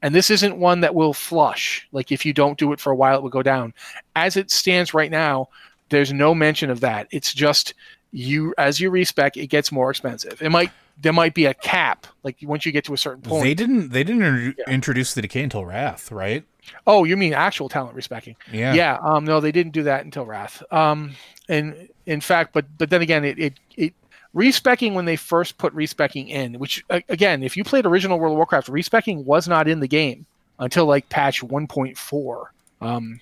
And 0.03 0.15
this 0.15 0.31
isn't 0.31 0.59
one 0.59 0.81
that 0.81 0.95
will 0.95 1.13
flush. 1.13 1.89
Like 1.93 2.13
if 2.13 2.25
you 2.27 2.33
don't 2.33 2.59
do 2.59 2.73
it 2.73 2.81
for 2.81 2.93
a 2.93 2.97
while, 2.97 3.17
it 3.17 3.23
will 3.23 3.31
go 3.31 3.43
down. 3.43 3.75
As 4.15 4.37
it 4.37 4.51
stands 4.51 4.95
right 4.95 5.11
now, 5.11 5.49
there's 5.89 6.13
no 6.13 6.35
mention 6.35 6.71
of 6.71 6.81
that. 6.81 7.09
It's 7.11 7.33
just 7.33 7.75
you 8.13 8.55
as 8.59 8.81
you 8.81 8.91
respec, 8.91 9.37
it 9.37 9.49
gets 9.49 9.73
more 9.73 9.91
expensive. 9.91 10.41
It 10.41 10.51
might 10.51 10.71
there 10.99 11.13
might 11.13 11.35
be 11.35 11.45
a 11.47 11.55
cap, 11.55 12.07
like 12.23 12.37
once 12.43 12.65
you 12.65 12.73
get 12.73 12.85
to 12.85 12.95
a 12.95 12.97
certain 12.97 13.23
point. 13.23 13.43
They 13.43 13.55
didn't 13.55 13.91
they 13.91 14.05
didn't 14.05 14.23
inter- 14.23 14.55
yeah. 14.59 14.73
introduce 14.73 15.15
the 15.15 15.23
decay 15.23 15.43
until 15.43 15.65
Wrath, 15.65 16.11
right? 16.11 16.45
Oh, 16.87 17.05
you 17.05 17.17
mean 17.17 17.33
actual 17.33 17.69
talent 17.69 17.95
respecking? 17.95 18.37
Yeah. 18.51 18.75
Yeah. 18.75 18.99
Um, 19.03 19.25
no, 19.25 19.41
they 19.41 19.53
didn't 19.53 19.73
do 19.73 19.85
that 19.85 20.05
until 20.05 20.27
Wrath. 20.27 20.63
Um, 20.73 21.13
and 21.49 21.89
in 22.07 22.21
fact, 22.21 22.53
but 22.53 22.65
but 22.79 22.91
then 22.91 23.03
again, 23.03 23.25
it 23.25 23.39
it, 23.39 23.55
it 23.77 23.95
respecking 24.35 24.95
when 24.95 25.07
they 25.07 25.17
first 25.17 25.59
put 25.59 25.73
respecking 25.73 26.29
in, 26.29 26.59
which 26.59 26.85
again, 26.91 27.43
if 27.43 27.57
you 27.57 27.65
played 27.65 27.87
original 27.87 28.19
World 28.19 28.33
of 28.33 28.37
Warcraft, 28.37 28.69
respecking 28.69 29.25
was 29.25 29.49
not 29.49 29.67
in 29.67 29.81
the 29.81 29.89
game 29.89 30.27
until 30.59 30.87
like 30.87 31.09
patch 31.09 31.43
1.4. 31.43 32.45
Um, 32.81 33.21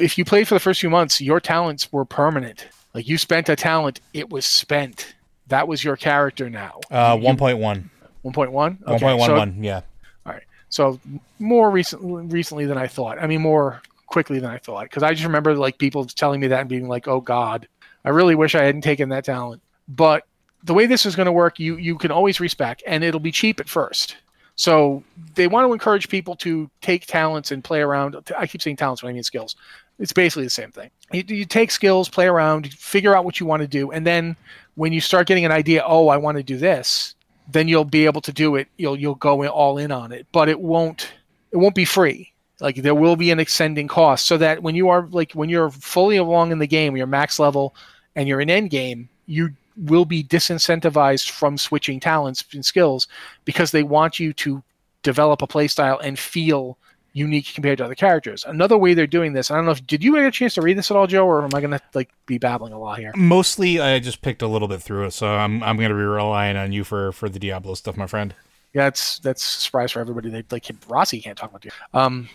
if 0.00 0.16
you 0.16 0.24
played 0.24 0.48
for 0.48 0.54
the 0.54 0.60
first 0.60 0.80
few 0.80 0.90
months, 0.90 1.20
your 1.20 1.40
talents 1.40 1.92
were 1.92 2.04
permanent. 2.04 2.68
Like 2.94 3.08
you 3.08 3.18
spent 3.18 3.48
a 3.48 3.56
talent, 3.56 4.00
it 4.14 4.30
was 4.30 4.46
spent. 4.46 5.14
That 5.48 5.66
was 5.66 5.82
your 5.82 5.96
character 5.96 6.48
now. 6.48 6.80
Uh, 6.90 7.18
one 7.18 7.36
point 7.36 7.58
one. 7.58 7.90
One 8.22 8.32
point 8.32 8.52
one. 8.52 8.78
One 8.84 9.00
point 9.00 9.18
one 9.18 9.32
one. 9.32 9.64
Yeah. 9.64 9.80
All 10.24 10.32
right. 10.32 10.44
So 10.68 11.00
more 11.38 11.70
recently, 11.70 12.24
recently 12.26 12.66
than 12.66 12.78
I 12.78 12.86
thought. 12.86 13.18
I 13.18 13.26
mean, 13.26 13.42
more 13.42 13.82
quickly 14.12 14.38
than 14.38 14.50
I 14.50 14.58
thought. 14.58 14.84
Because 14.84 15.02
I 15.02 15.12
just 15.12 15.24
remember 15.24 15.54
like 15.54 15.78
people 15.78 16.04
telling 16.04 16.40
me 16.40 16.46
that 16.48 16.60
and 16.60 16.68
being 16.68 16.88
like, 16.88 17.08
"Oh 17.08 17.20
God, 17.20 17.66
I 18.04 18.10
really 18.10 18.36
wish 18.36 18.54
I 18.54 18.62
hadn't 18.62 18.82
taken 18.82 19.08
that 19.08 19.24
talent." 19.24 19.62
But 19.88 20.24
the 20.62 20.74
way 20.74 20.86
this 20.86 21.04
is 21.04 21.16
going 21.16 21.26
to 21.26 21.32
work, 21.32 21.58
you 21.58 21.76
you 21.76 21.98
can 21.98 22.12
always 22.12 22.38
respec, 22.38 22.82
and 22.86 23.02
it'll 23.02 23.20
be 23.20 23.32
cheap 23.32 23.58
at 23.58 23.68
first. 23.68 24.16
So 24.54 25.02
they 25.34 25.48
want 25.48 25.66
to 25.66 25.72
encourage 25.72 26.08
people 26.08 26.36
to 26.36 26.70
take 26.82 27.06
talents 27.06 27.50
and 27.50 27.64
play 27.64 27.80
around. 27.80 28.16
I 28.36 28.46
keep 28.46 28.62
saying 28.62 28.76
talents 28.76 29.02
when 29.02 29.10
I 29.10 29.14
mean 29.14 29.22
skills. 29.22 29.56
It's 29.98 30.12
basically 30.12 30.44
the 30.44 30.50
same 30.50 30.70
thing. 30.70 30.90
You, 31.12 31.24
you 31.26 31.44
take 31.44 31.70
skills, 31.70 32.08
play 32.08 32.26
around, 32.26 32.72
figure 32.72 33.16
out 33.16 33.24
what 33.24 33.40
you 33.40 33.46
want 33.46 33.62
to 33.62 33.68
do, 33.68 33.90
and 33.90 34.06
then 34.06 34.36
when 34.74 34.92
you 34.92 35.00
start 35.00 35.26
getting 35.26 35.44
an 35.44 35.52
idea, 35.52 35.82
oh, 35.86 36.08
I 36.08 36.16
want 36.16 36.38
to 36.38 36.42
do 36.42 36.56
this, 36.56 37.14
then 37.50 37.68
you'll 37.68 37.84
be 37.84 38.06
able 38.06 38.20
to 38.22 38.32
do 38.32 38.56
it. 38.56 38.68
You'll 38.76 38.96
you'll 38.96 39.14
go 39.14 39.46
all 39.46 39.78
in 39.78 39.90
on 39.90 40.12
it, 40.12 40.26
but 40.32 40.48
it 40.48 40.60
won't 40.60 41.12
it 41.50 41.56
won't 41.56 41.74
be 41.74 41.84
free. 41.84 42.31
Like 42.62 42.76
there 42.76 42.94
will 42.94 43.16
be 43.16 43.30
an 43.30 43.40
ascending 43.40 43.88
cost, 43.88 44.26
so 44.26 44.38
that 44.38 44.62
when 44.62 44.74
you 44.74 44.88
are 44.88 45.06
like 45.10 45.32
when 45.32 45.48
you're 45.48 45.70
fully 45.70 46.16
along 46.16 46.52
in 46.52 46.58
the 46.58 46.66
game, 46.66 46.96
you're 46.96 47.06
max 47.06 47.38
level, 47.38 47.74
and 48.16 48.28
you're 48.28 48.40
in 48.40 48.50
end 48.50 48.70
game, 48.70 49.08
you 49.26 49.50
will 49.76 50.04
be 50.04 50.22
disincentivized 50.22 51.30
from 51.30 51.58
switching 51.58 51.98
talents 51.98 52.44
and 52.52 52.64
skills 52.64 53.08
because 53.44 53.70
they 53.70 53.82
want 53.82 54.20
you 54.20 54.32
to 54.34 54.62
develop 55.02 55.42
a 55.42 55.46
playstyle 55.46 55.98
and 56.02 56.18
feel 56.18 56.76
unique 57.14 57.52
compared 57.54 57.78
to 57.78 57.84
other 57.84 57.94
characters. 57.94 58.44
Another 58.46 58.78
way 58.78 58.94
they're 58.94 59.06
doing 59.06 59.32
this, 59.32 59.50
I 59.50 59.56
don't 59.56 59.64
know 59.64 59.72
if 59.72 59.86
did 59.86 60.02
you 60.02 60.14
get 60.14 60.24
a 60.24 60.30
chance 60.30 60.54
to 60.54 60.62
read 60.62 60.78
this 60.78 60.90
at 60.90 60.96
all, 60.96 61.06
Joe, 61.06 61.26
or 61.26 61.42
am 61.42 61.54
I 61.54 61.60
going 61.60 61.72
to 61.72 61.80
like 61.94 62.10
be 62.26 62.38
babbling 62.38 62.72
a 62.72 62.78
lot 62.78 62.98
here? 62.98 63.12
Mostly, 63.16 63.80
I 63.80 63.98
just 63.98 64.22
picked 64.22 64.42
a 64.42 64.48
little 64.48 64.68
bit 64.68 64.82
through 64.82 65.06
it, 65.06 65.12
so 65.12 65.26
I'm 65.26 65.62
I'm 65.62 65.76
going 65.76 65.90
to 65.90 65.94
be 65.94 66.02
relying 66.02 66.56
on 66.56 66.72
you 66.72 66.84
for 66.84 67.12
for 67.12 67.28
the 67.28 67.38
Diablo 67.38 67.74
stuff, 67.74 67.96
my 67.96 68.06
friend. 68.06 68.34
Yeah, 68.72 68.84
that's 68.84 69.18
that's 69.18 69.42
a 69.42 69.60
surprise 69.60 69.92
for 69.92 70.00
everybody. 70.00 70.30
They 70.30 70.44
like 70.50 70.70
Rossi 70.88 71.20
can't 71.20 71.36
talk 71.36 71.50
about 71.50 71.64
you. 71.64 71.70
Um, 71.92 72.28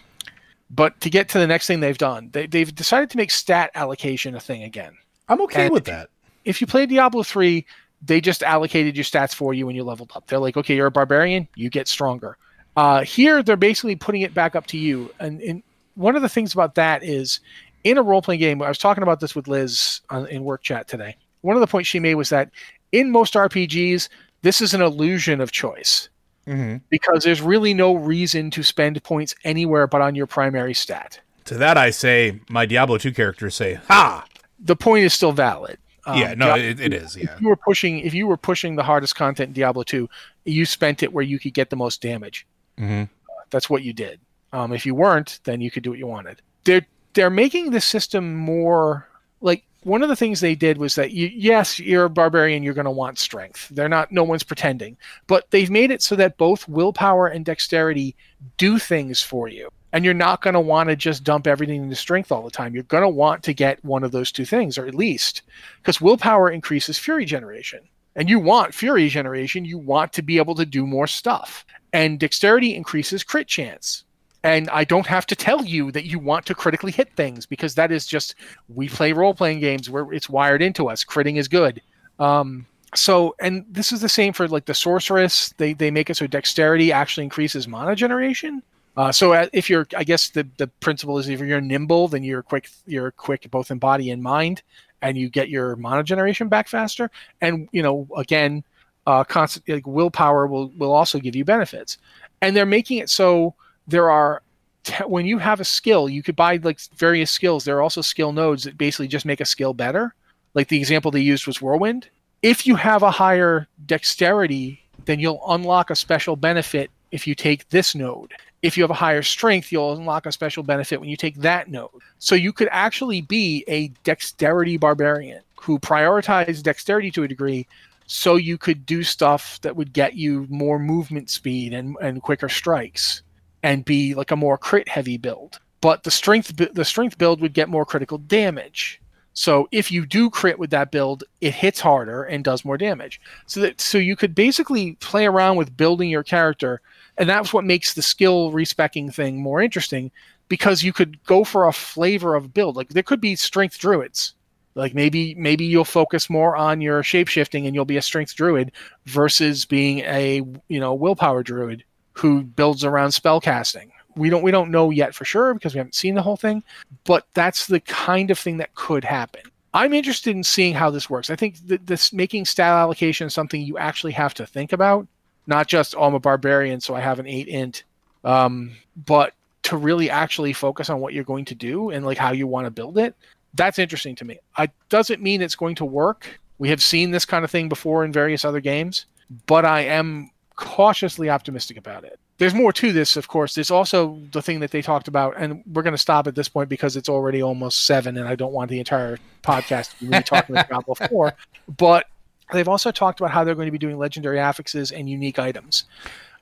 but 0.69 0.99
to 1.01 1.09
get 1.09 1.29
to 1.29 1.39
the 1.39 1.47
next 1.47 1.67
thing 1.67 1.79
they've 1.79 1.97
done, 1.97 2.29
they 2.31 2.47
they've 2.47 2.73
decided 2.73 3.09
to 3.11 3.17
make 3.17 3.31
stat 3.31 3.71
allocation 3.75 4.35
a 4.35 4.39
thing 4.39 4.63
again. 4.63 4.97
I'm 5.29 5.41
okay 5.43 5.65
and 5.65 5.73
with 5.73 5.85
that. 5.85 6.09
If 6.45 6.61
you 6.61 6.67
play 6.67 6.85
Diablo 6.85 7.23
three, 7.23 7.65
they 8.01 8.21
just 8.21 8.43
allocated 8.43 8.95
your 8.95 9.03
stats 9.03 9.33
for 9.33 9.53
you 9.53 9.65
when 9.65 9.75
you 9.75 9.83
leveled 9.83 10.11
up. 10.15 10.27
They're 10.27 10.39
like, 10.39 10.57
okay, 10.57 10.75
you're 10.75 10.87
a 10.87 10.91
barbarian, 10.91 11.47
you 11.55 11.69
get 11.69 11.87
stronger. 11.87 12.37
Uh, 12.75 13.03
here, 13.03 13.41
they're 13.41 13.57
basically 13.57 13.95
putting 13.95 14.21
it 14.21 14.33
back 14.33 14.55
up 14.55 14.67
to 14.67 14.77
you. 14.77 15.11
And, 15.19 15.41
and 15.41 15.63
one 15.95 16.15
of 16.15 16.21
the 16.21 16.29
things 16.29 16.53
about 16.53 16.75
that 16.75 17.03
is 17.03 17.39
in 17.83 17.97
a 17.97 18.03
role 18.03 18.21
playing 18.21 18.39
game, 18.39 18.61
I 18.61 18.67
was 18.67 18.77
talking 18.77 19.01
about 19.01 19.19
this 19.19 19.35
with 19.35 19.47
Liz 19.47 20.01
on, 20.11 20.27
in 20.27 20.43
work 20.43 20.61
chat 20.61 20.87
today. 20.87 21.17
One 21.41 21.55
of 21.55 21.61
the 21.61 21.67
points 21.67 21.89
she 21.89 21.99
made 21.99 22.15
was 22.15 22.29
that 22.29 22.51
in 22.91 23.09
most 23.09 23.33
RPGs, 23.33 24.09
this 24.43 24.61
is 24.61 24.73
an 24.73 24.81
illusion 24.81 25.41
of 25.41 25.51
choice 25.51 26.09
mm-hmm. 26.47 26.77
because 26.89 27.23
there's 27.23 27.41
really 27.41 27.73
no 27.73 27.93
reason 27.93 28.49
to 28.51 28.63
spend 28.63 29.01
points 29.03 29.35
anywhere 29.43 29.87
but 29.87 30.01
on 30.01 30.15
your 30.15 30.27
primary 30.27 30.73
stat. 30.73 31.19
To 31.45 31.55
that, 31.55 31.77
I 31.77 31.91
say, 31.91 32.39
my 32.49 32.65
Diablo 32.65 32.97
2 32.97 33.11
characters 33.13 33.55
say, 33.55 33.75
ha! 33.87 34.25
The 34.59 34.75
point 34.75 35.05
is 35.05 35.13
still 35.13 35.31
valid. 35.31 35.77
Um, 36.05 36.17
yeah, 36.17 36.33
no, 36.33 36.45
Diablo, 36.47 36.63
it, 36.63 36.79
it 36.79 36.93
is. 36.93 37.15
Yeah. 37.15 37.33
If 37.33 37.41
you 37.41 37.49
were 37.49 37.55
pushing, 37.55 37.99
if 37.99 38.13
you 38.13 38.27
were 38.27 38.37
pushing 38.37 38.75
the 38.75 38.83
hardest 38.83 39.15
content 39.15 39.49
in 39.49 39.53
Diablo 39.53 39.83
2, 39.83 40.09
you 40.45 40.65
spent 40.65 41.03
it 41.03 41.13
where 41.13 41.23
you 41.23 41.37
could 41.37 41.53
get 41.53 41.69
the 41.69 41.75
most 41.75 42.01
damage. 42.01 42.47
Mm-hmm. 42.77 43.03
Uh, 43.03 43.43
that's 43.49 43.69
what 43.69 43.83
you 43.83 43.93
did. 43.93 44.19
Um, 44.53 44.73
if 44.73 44.85
you 44.85 44.95
weren't, 44.95 45.39
then 45.43 45.61
you 45.61 45.69
could 45.69 45.83
do 45.83 45.89
what 45.91 45.99
you 45.99 46.07
wanted. 46.07 46.41
They're 46.63 46.85
they're 47.13 47.29
making 47.29 47.71
the 47.71 47.81
system 47.81 48.35
more 48.35 49.07
like 49.41 49.63
one 49.83 50.03
of 50.03 50.09
the 50.09 50.15
things 50.15 50.39
they 50.39 50.55
did 50.55 50.77
was 50.77 50.95
that 50.95 51.11
you, 51.11 51.29
yes, 51.33 51.79
you're 51.79 52.05
a 52.05 52.09
barbarian, 52.09 52.63
you're 52.63 52.73
going 52.73 52.85
to 52.85 52.91
want 52.91 53.19
strength. 53.19 53.69
They're 53.69 53.89
not, 53.89 54.11
no 54.11 54.23
one's 54.23 54.43
pretending, 54.43 54.97
but 55.27 55.49
they've 55.51 55.69
made 55.69 55.91
it 55.91 56.01
so 56.01 56.15
that 56.15 56.37
both 56.37 56.67
willpower 56.67 57.27
and 57.27 57.45
dexterity 57.45 58.15
do 58.57 58.79
things 58.79 59.21
for 59.21 59.47
you. 59.47 59.69
And 59.93 60.03
you're 60.03 60.13
not 60.13 60.41
going 60.41 60.53
to 60.53 60.59
want 60.59 60.89
to 60.89 60.95
just 60.95 61.23
dump 61.23 61.47
everything 61.47 61.83
into 61.83 61.95
strength 61.95 62.31
all 62.31 62.43
the 62.43 62.51
time. 62.51 62.73
You're 62.73 62.83
going 62.83 63.03
to 63.03 63.09
want 63.09 63.43
to 63.43 63.53
get 63.53 63.83
one 63.85 64.03
of 64.03 64.11
those 64.11 64.31
two 64.31 64.45
things, 64.45 64.77
or 64.77 64.85
at 64.85 64.95
least 64.95 65.43
because 65.77 66.01
willpower 66.01 66.49
increases 66.49 66.97
fury 66.97 67.25
generation. 67.25 67.79
And 68.15 68.29
you 68.29 68.39
want 68.39 68.73
fury 68.73 69.07
generation, 69.09 69.63
you 69.63 69.77
want 69.77 70.11
to 70.13 70.21
be 70.21 70.37
able 70.37 70.55
to 70.55 70.65
do 70.65 70.85
more 70.87 71.07
stuff 71.07 71.65
and 71.93 72.19
dexterity 72.19 72.75
increases 72.75 73.23
crit 73.23 73.47
chance. 73.47 74.03
And 74.43 74.69
I 74.69 74.83
don't 74.83 75.07
have 75.07 75.25
to 75.27 75.35
tell 75.35 75.65
you 75.65 75.91
that 75.91 76.05
you 76.05 76.19
want 76.19 76.45
to 76.45 76.55
critically 76.55 76.91
hit 76.91 77.11
things 77.15 77.45
because 77.45 77.75
that 77.75 77.91
is 77.91 78.05
just 78.05 78.35
we 78.69 78.87
play 78.87 79.11
role 79.11 79.33
playing 79.33 79.59
games 79.59 79.89
where 79.89 80.11
it's 80.13 80.29
wired 80.29 80.61
into 80.61 80.89
us. 80.89 81.03
Critting 81.03 81.37
is 81.37 81.47
good. 81.47 81.81
Um, 82.19 82.65
so, 82.95 83.35
and 83.41 83.65
this 83.69 83.91
is 83.91 84.01
the 84.01 84.09
same 84.09 84.33
for 84.33 84.47
like 84.47 84.65
the 84.65 84.73
sorceress. 84.73 85.53
They 85.57 85.73
they 85.73 85.91
make 85.91 86.09
it 86.09 86.17
so 86.17 86.27
dexterity 86.27 86.91
actually 86.91 87.25
increases 87.25 87.67
mana 87.67 87.95
generation. 87.95 88.63
Uh, 88.95 89.11
so 89.11 89.33
if 89.53 89.69
you're, 89.69 89.85
I 89.95 90.03
guess 90.03 90.29
the 90.29 90.47
the 90.57 90.67
principle 90.67 91.19
is 91.19 91.29
if 91.29 91.39
you're 91.39 91.61
nimble, 91.61 92.07
then 92.07 92.23
you're 92.23 92.41
quick. 92.41 92.69
You're 92.85 93.11
quick 93.11 93.49
both 93.51 93.69
in 93.69 93.77
body 93.77 94.09
and 94.09 94.23
mind, 94.23 94.63
and 95.01 95.17
you 95.17 95.29
get 95.29 95.49
your 95.49 95.75
mana 95.75 96.03
generation 96.03 96.47
back 96.47 96.67
faster. 96.67 97.11
And 97.41 97.67
you 97.71 97.83
know, 97.83 98.07
again, 98.15 98.63
uh, 99.05 99.23
constant 99.23 99.67
like 99.67 99.85
willpower 99.85 100.47
will 100.47 100.69
will 100.77 100.93
also 100.93 101.19
give 101.19 101.35
you 101.35 101.45
benefits, 101.45 101.97
and 102.41 102.55
they're 102.55 102.65
making 102.65 102.97
it 102.97 103.09
so 103.09 103.53
there 103.87 104.11
are 104.11 104.41
te- 104.83 105.03
when 105.05 105.25
you 105.25 105.37
have 105.37 105.59
a 105.59 105.65
skill, 105.65 106.09
you 106.09 106.23
could 106.23 106.35
buy 106.35 106.57
like 106.57 106.79
various 106.97 107.31
skills. 107.31 107.63
There 107.63 107.77
are 107.77 107.81
also 107.81 108.01
skill 108.01 108.31
nodes 108.31 108.63
that 108.63 108.77
basically 108.77 109.07
just 109.07 109.25
make 109.25 109.41
a 109.41 109.45
skill 109.45 109.73
better. 109.73 110.13
Like 110.53 110.67
the 110.67 110.79
example 110.79 111.11
they 111.11 111.19
used 111.19 111.47
was 111.47 111.61
Whirlwind. 111.61 112.09
If 112.41 112.67
you 112.67 112.75
have 112.75 113.03
a 113.03 113.11
higher 113.11 113.67
dexterity, 113.85 114.81
then 115.05 115.19
you'll 115.19 115.41
unlock 115.47 115.89
a 115.89 115.95
special 115.95 116.35
benefit 116.35 116.91
if 117.11 117.27
you 117.27 117.35
take 117.35 117.67
this 117.69 117.95
node. 117.95 118.33
If 118.61 118.75
you 118.75 118.83
have 118.83 118.91
a 118.91 118.95
higher 118.95 119.21
strength, 119.21 119.71
you'll 119.71 119.93
unlock 119.93 120.25
a 120.25 120.31
special 120.31 120.63
benefit 120.63 120.99
when 120.99 121.09
you 121.09 121.17
take 121.17 121.35
that 121.37 121.69
node. 121.69 121.89
So 122.19 122.35
you 122.35 122.51
could 122.51 122.69
actually 122.71 123.21
be 123.21 123.63
a 123.67 123.89
dexterity 124.03 124.77
barbarian 124.77 125.41
who 125.55 125.79
prioritizes 125.79 126.63
dexterity 126.63 127.11
to 127.11 127.23
a 127.23 127.27
degree 127.27 127.67
so 128.07 128.35
you 128.35 128.57
could 128.57 128.85
do 128.85 129.03
stuff 129.03 129.59
that 129.61 129.75
would 129.75 129.93
get 129.93 130.15
you 130.15 130.47
more 130.49 130.79
movement 130.79 131.29
speed 131.29 131.73
and, 131.73 131.95
and 132.01 132.21
quicker 132.21 132.49
strikes. 132.49 133.21
And 133.63 133.85
be 133.85 134.13
like 134.13 134.31
a 134.31 134.35
more 134.35 134.57
crit 134.57 134.87
heavy 134.87 135.17
build. 135.17 135.59
But 135.81 136.03
the 136.03 136.11
strength 136.11 136.53
the 136.55 136.85
strength 136.85 137.17
build 137.17 137.41
would 137.41 137.53
get 137.53 137.69
more 137.69 137.85
critical 137.85 138.17
damage. 138.17 139.01
So 139.33 139.67
if 139.71 139.91
you 139.91 140.07
do 140.07 140.31
crit 140.31 140.57
with 140.57 140.71
that 140.71 140.89
build, 140.89 141.23
it 141.41 141.53
hits 141.53 141.79
harder 141.79 142.23
and 142.23 142.43
does 142.43 142.65
more 142.65 142.77
damage. 142.77 143.21
So 143.45 143.59
that 143.59 143.79
so 143.79 143.99
you 143.99 144.15
could 144.15 144.33
basically 144.33 144.93
play 144.95 145.27
around 145.27 145.57
with 145.57 145.77
building 145.77 146.09
your 146.09 146.23
character, 146.23 146.81
and 147.17 147.29
that's 147.29 147.53
what 147.53 147.63
makes 147.63 147.93
the 147.93 148.01
skill 148.01 148.51
respecking 148.51 149.11
thing 149.11 149.39
more 149.41 149.61
interesting 149.61 150.11
because 150.49 150.81
you 150.81 150.93
could 150.93 151.23
go 151.25 151.43
for 151.43 151.67
a 151.67 151.73
flavor 151.73 152.33
of 152.35 152.53
build. 152.53 152.75
Like 152.75 152.89
there 152.89 153.03
could 153.03 153.21
be 153.21 153.35
strength 153.35 153.77
druids. 153.77 154.33
Like 154.73 154.93
maybe 154.93 155.35
maybe 155.35 155.65
you'll 155.65 155.85
focus 155.85 156.29
more 156.29 156.55
on 156.55 156.81
your 156.81 157.03
shapeshifting 157.03 157.65
and 157.65 157.75
you'll 157.75 157.85
be 157.85 157.97
a 157.97 158.01
strength 158.01 158.35
druid 158.35 158.71
versus 159.05 159.65
being 159.65 159.99
a 159.99 160.41
you 160.67 160.79
know 160.79 160.93
willpower 160.93 161.43
druid 161.43 161.83
who 162.17 162.41
builds 162.41 162.83
around 162.83 163.09
spellcasting. 163.09 163.91
We 164.15 164.29
don't 164.29 164.41
we 164.41 164.51
don't 164.51 164.71
know 164.71 164.89
yet 164.89 165.13
for 165.13 165.23
sure 165.23 165.53
because 165.53 165.73
we 165.73 165.77
haven't 165.77 165.95
seen 165.95 166.15
the 166.15 166.21
whole 166.23 166.37
thing, 166.37 166.63
but 167.03 167.27
that's 167.35 167.67
the 167.67 167.79
kind 167.81 168.31
of 168.31 168.39
thing 168.39 168.57
that 168.57 168.73
could 168.73 169.03
happen. 169.03 169.41
I'm 169.73 169.93
interested 169.93 170.35
in 170.35 170.43
seeing 170.43 170.73
how 170.73 170.89
this 170.89 171.09
works. 171.09 171.29
I 171.29 171.35
think 171.35 171.67
that 171.67 171.85
this 171.85 172.11
making 172.11 172.45
stat 172.45 172.71
allocation 172.71 173.27
is 173.27 173.33
something 173.33 173.61
you 173.61 173.77
actually 173.77 174.13
have 174.13 174.33
to 174.35 174.47
think 174.47 174.73
about, 174.73 175.07
not 175.45 175.67
just 175.67 175.95
oh, 175.95 176.03
I'm 176.03 176.15
a 176.15 176.19
barbarian, 176.19 176.81
so 176.81 176.95
I 176.95 177.01
have 177.01 177.19
an 177.19 177.27
eight 177.27 177.47
int, 177.47 177.83
um, 178.23 178.71
but 179.05 179.33
to 179.63 179.77
really 179.77 180.09
actually 180.09 180.53
focus 180.53 180.89
on 180.89 180.99
what 180.99 181.13
you're 181.13 181.23
going 181.23 181.45
to 181.45 181.55
do 181.55 181.91
and 181.91 182.05
like 182.05 182.17
how 182.17 182.31
you 182.31 182.47
want 182.47 182.65
to 182.65 182.71
build 182.71 182.97
it. 182.97 183.15
That's 183.53 183.77
interesting 183.77 184.15
to 184.15 184.25
me. 184.25 184.39
I 184.55 184.69
doesn't 184.89 185.21
mean 185.21 185.43
it's 185.43 185.55
going 185.55 185.75
to 185.75 185.85
work. 185.85 186.39
We 186.57 186.69
have 186.69 186.81
seen 186.81 187.11
this 187.11 187.25
kind 187.25 187.45
of 187.45 187.51
thing 187.51 187.69
before 187.69 188.03
in 188.03 188.11
various 188.11 188.43
other 188.43 188.61
games, 188.61 189.05
but 189.45 189.63
I 189.65 189.81
am 189.81 190.31
cautiously 190.57 191.29
optimistic 191.29 191.77
about 191.77 192.03
it. 192.03 192.19
There's 192.39 192.53
more 192.53 192.73
to 192.73 192.91
this, 192.91 193.15
of 193.15 193.27
course. 193.27 193.55
There's 193.55 193.71
also 193.71 194.19
the 194.31 194.41
thing 194.41 194.59
that 194.59 194.71
they 194.71 194.81
talked 194.81 195.07
about, 195.07 195.35
and 195.37 195.63
we're 195.73 195.81
going 195.81 195.93
to 195.93 195.97
stop 195.97 196.27
at 196.27 196.35
this 196.35 196.49
point 196.49 196.69
because 196.69 196.95
it's 196.95 197.09
already 197.09 197.41
almost 197.41 197.85
seven, 197.85 198.17
and 198.17 198.27
I 198.27 198.35
don't 198.35 198.53
want 198.53 198.69
the 198.69 198.79
entire 198.79 199.17
podcast 199.41 199.91
to 199.91 199.99
be 200.01 200.07
really 200.09 200.23
talking 200.23 200.55
about 200.55 200.67
Diablo 200.67 200.95
4. 201.09 201.33
But 201.77 202.05
they've 202.51 202.67
also 202.67 202.91
talked 202.91 203.19
about 203.19 203.31
how 203.31 203.43
they're 203.43 203.55
going 203.55 203.67
to 203.67 203.71
be 203.71 203.77
doing 203.77 203.97
legendary 203.97 204.39
affixes 204.39 204.91
and 204.91 205.09
unique 205.09 205.39
items. 205.39 205.85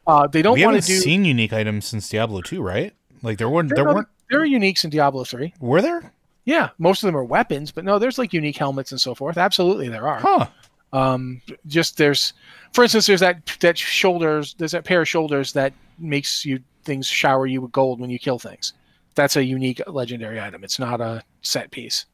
Uh, 0.07 0.27
they 0.27 0.41
don't 0.41 0.59
want 0.59 0.81
to 0.81 0.85
do. 0.85 0.97
seen 0.97 1.23
unique 1.23 1.53
items 1.53 1.85
since 1.85 2.09
Diablo 2.09 2.41
2, 2.41 2.61
right? 2.61 2.93
Like 3.21 3.37
there 3.37 3.49
weren't. 3.49 3.69
There, 3.69 3.83
there 3.83 3.93
weren't. 3.93 4.07
There 4.29 4.41
are 4.41 4.47
uniques 4.47 4.83
in 4.83 4.89
Diablo 4.89 5.23
3. 5.23 5.53
Were 5.59 5.81
there? 5.81 6.11
Yeah, 6.45 6.69
most 6.77 7.03
of 7.03 7.07
them 7.07 7.17
are 7.17 7.23
weapons, 7.23 7.71
but 7.71 7.85
no, 7.85 7.99
there's 7.99 8.17
like 8.17 8.33
unique 8.33 8.57
helmets 8.57 8.91
and 8.91 9.01
so 9.01 9.15
forth. 9.15 9.37
Absolutely, 9.37 9.89
there 9.89 10.07
are. 10.07 10.19
Huh. 10.19 10.47
Um, 10.95 11.41
just 11.67 11.97
there's, 11.97 12.33
for 12.73 12.83
instance, 12.83 13.07
there's 13.07 13.19
that 13.19 13.45
that 13.59 13.77
shoulders. 13.77 14.55
There's 14.57 14.71
that 14.71 14.85
pair 14.85 15.01
of 15.01 15.09
shoulders 15.09 15.53
that 15.53 15.73
makes 15.99 16.45
you 16.45 16.59
things 16.83 17.07
shower 17.07 17.45
you 17.45 17.61
with 17.61 17.71
gold 17.71 17.99
when 17.99 18.09
you 18.09 18.17
kill 18.17 18.39
things. 18.39 18.73
That's 19.15 19.35
a 19.35 19.43
unique 19.43 19.81
legendary 19.87 20.39
item. 20.39 20.63
It's 20.63 20.79
not 20.79 21.01
a 21.01 21.23
set 21.41 21.71
piece. 21.71 22.05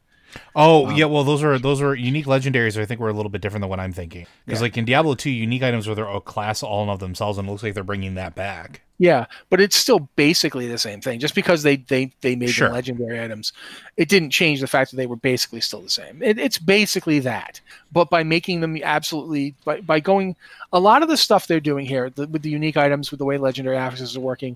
Oh 0.55 0.87
um, 0.87 0.95
yeah, 0.95 1.05
well 1.05 1.23
those 1.23 1.43
are 1.43 1.59
those 1.59 1.81
are 1.81 1.93
unique 1.93 2.25
legendaries. 2.25 2.79
I 2.79 2.85
think 2.85 2.99
were 2.99 3.09
a 3.09 3.13
little 3.13 3.29
bit 3.29 3.41
different 3.41 3.61
than 3.61 3.69
what 3.69 3.79
I'm 3.79 3.93
thinking. 3.93 4.25
Because 4.45 4.59
yeah. 4.59 4.63
like 4.63 4.77
in 4.77 4.85
Diablo 4.85 5.13
2, 5.13 5.29
unique 5.29 5.61
items 5.61 5.87
were 5.87 5.95
their 5.95 6.07
a 6.07 6.21
class 6.21 6.63
all 6.63 6.89
of 6.89 6.99
themselves, 6.99 7.37
and 7.37 7.47
it 7.47 7.51
looks 7.51 7.63
like 7.63 7.75
they're 7.75 7.83
bringing 7.83 8.15
that 8.15 8.33
back. 8.33 8.81
Yeah, 9.01 9.25
but 9.49 9.59
it's 9.59 9.75
still 9.75 10.07
basically 10.15 10.67
the 10.67 10.77
same 10.77 11.01
thing. 11.01 11.19
Just 11.19 11.33
because 11.33 11.63
they 11.63 11.77
they 11.77 12.11
they 12.21 12.35
made 12.35 12.51
sure. 12.51 12.69
legendary 12.69 13.19
items, 13.19 13.51
it 13.97 14.09
didn't 14.09 14.29
change 14.29 14.61
the 14.61 14.67
fact 14.67 14.91
that 14.91 14.97
they 14.97 15.07
were 15.07 15.15
basically 15.15 15.59
still 15.59 15.81
the 15.81 15.89
same. 15.89 16.21
It, 16.21 16.37
it's 16.37 16.59
basically 16.59 17.17
that, 17.21 17.59
but 17.91 18.11
by 18.11 18.21
making 18.21 18.61
them 18.61 18.77
absolutely 18.83 19.55
by 19.65 19.81
by 19.81 19.99
going 19.99 20.35
a 20.71 20.79
lot 20.79 21.01
of 21.01 21.09
the 21.09 21.17
stuff 21.17 21.47
they're 21.47 21.59
doing 21.59 21.83
here 21.83 22.11
the, 22.11 22.27
with 22.27 22.43
the 22.43 22.51
unique 22.51 22.77
items, 22.77 23.09
with 23.09 23.17
the 23.17 23.25
way 23.25 23.39
legendary 23.39 23.75
affixes 23.75 24.15
are 24.15 24.19
working. 24.19 24.55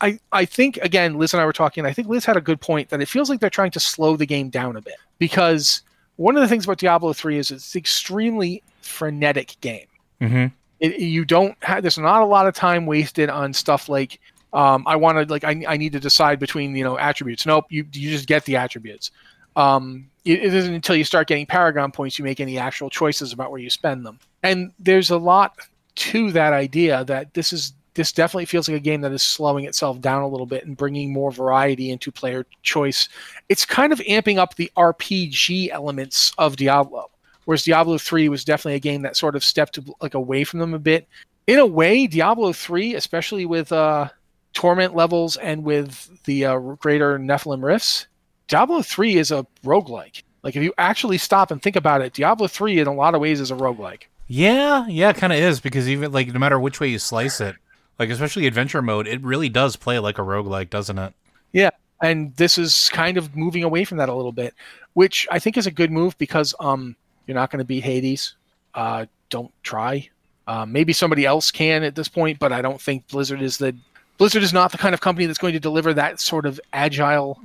I, 0.00 0.18
I 0.32 0.46
think 0.46 0.78
again, 0.78 1.18
Liz 1.18 1.34
and 1.34 1.42
I 1.42 1.44
were 1.44 1.52
talking. 1.52 1.84
I 1.84 1.92
think 1.92 2.08
Liz 2.08 2.24
had 2.24 2.38
a 2.38 2.40
good 2.40 2.62
point 2.62 2.88
that 2.88 3.02
it 3.02 3.08
feels 3.10 3.28
like 3.28 3.40
they're 3.40 3.50
trying 3.50 3.72
to 3.72 3.80
slow 3.80 4.16
the 4.16 4.24
game 4.24 4.48
down 4.48 4.76
a 4.76 4.80
bit 4.80 4.96
because 5.18 5.82
one 6.16 6.36
of 6.36 6.40
the 6.40 6.48
things 6.48 6.64
about 6.64 6.78
Diablo 6.78 7.12
three 7.12 7.36
is 7.36 7.50
it's 7.50 7.74
an 7.74 7.80
extremely 7.80 8.62
frenetic 8.80 9.56
game. 9.60 9.88
Mm-hmm. 10.22 10.46
It, 10.84 11.00
you 11.00 11.24
don't 11.24 11.56
have 11.62 11.82
there's 11.82 11.98
not 11.98 12.22
a 12.22 12.26
lot 12.26 12.46
of 12.46 12.54
time 12.54 12.84
wasted 12.84 13.30
on 13.30 13.52
stuff 13.52 13.88
like 13.88 14.20
um, 14.52 14.84
I 14.86 14.96
want 14.96 15.18
to 15.18 15.32
like 15.32 15.44
I, 15.44 15.64
I 15.66 15.76
need 15.76 15.92
to 15.92 16.00
decide 16.00 16.38
between 16.38 16.76
you 16.76 16.84
know 16.84 16.98
attributes. 16.98 17.46
Nope, 17.46 17.66
you 17.70 17.86
you 17.92 18.10
just 18.10 18.26
get 18.26 18.44
the 18.44 18.56
attributes. 18.56 19.10
Um, 19.56 20.10
it, 20.24 20.44
it 20.44 20.54
isn't 20.54 20.74
until 20.74 20.96
you 20.96 21.04
start 21.04 21.28
getting 21.28 21.46
paragon 21.46 21.92
points 21.92 22.18
you 22.18 22.24
make 22.24 22.40
any 22.40 22.58
actual 22.58 22.90
choices 22.90 23.32
about 23.32 23.50
where 23.50 23.60
you 23.60 23.70
spend 23.70 24.04
them. 24.04 24.18
And 24.42 24.72
there's 24.78 25.10
a 25.10 25.16
lot 25.16 25.56
to 25.94 26.32
that 26.32 26.52
idea 26.52 27.04
that 27.04 27.34
this 27.34 27.52
is 27.52 27.72
this 27.94 28.12
definitely 28.12 28.46
feels 28.46 28.68
like 28.68 28.76
a 28.76 28.80
game 28.80 29.00
that 29.00 29.12
is 29.12 29.22
slowing 29.22 29.64
itself 29.64 30.00
down 30.00 30.22
a 30.22 30.28
little 30.28 30.46
bit 30.46 30.66
and 30.66 30.76
bringing 30.76 31.12
more 31.12 31.30
variety 31.30 31.90
into 31.90 32.10
player 32.10 32.44
choice. 32.62 33.08
It's 33.48 33.64
kind 33.64 33.92
of 33.92 34.00
amping 34.00 34.36
up 34.36 34.56
the 34.56 34.70
RPG 34.76 35.70
elements 35.70 36.32
of 36.36 36.56
Diablo, 36.56 37.10
whereas 37.44 37.64
Diablo 37.64 37.98
3 37.98 38.28
was 38.28 38.44
definitely 38.44 38.76
a 38.76 38.80
game 38.80 39.02
that 39.02 39.16
sort 39.16 39.36
of 39.36 39.44
stepped 39.44 39.78
like 40.00 40.14
away 40.14 40.44
from 40.44 40.60
them 40.60 40.74
a 40.74 40.78
bit. 40.78 41.08
In 41.46 41.58
a 41.58 41.66
way, 41.66 42.06
Diablo 42.06 42.52
3, 42.52 42.94
especially 42.94 43.44
with 43.44 43.70
uh, 43.72 44.08
torment 44.54 44.94
levels 44.94 45.36
and 45.36 45.62
with 45.62 46.10
the 46.24 46.46
uh, 46.46 46.58
greater 46.58 47.18
Nephalem 47.18 47.62
rifts, 47.62 48.06
Diablo 48.48 48.82
3 48.82 49.16
is 49.16 49.30
a 49.30 49.46
roguelike. 49.64 50.22
Like 50.42 50.56
if 50.56 50.62
you 50.62 50.72
actually 50.78 51.18
stop 51.18 51.50
and 51.50 51.62
think 51.62 51.76
about 51.76 52.02
it, 52.02 52.12
Diablo 52.12 52.46
3 52.46 52.80
in 52.80 52.86
a 52.86 52.94
lot 52.94 53.14
of 53.14 53.20
ways 53.20 53.40
is 53.40 53.50
a 53.50 53.56
roguelike. 53.56 54.04
Yeah, 54.26 54.86
yeah, 54.86 55.12
kind 55.12 55.32
of 55.32 55.38
is 55.38 55.60
because 55.60 55.88
even 55.88 56.12
like 56.12 56.28
no 56.28 56.38
matter 56.38 56.58
which 56.58 56.80
way 56.80 56.88
you 56.88 56.98
slice 56.98 57.40
it, 57.40 57.56
like 57.98 58.10
especially 58.10 58.46
adventure 58.46 58.82
mode, 58.82 59.06
it 59.06 59.22
really 59.22 59.48
does 59.48 59.76
play 59.76 59.98
like 59.98 60.18
a 60.18 60.22
roguelike, 60.22 60.70
doesn't 60.70 60.98
it? 60.98 61.14
Yeah. 61.52 61.70
And 62.02 62.34
this 62.36 62.58
is 62.58 62.90
kind 62.90 63.16
of 63.16 63.36
moving 63.36 63.62
away 63.64 63.84
from 63.84 63.98
that 63.98 64.08
a 64.08 64.14
little 64.14 64.32
bit, 64.32 64.54
which 64.94 65.26
I 65.30 65.38
think 65.38 65.56
is 65.56 65.66
a 65.66 65.70
good 65.70 65.90
move 65.90 66.16
because 66.18 66.54
um 66.60 66.96
you're 67.26 67.34
not 67.34 67.50
going 67.50 67.58
to 67.58 67.64
beat 67.64 67.84
Hades. 67.84 68.34
Uh, 68.74 69.06
don't 69.30 69.52
try. 69.62 70.08
Uh, 70.46 70.66
maybe 70.66 70.92
somebody 70.92 71.24
else 71.24 71.50
can 71.50 71.82
at 71.82 71.94
this 71.94 72.08
point, 72.08 72.38
but 72.38 72.52
I 72.52 72.60
don't 72.60 72.80
think 72.80 73.08
Blizzard 73.08 73.40
is 73.40 73.58
the 73.58 73.74
Blizzard 74.18 74.42
is 74.42 74.52
not 74.52 74.72
the 74.72 74.78
kind 74.78 74.94
of 74.94 75.00
company 75.00 75.26
that's 75.26 75.38
going 75.38 75.54
to 75.54 75.60
deliver 75.60 75.94
that 75.94 76.20
sort 76.20 76.46
of 76.46 76.60
agile. 76.72 77.40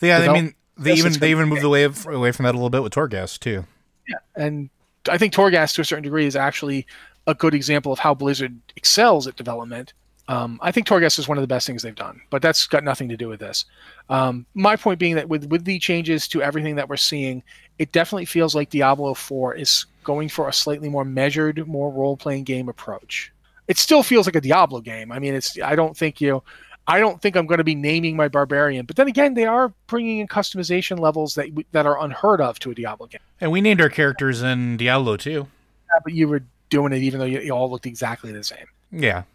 Yeah, 0.00 0.18
I 0.18 0.32
mean 0.32 0.54
they 0.76 0.94
even 0.94 1.12
they 1.12 1.30
even 1.30 1.48
moved 1.48 1.62
away 1.62 1.84
away 1.84 2.32
from 2.32 2.44
that 2.44 2.54
a 2.54 2.58
little 2.58 2.70
bit 2.70 2.82
with 2.82 2.92
Torghast 2.92 3.38
too. 3.38 3.64
Yeah, 4.08 4.16
and 4.34 4.70
I 5.08 5.18
think 5.18 5.32
Torghast 5.32 5.74
to 5.76 5.82
a 5.82 5.84
certain 5.84 6.02
degree 6.02 6.26
is 6.26 6.36
actually 6.36 6.86
a 7.26 7.34
good 7.34 7.54
example 7.54 7.92
of 7.92 8.00
how 8.00 8.14
Blizzard 8.14 8.58
excels 8.76 9.26
at 9.26 9.36
development. 9.36 9.92
Um, 10.28 10.58
I 10.62 10.72
think 10.72 10.86
Torghast 10.86 11.18
is 11.18 11.28
one 11.28 11.38
of 11.38 11.42
the 11.42 11.48
best 11.48 11.66
things 11.66 11.82
they've 11.82 11.94
done, 11.94 12.20
but 12.30 12.42
that's 12.42 12.66
got 12.66 12.84
nothing 12.84 13.08
to 13.08 13.16
do 13.16 13.28
with 13.28 13.40
this. 13.40 13.64
Um, 14.08 14.46
my 14.54 14.76
point 14.76 14.98
being 14.98 15.16
that 15.16 15.28
with 15.28 15.46
with 15.46 15.64
the 15.64 15.78
changes 15.78 16.26
to 16.28 16.42
everything 16.42 16.76
that 16.76 16.88
we're 16.88 16.96
seeing, 16.96 17.42
it 17.82 17.90
definitely 17.90 18.26
feels 18.26 18.54
like 18.54 18.70
Diablo 18.70 19.12
4 19.12 19.56
is 19.56 19.86
going 20.04 20.28
for 20.28 20.48
a 20.48 20.52
slightly 20.52 20.88
more 20.88 21.04
measured, 21.04 21.66
more 21.66 21.90
role 21.90 22.16
playing 22.16 22.44
game 22.44 22.68
approach. 22.68 23.32
It 23.66 23.76
still 23.76 24.04
feels 24.04 24.24
like 24.24 24.36
a 24.36 24.40
Diablo 24.40 24.80
game. 24.80 25.10
I 25.10 25.18
mean, 25.18 25.34
it's 25.34 25.58
I 25.60 25.74
don't 25.74 25.96
think 25.96 26.20
you. 26.20 26.44
I 26.86 27.00
don't 27.00 27.20
think 27.20 27.34
I'm 27.34 27.46
going 27.46 27.58
to 27.58 27.64
be 27.64 27.74
naming 27.74 28.14
my 28.14 28.28
barbarian, 28.28 28.86
but 28.86 28.94
then 28.94 29.08
again, 29.08 29.34
they 29.34 29.46
are 29.46 29.72
bringing 29.88 30.18
in 30.18 30.28
customization 30.28 31.00
levels 31.00 31.34
that 31.34 31.48
that 31.72 31.84
are 31.84 32.00
unheard 32.04 32.40
of 32.40 32.60
to 32.60 32.70
a 32.70 32.74
Diablo 32.74 33.08
game. 33.08 33.20
And 33.40 33.50
we 33.50 33.60
named 33.60 33.80
our 33.80 33.88
characters 33.88 34.42
in 34.42 34.76
Diablo 34.76 35.16
too. 35.16 35.48
Yeah, 35.88 36.00
but 36.04 36.12
you 36.12 36.28
were 36.28 36.44
doing 36.70 36.92
it 36.92 37.02
even 37.02 37.18
though 37.18 37.26
you, 37.26 37.40
you 37.40 37.52
all 37.52 37.68
looked 37.68 37.86
exactly 37.86 38.30
the 38.30 38.44
same. 38.44 38.66
Yeah. 38.92 39.24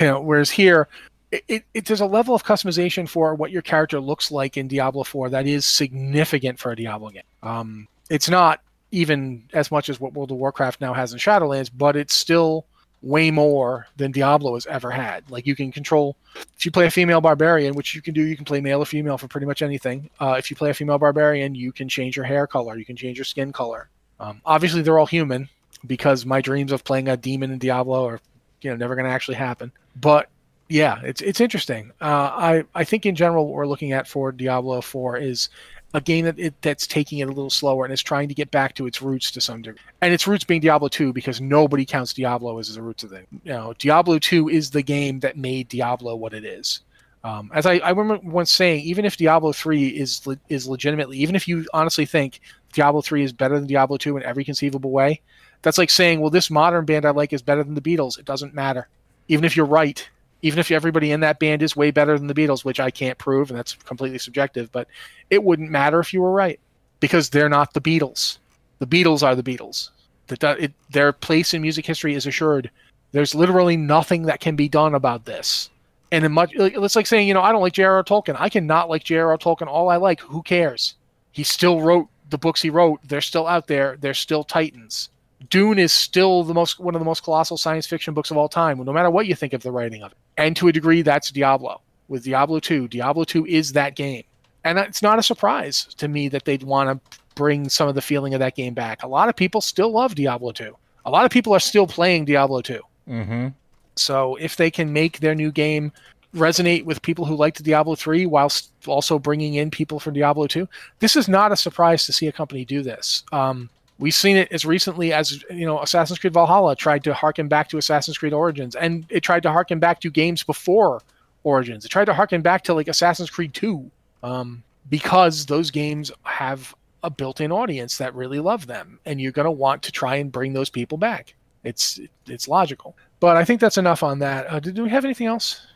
You 0.00 0.06
know, 0.06 0.20
whereas 0.22 0.50
here, 0.50 0.88
it, 1.30 1.44
it, 1.48 1.64
it, 1.74 1.86
there's 1.86 2.00
a 2.00 2.06
level 2.06 2.34
of 2.34 2.44
customization 2.44 3.08
for 3.08 3.34
what 3.34 3.50
your 3.50 3.62
character 3.62 4.00
looks 4.00 4.30
like 4.30 4.56
in 4.56 4.68
Diablo 4.68 5.04
4 5.04 5.30
that 5.30 5.46
is 5.46 5.66
significant 5.66 6.58
for 6.58 6.72
a 6.72 6.76
Diablo 6.76 7.10
game. 7.10 7.22
Um, 7.42 7.88
it's 8.10 8.28
not 8.28 8.60
even 8.92 9.44
as 9.52 9.70
much 9.70 9.88
as 9.88 10.00
what 10.00 10.14
World 10.14 10.30
of 10.30 10.38
Warcraft 10.38 10.80
now 10.80 10.94
has 10.94 11.12
in 11.12 11.18
Shadowlands, 11.18 11.70
but 11.74 11.96
it's 11.96 12.14
still 12.14 12.66
way 13.02 13.30
more 13.30 13.86
than 13.96 14.10
Diablo 14.12 14.54
has 14.54 14.66
ever 14.66 14.90
had. 14.90 15.28
Like 15.30 15.46
you 15.46 15.54
can 15.54 15.72
control 15.72 16.16
if 16.56 16.64
you 16.64 16.70
play 16.70 16.86
a 16.86 16.90
female 16.90 17.20
barbarian, 17.20 17.74
which 17.74 17.94
you 17.94 18.02
can 18.02 18.14
do, 18.14 18.22
you 18.22 18.36
can 18.36 18.44
play 18.44 18.60
male 18.60 18.80
or 18.80 18.86
female 18.86 19.18
for 19.18 19.28
pretty 19.28 19.46
much 19.46 19.62
anything. 19.62 20.10
Uh, 20.20 20.36
if 20.38 20.50
you 20.50 20.56
play 20.56 20.70
a 20.70 20.74
female 20.74 20.98
barbarian, 20.98 21.54
you 21.54 21.72
can 21.72 21.88
change 21.88 22.16
your 22.16 22.24
hair 22.24 22.46
color, 22.46 22.76
you 22.76 22.84
can 22.84 22.96
change 22.96 23.18
your 23.18 23.24
skin 23.24 23.52
color. 23.52 23.88
Um, 24.20 24.40
obviously, 24.44 24.82
they're 24.82 24.98
all 24.98 25.06
human, 25.06 25.48
because 25.86 26.24
my 26.24 26.40
dreams 26.40 26.72
of 26.72 26.84
playing 26.84 27.08
a 27.08 27.16
demon 27.16 27.50
in 27.50 27.58
Diablo 27.58 28.06
are, 28.06 28.20
you 28.62 28.70
know, 28.70 28.76
never 28.76 28.94
going 28.94 29.04
to 29.06 29.10
actually 29.10 29.36
happen. 29.36 29.72
But 29.94 30.28
yeah, 30.68 31.00
it's 31.02 31.20
it's 31.20 31.40
interesting. 31.40 31.92
Uh, 32.00 32.04
I 32.04 32.64
I 32.74 32.84
think 32.84 33.06
in 33.06 33.14
general 33.14 33.46
what 33.46 33.54
we're 33.54 33.66
looking 33.66 33.92
at 33.92 34.08
for 34.08 34.32
Diablo 34.32 34.80
Four 34.80 35.16
is 35.16 35.48
a 35.94 36.00
game 36.00 36.24
that 36.24 36.38
it, 36.38 36.54
that's 36.60 36.86
taking 36.86 37.20
it 37.20 37.24
a 37.24 37.32
little 37.32 37.50
slower 37.50 37.84
and 37.84 37.92
is 37.94 38.02
trying 38.02 38.28
to 38.28 38.34
get 38.34 38.50
back 38.50 38.74
to 38.74 38.86
its 38.86 39.00
roots 39.00 39.30
to 39.30 39.40
some 39.40 39.62
degree. 39.62 39.80
And 40.02 40.12
its 40.12 40.26
roots 40.26 40.44
being 40.44 40.60
Diablo 40.60 40.88
2 40.88 41.12
because 41.12 41.40
nobody 41.40 41.86
counts 41.86 42.12
Diablo 42.12 42.58
as 42.58 42.74
the 42.74 42.82
roots 42.82 43.04
of 43.04 43.10
the 43.10 43.20
you 43.44 43.52
know 43.52 43.74
Diablo 43.78 44.18
2 44.18 44.48
is 44.48 44.70
the 44.70 44.82
game 44.82 45.20
that 45.20 45.36
made 45.36 45.68
Diablo 45.68 46.16
what 46.16 46.34
it 46.34 46.44
is. 46.44 46.80
Um, 47.24 47.50
as 47.54 47.66
I, 47.66 47.78
I 47.78 47.90
remember 47.90 48.20
once 48.28 48.50
saying, 48.52 48.84
even 48.84 49.04
if 49.04 49.16
Diablo 49.16 49.52
3 49.52 49.88
is 49.88 50.26
is 50.48 50.68
legitimately, 50.68 51.18
even 51.18 51.34
if 51.34 51.48
you 51.48 51.66
honestly 51.72 52.06
think 52.06 52.40
Diablo 52.72 53.02
3 53.02 53.22
is 53.24 53.32
better 53.32 53.58
than 53.58 53.66
Diablo 53.66 53.96
2 53.96 54.16
in 54.16 54.22
every 54.22 54.44
conceivable 54.44 54.90
way, 54.90 55.20
that's 55.62 55.78
like 55.78 55.90
saying, 55.90 56.20
well, 56.20 56.30
this 56.30 56.50
modern 56.50 56.84
band 56.84 57.04
I 57.04 57.10
like 57.10 57.32
is 57.32 57.42
better 57.42 57.64
than 57.64 57.74
the 57.74 57.80
Beatles. 57.80 58.18
It 58.18 58.24
doesn't 58.24 58.54
matter. 58.54 58.88
Even 59.28 59.44
if 59.44 59.56
you're 59.56 59.66
right, 59.66 60.08
even 60.46 60.60
if 60.60 60.70
everybody 60.70 61.10
in 61.10 61.18
that 61.20 61.40
band 61.40 61.60
is 61.60 61.74
way 61.74 61.90
better 61.90 62.16
than 62.16 62.28
the 62.28 62.34
Beatles, 62.34 62.64
which 62.64 62.78
I 62.78 62.88
can't 62.88 63.18
prove, 63.18 63.50
and 63.50 63.58
that's 63.58 63.74
completely 63.74 64.18
subjective, 64.18 64.70
but 64.70 64.86
it 65.28 65.42
wouldn't 65.42 65.72
matter 65.72 65.98
if 65.98 66.12
you 66.14 66.22
were 66.22 66.30
right 66.30 66.60
because 67.00 67.30
they're 67.30 67.48
not 67.48 67.74
the 67.74 67.80
Beatles. 67.80 68.38
The 68.78 68.86
Beatles 68.86 69.24
are 69.24 69.34
the 69.34 69.42
Beatles. 69.42 69.90
That 70.28 70.44
it, 70.60 70.72
their 70.88 71.12
place 71.12 71.52
in 71.52 71.62
music 71.62 71.84
history 71.84 72.14
is 72.14 72.28
assured. 72.28 72.70
There's 73.10 73.34
literally 73.34 73.76
nothing 73.76 74.22
that 74.26 74.38
can 74.38 74.54
be 74.54 74.68
done 74.68 74.94
about 74.94 75.24
this. 75.24 75.68
And 76.12 76.24
in 76.24 76.30
much, 76.30 76.52
it's 76.54 76.94
like 76.94 77.08
saying, 77.08 77.26
you 77.26 77.34
know, 77.34 77.42
I 77.42 77.50
don't 77.50 77.60
like 77.60 77.72
J.R.R. 77.72 78.04
Tolkien. 78.04 78.36
I 78.38 78.48
cannot 78.48 78.88
like 78.88 79.02
J.R.R. 79.02 79.38
Tolkien. 79.38 79.66
All 79.66 79.88
I 79.88 79.96
like, 79.96 80.20
who 80.20 80.42
cares? 80.42 80.94
He 81.32 81.42
still 81.42 81.80
wrote 81.80 82.06
the 82.30 82.38
books 82.38 82.62
he 82.62 82.70
wrote. 82.70 83.00
They're 83.02 83.20
still 83.20 83.48
out 83.48 83.66
there. 83.66 83.96
They're 84.00 84.14
still 84.14 84.44
Titans. 84.44 85.08
Dune 85.50 85.78
is 85.78 85.92
still 85.92 86.44
the 86.44 86.54
most 86.54 86.80
one 86.80 86.94
of 86.94 87.00
the 87.00 87.04
most 87.04 87.22
colossal 87.22 87.56
science 87.56 87.86
fiction 87.86 88.14
books 88.14 88.30
of 88.30 88.36
all 88.36 88.48
time, 88.48 88.82
no 88.82 88.92
matter 88.92 89.10
what 89.10 89.26
you 89.26 89.34
think 89.34 89.52
of 89.52 89.62
the 89.62 89.70
writing 89.70 90.02
of 90.02 90.12
it. 90.12 90.18
And 90.36 90.56
to 90.56 90.68
a 90.68 90.72
degree, 90.72 91.02
that's 91.02 91.30
Diablo. 91.30 91.80
With 92.08 92.24
Diablo 92.24 92.60
2, 92.60 92.88
Diablo 92.88 93.24
2 93.24 93.46
is 93.46 93.72
that 93.72 93.96
game. 93.96 94.24
And 94.64 94.78
it's 94.78 95.02
not 95.02 95.18
a 95.18 95.22
surprise 95.22 95.86
to 95.96 96.08
me 96.08 96.28
that 96.28 96.44
they'd 96.44 96.62
want 96.62 97.02
to 97.04 97.18
bring 97.34 97.68
some 97.68 97.88
of 97.88 97.94
the 97.94 98.02
feeling 98.02 98.34
of 98.34 98.40
that 98.40 98.56
game 98.56 98.74
back. 98.74 99.02
A 99.02 99.08
lot 99.08 99.28
of 99.28 99.36
people 99.36 99.60
still 99.60 99.90
love 99.90 100.14
Diablo 100.14 100.52
2. 100.52 100.76
A 101.04 101.10
lot 101.10 101.24
of 101.24 101.30
people 101.30 101.52
are 101.52 101.60
still 101.60 101.86
playing 101.86 102.24
Diablo 102.24 102.62
2. 102.62 102.80
Mm-hmm. 103.08 103.48
So 103.96 104.36
if 104.36 104.56
they 104.56 104.70
can 104.70 104.92
make 104.92 105.20
their 105.20 105.34
new 105.34 105.52
game 105.52 105.92
resonate 106.34 106.84
with 106.84 107.00
people 107.02 107.24
who 107.24 107.36
liked 107.36 107.62
Diablo 107.62 107.94
3 107.94 108.26
whilst 108.26 108.72
also 108.86 109.18
bringing 109.18 109.54
in 109.54 109.70
people 109.70 110.00
from 110.00 110.14
Diablo 110.14 110.46
2, 110.46 110.68
this 110.98 111.16
is 111.16 111.28
not 111.28 111.52
a 111.52 111.56
surprise 111.56 112.04
to 112.06 112.12
see 112.12 112.26
a 112.26 112.32
company 112.32 112.64
do 112.64 112.82
this. 112.82 113.22
Um, 113.32 113.70
We've 113.98 114.14
seen 114.14 114.36
it 114.36 114.52
as 114.52 114.64
recently 114.66 115.12
as 115.12 115.42
you 115.50 115.64
know 115.64 115.80
Assassin's 115.80 116.18
Creed 116.18 116.34
Valhalla 116.34 116.76
tried 116.76 117.02
to 117.04 117.14
harken 117.14 117.48
back 117.48 117.68
to 117.70 117.78
Assassin's 117.78 118.18
Creed 118.18 118.32
Origins, 118.32 118.74
and 118.74 119.06
it 119.08 119.22
tried 119.22 119.42
to 119.44 119.52
harken 119.52 119.78
back 119.78 120.00
to 120.00 120.10
games 120.10 120.42
before 120.42 121.00
Origins. 121.44 121.84
It 121.84 121.88
tried 121.88 122.06
to 122.06 122.14
harken 122.14 122.42
back 122.42 122.62
to 122.64 122.74
like 122.74 122.88
Assassin's 122.88 123.30
Creed 123.30 123.54
Two, 123.54 123.90
um, 124.22 124.62
because 124.90 125.46
those 125.46 125.70
games 125.70 126.12
have 126.24 126.74
a 127.02 127.10
built-in 127.10 127.52
audience 127.52 127.98
that 127.98 128.14
really 128.14 128.40
love 128.40 128.66
them, 128.66 128.98
and 129.06 129.20
you're 129.20 129.32
going 129.32 129.44
to 129.44 129.50
want 129.50 129.82
to 129.84 129.92
try 129.92 130.16
and 130.16 130.32
bring 130.32 130.52
those 130.52 130.68
people 130.68 130.98
back. 130.98 131.34
It's 131.64 131.98
it's 132.26 132.48
logical. 132.48 132.96
But 133.18 133.36
I 133.36 133.44
think 133.44 133.60
that's 133.60 133.78
enough 133.78 134.02
on 134.02 134.18
that. 134.18 134.46
Uh, 134.50 134.60
did 134.60 134.78
we 134.78 134.90
have 134.90 135.04
anything 135.04 135.26
else? 135.26 135.66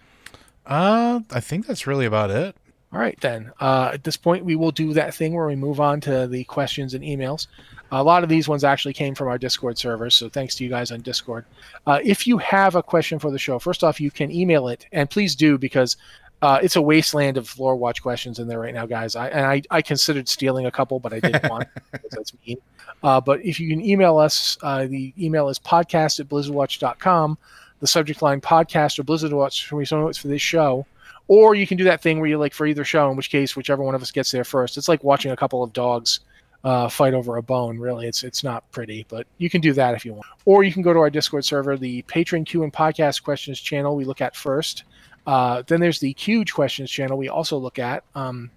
Uh, 0.67 1.21
I 1.31 1.41
think 1.41 1.67
that's 1.67 1.87
really 1.87 2.05
about 2.05 2.31
it. 2.31 2.55
All 2.93 2.99
right, 2.99 3.19
then. 3.21 3.53
Uh, 3.61 3.91
at 3.95 4.05
this 4.05 4.17
point, 4.17 4.45
we 4.45 4.57
will 4.57 4.73
do 4.73 4.93
that 4.93 5.15
thing 5.15 5.35
where 5.35 5.47
we 5.47 5.57
move 5.57 5.81
on 5.81 6.01
to 6.03 6.27
the 6.27 6.45
questions 6.45 6.93
and 6.95 7.05
emails. 7.05 7.47
A 7.93 8.03
lot 8.03 8.23
of 8.23 8.29
these 8.29 8.49
ones 8.49 8.63
actually 8.63 8.95
came 8.95 9.15
from 9.15 9.29
our 9.29 9.39
Discord 9.39 9.77
servers, 9.77 10.15
so 10.15 10.29
thanks 10.29 10.55
to 10.57 10.65
you 10.65 10.71
guys 10.71 10.93
on 10.93 11.01
Discord. 11.01 11.45
Uh, 11.87 11.99
if 12.05 12.27
you 12.27 12.39
have 12.39 12.77
a 12.77 12.83
question 12.83 13.19
for 13.19 13.31
the 13.31 13.39
show, 13.39 13.59
first 13.59 13.83
off, 13.83 14.01
you 14.01 14.11
can 14.11 14.31
email 14.31 14.69
it, 14.69 14.87
and 14.93 15.11
please 15.11 15.35
do 15.35 15.59
because 15.59 15.97
uh, 16.43 16.59
it's 16.63 16.77
a 16.77 16.83
wasteland 16.83 17.37
of 17.37 17.59
Lore 17.59 17.77
Watch 17.77 18.01
questions 18.01 18.39
in 18.39 18.49
there 18.49 18.61
right 18.61 18.73
now, 18.73 18.87
guys. 18.87 19.17
I 19.17 19.29
and 19.29 19.45
I, 19.45 19.63
I 19.71 19.83
considered 19.83 20.29
stealing 20.29 20.67
a 20.67 20.71
couple, 20.71 20.99
but 20.99 21.13
I 21.13 21.21
didn't 21.21 21.51
want 21.51 21.69
because 21.93 22.11
that's 22.11 22.33
mean. 22.47 22.59
Uh, 23.03 23.21
but 23.21 23.45
if 23.45 23.61
you 23.61 23.69
can 23.69 23.85
email 23.85 24.19
us, 24.19 24.57
uh, 24.63 24.87
the 24.87 25.13
email 25.19 25.49
is 25.49 25.59
podcast 25.59 26.21
at 26.21 26.29
blizzardwatch.com. 26.29 27.39
The 27.81 27.87
subject 27.87 28.23
line 28.23 28.41
podcast 28.41 28.99
or 28.99 29.05
Blizzard 29.05 29.33
Watch 29.33 29.67
for 29.67 29.83
notes 29.93 30.19
for 30.19 30.29
this 30.29 30.43
show. 30.43 30.87
Or 31.29 31.55
you 31.55 31.67
can 31.67 31.79
do 31.79 31.85
that 31.85 32.03
thing 32.03 32.21
where 32.21 32.29
you 32.29 32.39
like 32.39 32.53
for 32.53 32.67
either 32.67 32.85
show, 32.85 33.11
in 33.11 33.17
which 33.17 33.31
case, 33.31 33.55
whichever 33.55 33.83
one 33.83 33.95
of 33.95 34.03
us 34.03 34.11
gets 34.11 34.31
there 34.31 34.45
first. 34.45 34.77
It's 34.77 34.89
like 34.89 35.05
watching 35.05 35.31
a 35.31 35.37
couple 35.37 35.63
of 35.63 35.73
dogs 35.73 36.21
uh, 36.65 36.89
fight 36.89 37.15
over 37.15 37.37
a 37.37 37.43
bone. 37.43 37.79
Really, 37.79 38.07
it's 38.07 38.23
it's 38.23 38.45
not 38.45 38.71
pretty, 38.73 39.07
but 39.09 39.27
you 39.39 39.49
can 39.49 39.61
do 39.61 39.73
that 39.73 39.95
if 39.95 40.05
you 40.05 40.13
want. 40.13 40.27
Or 40.45 40.63
you 40.63 40.73
can 40.73 40.83
go 40.83 40.93
to 40.93 40.99
our 40.99 41.11
Discord 41.11 41.45
server, 41.45 41.77
the 41.77 42.03
Patron 42.03 42.45
Q 42.45 42.63
and 42.63 42.73
Podcast 42.73 43.23
Questions 43.23 43.61
channel. 43.61 43.97
We 43.97 44.05
look 44.05 44.21
at 44.21 44.37
first. 44.37 44.85
Uh, 45.27 45.63
then 45.67 45.81
there's 45.81 46.01
the 46.01 46.15
huge 46.19 46.53
questions 46.53 46.91
channel. 46.91 47.17
We 47.17 47.29
also 47.29 47.57
look 47.57 47.79
at. 47.79 48.05
Um, 48.15 48.51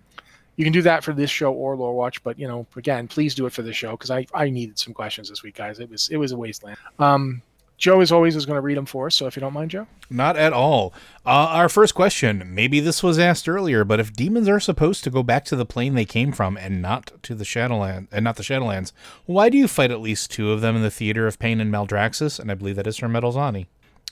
you 0.55 0.63
can 0.63 0.73
do 0.73 0.81
that 0.83 1.03
for 1.03 1.13
this 1.13 1.31
show 1.31 1.51
or 1.51 1.75
Lore 1.75 1.95
Watch, 1.95 2.23
but 2.23 2.37
you 2.37 2.47
know, 2.47 2.65
again, 2.75 3.07
please 3.07 3.33
do 3.33 3.45
it 3.45 3.53
for 3.53 3.63
this 3.63 3.75
show 3.75 3.91
because 3.91 4.11
I, 4.11 4.25
I 4.33 4.49
needed 4.49 4.77
some 4.77 4.93
questions 4.93 5.29
this 5.29 5.41
week, 5.41 5.55
guys. 5.55 5.79
It 5.79 5.89
was 5.89 6.09
it 6.09 6.17
was 6.17 6.31
a 6.31 6.37
wasteland. 6.37 6.77
Um, 6.99 7.41
Joe, 7.84 8.00
as 8.00 8.13
always, 8.13 8.38
is 8.38 8.46
going 8.46 8.56
to 8.56 8.62
read 8.62 8.78
them 8.78 8.86
for 8.86 9.08
us. 9.08 9.15
So 9.15 9.28
if 9.28 9.36
you 9.36 9.41
don't 9.41 9.52
mind, 9.52 9.72
Joe. 9.72 9.88
Not 10.10 10.38
at 10.38 10.54
all. 10.54 10.93
Uh, 11.26 11.52
our 11.52 11.67
first 11.67 11.93
question 11.93 12.56
maybe 12.56 12.80
this 12.80 13.04
was 13.04 13.19
asked 13.19 13.50
earlier, 13.50 13.84
but 13.84 14.00
if 14.00 14.13
demons 14.13 14.48
are 14.48 14.62
supposed 14.62 15.04
to 15.04 15.10
go 15.10 15.22
back 15.22 15.43
to 15.46 15.58
the 15.58 15.65
plane 15.65 15.93
they 15.93 16.06
came 16.06 16.32
from 16.32 16.56
and 16.56 16.82
not 16.82 17.12
to 17.24 17.36
the 17.36 17.43
Shadowland 17.43 18.08
and 18.10 18.24
not 18.24 18.38
the 18.38 18.43
Shadowlands, 18.43 18.93
why 19.26 19.50
do 19.50 19.58
you 19.58 19.67
fight 19.67 19.91
at 19.91 20.00
least 20.00 20.32
two 20.32 20.54
of 20.54 20.62
them 20.62 20.78
in 20.78 20.82
the 20.82 20.89
Theater 20.89 21.28
of 21.28 21.39
Pain 21.39 21.60
and 21.60 21.74
Maldraxxus? 21.74 22.39
And 22.39 22.50
I 22.50 22.54
believe 22.56 22.78
that 22.78 22.88
is 22.88 22.96
from 22.96 23.12
Metalzani. 23.12 23.65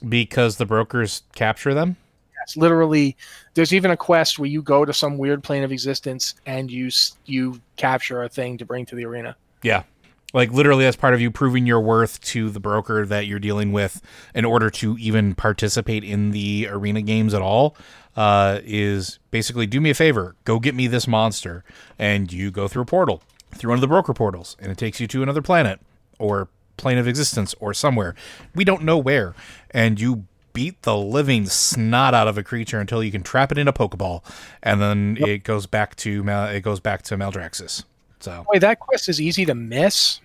Because 0.06 0.58
the 0.58 0.66
brokers 0.66 1.22
capture 1.34 1.72
them? 1.72 1.96
Yes, 2.40 2.58
literally. 2.58 3.16
There's 3.54 3.72
even 3.72 3.90
a 3.90 3.96
quest 3.96 4.38
where 4.38 4.50
you 4.50 4.60
go 4.60 4.84
to 4.84 4.92
some 4.92 5.16
weird 5.16 5.42
plane 5.42 5.62
of 5.62 5.72
existence 5.72 6.34
and 6.44 6.70
you 6.70 6.90
you 7.24 7.58
capture 7.78 8.22
a 8.22 8.28
thing 8.28 8.58
to 8.58 8.66
bring 8.66 8.84
to 8.84 8.94
the 8.94 9.06
arena. 9.06 9.34
Yeah, 9.62 9.84
like 10.32 10.50
literally 10.52 10.86
as 10.86 10.96
part 10.96 11.14
of 11.14 11.20
you 11.20 11.30
proving 11.30 11.66
your 11.66 11.80
worth 11.80 12.20
to 12.20 12.50
the 12.50 12.60
broker 12.60 13.06
that 13.06 13.26
you're 13.26 13.38
dealing 13.38 13.72
with 13.72 14.00
in 14.34 14.44
order 14.44 14.70
to 14.70 14.96
even 14.98 15.34
participate 15.34 16.04
in 16.04 16.30
the 16.30 16.66
arena 16.70 17.02
games 17.02 17.34
at 17.34 17.42
all 17.42 17.76
uh, 18.16 18.60
is 18.64 19.18
basically 19.30 19.66
do 19.66 19.80
me 19.80 19.90
a 19.90 19.94
favor 19.94 20.36
go 20.44 20.58
get 20.58 20.74
me 20.74 20.86
this 20.86 21.06
monster 21.06 21.64
and 21.98 22.32
you 22.32 22.50
go 22.50 22.68
through 22.68 22.82
a 22.82 22.86
portal 22.86 23.22
through 23.54 23.70
one 23.70 23.76
of 23.76 23.80
the 23.80 23.88
broker 23.88 24.14
portals 24.14 24.56
and 24.60 24.70
it 24.70 24.78
takes 24.78 25.00
you 25.00 25.06
to 25.06 25.22
another 25.22 25.42
planet 25.42 25.80
or 26.18 26.48
plane 26.76 26.98
of 26.98 27.06
existence 27.06 27.54
or 27.60 27.72
somewhere. 27.72 28.14
We 28.54 28.64
don't 28.64 28.82
know 28.82 28.98
where. 28.98 29.34
And 29.70 30.00
you 30.00 30.26
beat 30.52 30.82
the 30.82 30.96
living 30.96 31.46
snot 31.46 32.12
out 32.12 32.28
of 32.28 32.36
a 32.36 32.42
creature 32.42 32.80
until 32.80 33.02
you 33.02 33.10
can 33.10 33.22
trap 33.22 33.50
it 33.50 33.56
in 33.56 33.66
a 33.66 33.72
pokeball 33.72 34.22
and 34.62 34.82
then 34.82 35.16
yep. 35.18 35.28
it 35.28 35.44
goes 35.44 35.66
back 35.66 35.96
to 35.96 36.22
it 36.28 36.60
goes 36.60 36.78
back 36.78 37.00
to 37.00 37.16
maldraxxus 37.16 37.84
so 38.22 38.46
Boy, 38.52 38.58
that 38.60 38.80
quest 38.80 39.08
is 39.08 39.20
easy 39.20 39.44
to 39.46 39.54
miss. 39.54 40.20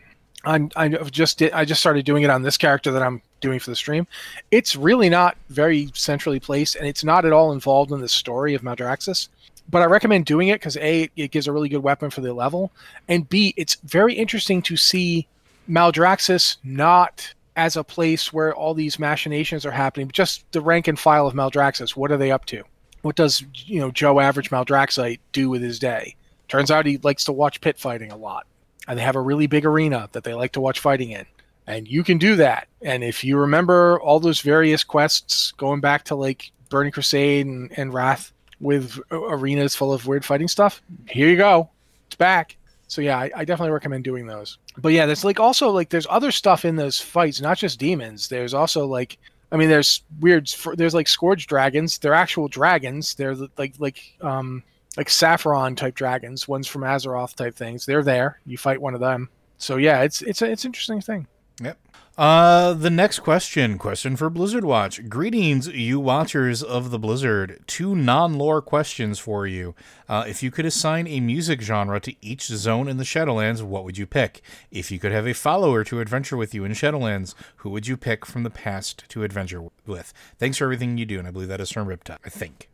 I'm 0.45 0.71
I 0.75 0.87
just 0.89 1.39
did, 1.39 1.51
I 1.51 1.65
just 1.65 1.81
started 1.81 2.05
doing 2.05 2.23
it 2.23 2.29
on 2.29 2.41
this 2.41 2.57
character 2.57 2.91
that 2.91 3.01
I'm 3.01 3.21
doing 3.41 3.59
for 3.59 3.69
the 3.69 3.75
stream. 3.75 4.07
It's 4.51 4.75
really 4.75 5.09
not 5.09 5.37
very 5.49 5.89
centrally 5.93 6.39
placed, 6.39 6.75
and 6.75 6.87
it's 6.87 7.03
not 7.03 7.25
at 7.25 7.33
all 7.33 7.51
involved 7.51 7.91
in 7.91 7.99
the 8.01 8.07
story 8.07 8.53
of 8.53 8.61
Maldraxxus. 8.61 9.29
But 9.69 9.81
I 9.81 9.85
recommend 9.85 10.25
doing 10.25 10.47
it 10.47 10.59
because 10.59 10.77
a 10.77 11.09
it 11.15 11.31
gives 11.31 11.47
a 11.47 11.51
really 11.51 11.69
good 11.69 11.83
weapon 11.83 12.09
for 12.09 12.21
the 12.21 12.33
level, 12.33 12.71
and 13.07 13.27
b 13.27 13.53
it's 13.57 13.75
very 13.83 14.13
interesting 14.13 14.61
to 14.63 14.77
see 14.77 15.27
Maldraxxus 15.69 16.57
not 16.63 17.33
as 17.57 17.75
a 17.75 17.83
place 17.83 18.31
where 18.31 18.55
all 18.55 18.73
these 18.73 18.99
machinations 18.99 19.65
are 19.65 19.71
happening, 19.71 20.07
but 20.07 20.15
just 20.15 20.49
the 20.51 20.61
rank 20.61 20.87
and 20.87 20.99
file 20.99 21.27
of 21.27 21.33
Maldraxxus. 21.33 21.95
What 21.95 22.11
are 22.11 22.17
they 22.17 22.31
up 22.31 22.45
to? 22.45 22.63
What 23.01 23.15
does 23.15 23.43
you 23.65 23.79
know 23.79 23.91
Joe 23.91 24.19
Average 24.19 24.51
Maldraxxite 24.51 25.19
do 25.33 25.49
with 25.49 25.61
his 25.61 25.79
day? 25.79 26.15
Turns 26.47 26.71
out 26.71 26.85
he 26.85 26.97
likes 26.97 27.23
to 27.25 27.33
watch 27.33 27.61
pit 27.61 27.77
fighting 27.77 28.11
a 28.11 28.17
lot. 28.17 28.45
And 28.87 28.97
they 28.97 29.03
have 29.03 29.15
a 29.15 29.21
really 29.21 29.47
big 29.47 29.65
arena 29.65 30.09
that 30.13 30.23
they 30.23 30.33
like 30.33 30.53
to 30.53 30.61
watch 30.61 30.79
fighting 30.79 31.11
in. 31.11 31.25
And 31.65 31.87
you 31.87 32.03
can 32.03 32.17
do 32.17 32.35
that. 32.37 32.69
And 32.81 33.03
if 33.03 33.23
you 33.23 33.37
remember 33.37 33.99
all 33.99 34.19
those 34.19 34.39
various 34.39 34.83
quests 34.83 35.51
going 35.53 35.81
back 35.81 36.05
to 36.05 36.15
like 36.15 36.51
Burning 36.69 36.93
Crusade 36.93 37.45
and, 37.45 37.77
and 37.77 37.93
Wrath 37.93 38.31
with 38.61 38.97
arenas 39.11 39.75
full 39.75 39.91
of 39.91 40.07
weird 40.07 40.23
fighting 40.23 40.47
stuff, 40.47 40.81
here 41.09 41.27
you 41.27 41.35
go. 41.35 41.69
It's 42.07 42.15
back. 42.15 42.55
So 42.87 43.01
yeah, 43.01 43.17
I, 43.17 43.29
I, 43.35 43.45
definitely 43.45 43.73
recommend 43.73 44.05
doing 44.05 44.27
those. 44.27 44.57
But 44.77 44.93
yeah, 44.93 45.05
there's 45.05 45.25
like 45.25 45.41
also 45.41 45.71
like 45.71 45.89
there's 45.89 46.07
other 46.09 46.31
stuff 46.31 46.63
in 46.63 46.77
those 46.77 47.01
fights, 47.01 47.41
not 47.41 47.57
just 47.57 47.79
demons. 47.79 48.29
There's 48.29 48.53
also 48.53 48.85
like 48.85 49.17
I 49.51 49.57
mean, 49.57 49.69
there's 49.69 50.03
weird. 50.19 50.51
There's 50.75 50.93
like 50.93 51.07
scourge 51.07 51.47
dragons. 51.47 51.97
They're 51.97 52.13
actual 52.13 52.47
dragons. 52.47 53.15
They're 53.15 53.35
like 53.57 53.75
like 53.79 54.01
um 54.21 54.63
like 54.95 55.07
Sapphiron 55.07 55.75
type 55.75 55.95
dragons, 55.95 56.47
ones 56.47 56.67
from 56.67 56.83
Azeroth 56.83 57.35
type 57.35 57.55
things. 57.55 57.85
They're 57.85 58.03
there. 58.03 58.39
You 58.45 58.57
fight 58.57 58.81
one 58.81 58.93
of 58.93 58.99
them. 58.99 59.29
So 59.57 59.77
yeah, 59.77 60.01
it's 60.01 60.21
it's 60.21 60.41
a, 60.41 60.51
it's 60.51 60.63
an 60.63 60.69
interesting 60.69 61.01
thing. 61.01 61.27
Yep. 61.61 61.77
Uh, 62.17 62.73
the 62.73 62.89
next 62.89 63.19
question, 63.19 63.77
question 63.77 64.15
for 64.15 64.27
Blizzard 64.31 64.65
Watch. 64.65 65.07
Greetings, 65.07 65.67
you 65.67 65.99
watchers 65.99 66.63
of 66.63 66.89
the 66.89 66.97
Blizzard. 66.97 67.63
Two 67.67 67.95
non-lore 67.95 68.59
questions 68.59 69.19
for 69.19 69.45
you. 69.45 69.75
Uh, 70.09 70.23
if 70.27 70.41
you 70.41 70.49
could 70.49 70.65
assign 70.65 71.05
a 71.07 71.19
music 71.19 71.61
genre 71.61 71.99
to 71.99 72.15
each 72.19 72.47
zone 72.47 72.87
in 72.87 72.97
the 72.97 73.03
Shadowlands, 73.03 73.61
what 73.61 73.83
would 73.83 73.99
you 73.99 74.07
pick? 74.07 74.41
If 74.71 74.89
you 74.89 74.97
could 74.97 75.11
have 75.11 75.27
a 75.27 75.33
follower 75.33 75.83
to 75.83 75.99
adventure 75.99 76.37
with 76.37 76.55
you 76.55 76.65
in 76.65 76.71
Shadowlands, 76.71 77.35
who 77.57 77.69
would 77.69 77.85
you 77.85 77.97
pick 77.97 78.25
from 78.25 78.41
the 78.41 78.49
past 78.49 79.03
to 79.09 79.23
adventure 79.23 79.65
with? 79.85 80.11
Thanks 80.39 80.57
for 80.57 80.63
everything 80.63 80.97
you 80.97 81.05
do, 81.05 81.19
and 81.19 81.27
I 81.27 81.31
believe 81.31 81.49
that 81.49 81.61
is 81.61 81.71
from 81.71 81.87
Riptide. 81.87 82.17
I 82.25 82.29
think 82.29 82.67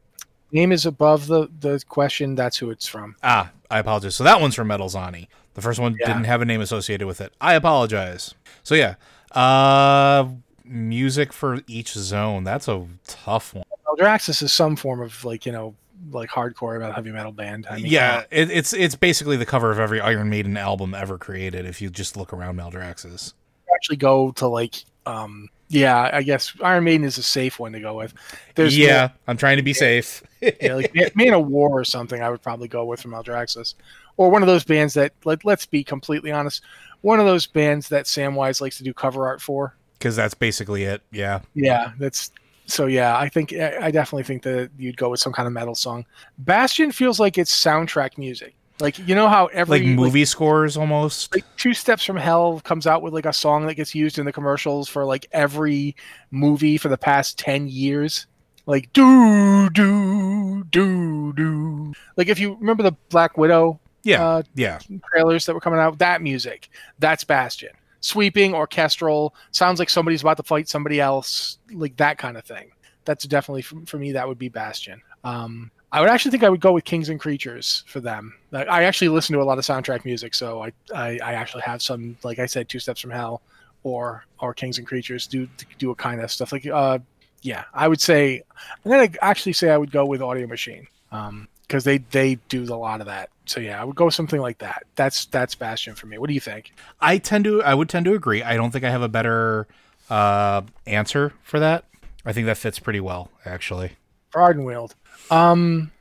name 0.54 0.72
is 0.72 0.86
above 0.86 1.28
the 1.28 1.50
the 1.60 1.84
question. 1.90 2.36
That's 2.36 2.58
who 2.58 2.70
it's 2.70 2.88
from. 2.88 3.16
Ah, 3.24 3.52
I 3.70 3.80
apologize. 3.80 4.16
So 4.16 4.24
that 4.24 4.40
one's 4.40 4.56
from 4.56 4.70
Metalzani. 4.70 5.28
The 5.56 5.62
first 5.62 5.80
one 5.80 5.98
yeah. 6.00 6.08
didn't 6.08 6.24
have 6.26 6.42
a 6.42 6.46
name 6.46 6.62
associated 6.62 7.06
with 7.08 7.22
it. 7.22 7.34
I 7.42 7.56
apologize. 7.56 8.34
So 8.64 8.76
yeah, 8.76 8.96
uh, 9.32 10.28
music 10.64 11.34
for 11.34 11.60
each 11.68 11.94
zone. 11.94 12.44
That's 12.44 12.68
a 12.68 12.88
tough 13.06 13.54
one. 13.54 13.66
Draxus 14.00 14.42
is 14.42 14.52
some 14.52 14.76
form 14.76 15.02
of 15.02 15.24
like 15.24 15.46
you 15.46 15.52
know 15.52 15.76
like 16.12 16.30
hardcore 16.30 16.76
about 16.76 16.96
heavy 16.96 17.12
metal 17.12 17.32
band. 17.32 17.68
I 17.70 17.78
mean, 17.78 17.86
yeah, 17.88 18.24
it, 18.32 18.50
it's 18.50 18.74
it's 18.74 18.96
basically 18.96 19.38
the 19.38 19.46
cover 19.46 19.72
of 19.72 19.80
every 19.80 20.02
Iron 20.02 20.30
Maiden 20.30 20.58
album 20.58 20.94
ever 20.94 21.18
created. 21.18 21.66
If 21.66 21.82
you 21.82 21.90
just 21.90 22.18
look 22.18 22.34
around 22.34 22.58
Maldraxxus, 22.58 23.34
actually 23.74 23.98
go 23.98 24.32
to 24.32 24.48
like 24.48 24.84
um 25.06 25.50
Yeah, 25.74 26.10
I 26.14 26.22
guess 26.22 26.54
Iron 26.62 26.84
Maiden 26.84 27.06
is 27.06 27.18
a 27.18 27.24
safe 27.24 27.60
one 27.60 27.72
to 27.74 27.80
go 27.80 27.96
with. 27.96 28.14
There's 28.56 28.78
yeah, 28.78 29.00
more- 29.00 29.12
I'm 29.28 29.38
trying 29.38 29.58
to 29.58 29.64
be 29.64 29.74
safe. 29.74 30.24
yeah, 30.42 30.76
like 30.76 30.94
Man- 31.16 31.34
of 31.34 31.48
War 31.48 31.70
or 31.70 31.84
something. 31.84 32.22
I 32.22 32.30
would 32.30 32.42
probably 32.42 32.68
go 32.68 32.86
with 32.86 33.02
from 33.02 33.12
Aldraxis, 33.12 33.74
or 34.18 34.30
one 34.30 34.44
of 34.44 34.48
those 34.48 34.64
bands 34.64 34.94
that 34.94 35.14
let 35.26 35.44
let's 35.44 35.66
be 35.66 35.84
completely 35.84 36.32
honest, 36.32 36.62
one 37.02 37.20
of 37.20 37.26
those 37.26 37.48
bands 37.48 37.90
that 37.90 38.06
Samwise 38.06 38.62
likes 38.62 38.78
to 38.78 38.84
do 38.84 38.94
cover 38.94 39.26
art 39.26 39.42
for. 39.42 39.76
Because 39.98 40.16
that's 40.16 40.34
basically 40.34 40.84
it. 40.84 41.02
Yeah. 41.12 41.40
Yeah, 41.54 41.94
that's 41.98 42.32
so. 42.66 42.86
Yeah, 42.86 43.18
I 43.18 43.30
think 43.30 43.54
I 43.54 43.90
definitely 43.90 44.24
think 44.24 44.44
that 44.44 44.70
you'd 44.78 44.98
go 44.98 45.10
with 45.10 45.20
some 45.20 45.34
kind 45.34 45.48
of 45.48 45.54
metal 45.54 45.76
song. 45.76 46.06
Bastion 46.38 46.92
feels 46.92 47.20
like 47.20 47.38
it's 47.38 47.54
soundtrack 47.54 48.18
music. 48.18 48.54
Like 48.84 49.00
you 49.08 49.16
know 49.16 49.30
how 49.30 49.46
every 49.46 49.80
Like 49.80 49.88
movie 49.88 50.26
scores 50.26 50.76
almost. 50.76 51.34
like 51.34 51.46
two 51.56 51.74
steps 51.74 52.04
from 52.04 52.18
hell 52.18 52.60
comes 52.60 52.86
out 52.86 53.02
with 53.02 53.14
like 53.14 53.26
a 53.26 53.32
song 53.32 53.66
that 53.68 53.76
gets 53.76 53.96
used 53.96 54.20
in 54.20 54.26
the 54.26 54.34
commercials 54.34 54.90
for 54.90 55.06
like 55.06 55.26
every 55.32 55.96
movie 56.32 56.78
for 56.78 56.90
the 56.90 56.98
past 56.98 57.40
10 57.40 57.70
years 57.70 58.28
like 58.66 58.92
do 58.92 59.70
do 59.70 60.66
do 60.66 61.32
do 61.32 61.94
like 62.18 62.28
if 62.28 62.40
you 62.40 62.56
remember 62.56 62.84
the 62.84 62.92
black 63.08 63.38
widow 63.38 63.80
yeah. 64.04 64.22
uh, 64.22 64.44
yeah. 64.54 64.80
trailers 65.14 65.46
that 65.46 65.54
were 65.54 65.62
coming 65.62 65.80
out 65.80 65.98
that 66.00 66.22
music 66.22 66.68
that's 67.00 67.24
bastion 67.24 67.70
sweeping 68.02 68.54
orchestral 68.54 69.34
sounds 69.52 69.80
like 69.80 69.90
somebody's 69.90 70.22
about 70.22 70.36
to 70.36 70.44
fight 70.44 70.68
somebody 70.68 71.00
else 71.00 71.58
like 71.72 71.96
that 71.96 72.18
kind 72.18 72.36
of 72.36 72.44
thing 72.44 72.70
that's 73.06 73.26
definitely 73.26 73.62
for, 73.62 73.78
for 73.86 73.98
me 73.98 74.12
that 74.12 74.28
would 74.28 74.38
be 74.38 74.50
bastion 74.50 75.02
um 75.24 75.72
I 75.94 76.02
would 76.02 76.10
actually 76.10 76.32
think 76.32 76.44
I 76.44 76.50
would 76.50 76.60
go 76.60 76.74
with 76.74 76.86
Kings 76.86 77.10
and 77.10 77.20
Creatures 77.20 77.84
for 77.86 78.00
them. 78.00 78.34
I 78.52 78.84
actually 78.84 79.10
listen 79.10 79.36
to 79.36 79.42
a 79.42 79.46
lot 79.46 79.60
of 79.60 79.64
soundtrack 79.64 80.06
music, 80.06 80.34
so 80.34 80.64
I, 80.64 80.72
I, 80.94 81.20
I 81.24 81.34
actually 81.34 81.62
have 81.62 81.84
some, 81.84 82.18
like 82.24 82.40
I 82.40 82.48
said, 82.48 82.68
Two 82.68 82.80
Steps 82.80 83.00
from 83.00 83.12
Hell, 83.12 83.44
or 83.84 84.26
or 84.40 84.56
Kings 84.56 84.80
and 84.80 84.88
Creatures 84.88 85.28
do 85.28 85.48
do 85.78 85.92
a 85.92 85.96
kind 85.96 86.20
of 86.20 86.32
stuff 86.32 86.52
like 86.52 86.66
uh 86.66 86.98
yeah. 87.44 87.66
I 87.74 87.88
would 87.88 88.02
say 88.02 88.42
I'm 88.84 88.92
gonna 88.92 89.10
actually 89.22 89.54
say 89.54 89.70
I 89.70 89.78
would 89.78 89.92
go 89.92 90.06
with 90.06 90.22
Audio 90.22 90.48
Machine, 90.48 90.88
um 91.12 91.48
because 91.68 91.84
they 91.84 92.00
they 92.00 92.36
do 92.50 92.64
a 92.64 92.76
lot 92.76 93.00
of 93.00 93.08
that. 93.08 93.30
So 93.46 93.60
yeah, 93.60 93.80
I 93.80 93.86
would 93.86 93.96
go 93.96 94.10
something 94.10 94.42
like 94.42 94.58
that. 94.60 94.86
That's 94.96 95.26
that's 95.28 95.54
Bastion 95.54 95.94
for 95.96 96.08
me. 96.08 96.18
What 96.18 96.28
do 96.28 96.34
you 96.34 96.40
think? 96.40 96.74
I 97.02 97.20
tend 97.20 97.46
to 97.46 97.62
I 97.62 97.76
would 97.76 97.90
tend 97.90 98.06
to 98.06 98.16
agree. 98.16 98.42
I 98.42 98.56
don't 98.56 98.72
think 98.72 98.84
I 98.84 98.90
have 98.90 99.04
a 99.04 99.10
better 99.10 99.68
uh 100.10 100.64
answer 100.88 101.34
for 101.44 101.60
that. 101.60 101.86
I 102.26 102.34
think 102.34 102.46
that 102.46 102.58
fits 102.58 102.80
pretty 102.80 103.02
well, 103.02 103.30
actually. 103.46 103.92
Ardenweald. 104.40 104.94
Um, 105.32 105.92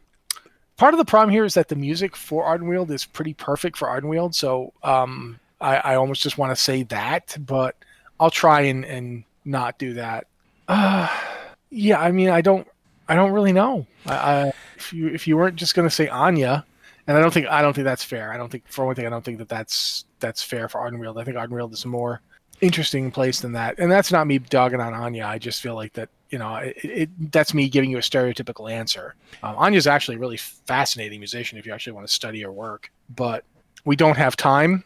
part 0.77 0.95
of 0.95 0.99
the 0.99 1.05
problem 1.05 1.31
here 1.31 1.45
is 1.45 1.55
that 1.55 1.69
the 1.69 1.77
music 1.77 2.17
for 2.17 2.45
Ardenweald 2.45 2.91
is 2.91 3.05
pretty 3.05 3.35
perfect 3.35 3.77
for 3.77 3.89
Ardenweald, 3.89 4.35
so 4.35 4.73
um, 4.83 5.39
I, 5.61 5.77
I 5.77 5.95
almost 5.95 6.23
just 6.23 6.39
want 6.39 6.51
to 6.55 6.61
say 6.61 6.83
that, 6.85 7.37
but 7.41 7.77
I'll 8.19 8.31
try 8.31 8.63
and, 8.63 8.85
and 8.85 9.25
not 9.45 9.79
do 9.79 9.95
that. 9.95 10.27
Uh, 10.69 11.09
yeah, 11.71 12.01
I 12.01 12.13
mean, 12.13 12.31
I 12.31 12.41
don't, 12.41 12.67
I 13.09 13.15
don't 13.15 13.33
really 13.33 13.53
know. 13.53 13.87
I, 14.07 14.15
I, 14.15 14.53
if 14.77 14.93
you 14.93 15.09
if 15.09 15.27
you 15.27 15.37
weren't 15.37 15.57
just 15.57 15.75
going 15.75 15.89
to 15.89 15.95
say 15.95 16.07
Enya, 16.07 16.65
and 17.07 17.17
I 17.17 17.21
don't 17.21 17.33
think 17.33 17.47
I 17.47 17.63
don't 17.63 17.75
think 17.75 17.85
that's 17.85 18.05
fair. 18.05 18.33
I 18.33 18.37
don't 18.37 18.51
think 18.51 18.67
for 18.69 18.87
one 18.87 18.95
thing, 18.95 19.07
I 19.07 19.11
don't 19.11 19.25
think 19.25 19.39
that 19.39 19.49
that's 19.49 20.05
that's 20.21 20.43
fair 20.43 20.69
for 20.69 20.81
Ardenweald. 20.81 21.21
I 21.21 21.25
think 21.25 21.37
Ardenweald 21.37 21.73
is 21.73 21.85
a 21.85 21.89
more 21.89 22.21
interesting 22.61 23.11
place 23.11 23.41
than 23.41 23.53
that, 23.53 23.79
and 23.79 23.91
that's 23.91 24.13
not 24.13 24.27
me 24.27 24.39
dogging 24.39 24.81
on 24.81 24.93
Enya. 24.93 25.27
I 25.27 25.39
just 25.39 25.61
feel 25.61 25.75
like 25.75 25.93
that 25.95 26.09
you 26.33 26.39
know 26.39 26.57
it, 26.57 26.77
it 26.83 27.33
that's 27.33 27.55
me 27.55 27.69
giving 27.69 27.91
you 27.91 27.99
a 27.99 28.01
stereotypical 28.01 28.69
answer. 28.69 29.15
Um, 29.45 29.55
Enya's 29.57 29.87
actually 29.87 30.17
a 30.17 30.19
really 30.19 30.39
fascinating 30.39 31.21
musician 31.21 31.59
if 31.59 31.67
you 31.67 31.73
actually 31.73 31.93
want 31.93 32.09
to 32.09 32.13
study 32.13 32.41
her 32.43 32.51
work, 32.51 32.91
but 33.15 33.45
we 33.85 33.95
don't 33.95 34.17
have 34.17 34.35
time, 34.37 34.83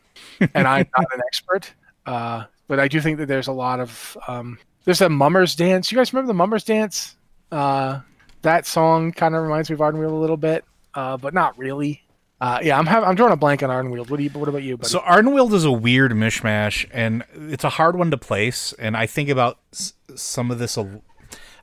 and 0.54 0.66
I'm 0.68 0.87
not 0.98 1.06
an 1.14 1.20
expert. 1.26 1.72
Uh, 2.04 2.44
but 2.68 2.80
I 2.80 2.88
do 2.88 3.00
think 3.00 3.18
that 3.18 3.26
there's 3.26 3.46
a 3.46 3.52
lot 3.52 3.80
of 3.80 4.16
um, 4.28 4.59
there's 4.85 5.00
a 5.00 5.09
Mummers 5.09 5.54
dance. 5.54 5.90
You 5.90 5.96
guys 5.96 6.12
remember 6.12 6.28
the 6.28 6.35
Mummers 6.35 6.64
dance? 6.64 7.16
Uh, 7.50 8.00
that 8.42 8.66
song 8.66 9.12
kind 9.12 9.35
of 9.35 9.42
reminds 9.42 9.70
me 9.70 9.74
of 9.74 9.80
Ardenweald 9.80 10.11
a 10.11 10.14
little 10.14 10.37
bit, 10.37 10.64
uh, 10.94 11.16
but 11.16 11.32
not 11.32 11.56
really. 11.56 12.02
Uh, 12.38 12.59
yeah, 12.62 12.78
I'm 12.78 12.85
have, 12.87 13.02
I'm 13.02 13.14
drawing 13.14 13.32
a 13.32 13.37
blank 13.37 13.62
on 13.62 13.70
Ardenweald. 13.70 14.11
What 14.11 14.18
do 14.18 14.24
you? 14.24 14.30
What 14.30 14.48
about 14.48 14.62
you? 14.62 14.76
Buddy? 14.76 14.90
So 14.90 15.00
Ardenweald 15.00 15.52
is 15.52 15.64
a 15.64 15.72
weird 15.72 16.12
mishmash, 16.12 16.87
and 16.92 17.24
it's 17.35 17.64
a 17.64 17.70
hard 17.70 17.96
one 17.96 18.11
to 18.11 18.18
place. 18.18 18.74
And 18.78 18.96
I 18.96 19.06
think 19.06 19.28
about 19.30 19.59
s- 19.72 19.94
some 20.16 20.50
of 20.50 20.59
this. 20.59 20.76
A, 20.76 21.00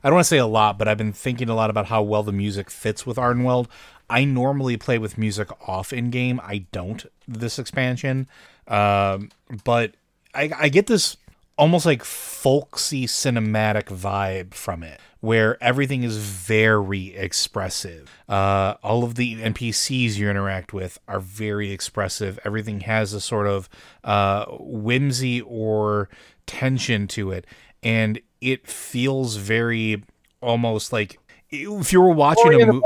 I 0.04 0.08
don't 0.08 0.16
want 0.16 0.26
to 0.26 0.28
say 0.28 0.38
a 0.38 0.46
lot, 0.46 0.78
but 0.78 0.86
I've 0.86 0.98
been 0.98 1.14
thinking 1.14 1.48
a 1.48 1.54
lot 1.54 1.70
about 1.70 1.86
how 1.86 2.02
well 2.02 2.22
the 2.22 2.30
music 2.30 2.70
fits 2.70 3.06
with 3.06 3.16
Ardenweald. 3.16 3.68
I 4.10 4.26
normally 4.26 4.76
play 4.76 4.98
with 4.98 5.16
music 5.16 5.48
off 5.66 5.92
in 5.92 6.10
game. 6.10 6.40
I 6.44 6.66
don't 6.72 7.06
this 7.26 7.58
expansion, 7.58 8.28
um, 8.68 9.30
but 9.64 9.94
I, 10.34 10.50
I 10.54 10.68
get 10.68 10.88
this 10.88 11.16
almost 11.56 11.86
like 11.86 12.04
folksy 12.04 13.06
cinematic 13.06 13.84
vibe 13.84 14.54
from 14.54 14.82
it 14.82 15.00
where 15.20 15.62
everything 15.62 16.02
is 16.02 16.16
very 16.18 17.14
expressive 17.16 18.10
uh, 18.28 18.74
all 18.82 19.04
of 19.04 19.14
the 19.14 19.36
npcs 19.36 20.16
you 20.16 20.28
interact 20.28 20.72
with 20.72 20.98
are 21.06 21.20
very 21.20 21.70
expressive 21.70 22.40
everything 22.44 22.80
has 22.80 23.12
a 23.12 23.20
sort 23.20 23.46
of 23.46 23.68
uh, 24.02 24.44
whimsy 24.58 25.40
or 25.42 26.08
tension 26.46 27.06
to 27.06 27.30
it 27.30 27.46
and 27.84 28.20
it 28.44 28.68
feels 28.68 29.36
very 29.36 30.04
almost 30.40 30.92
like 30.92 31.18
if 31.50 31.92
you 31.92 32.00
were 32.00 32.10
watching 32.14 32.46
a 32.54 32.58
movie 32.66 32.84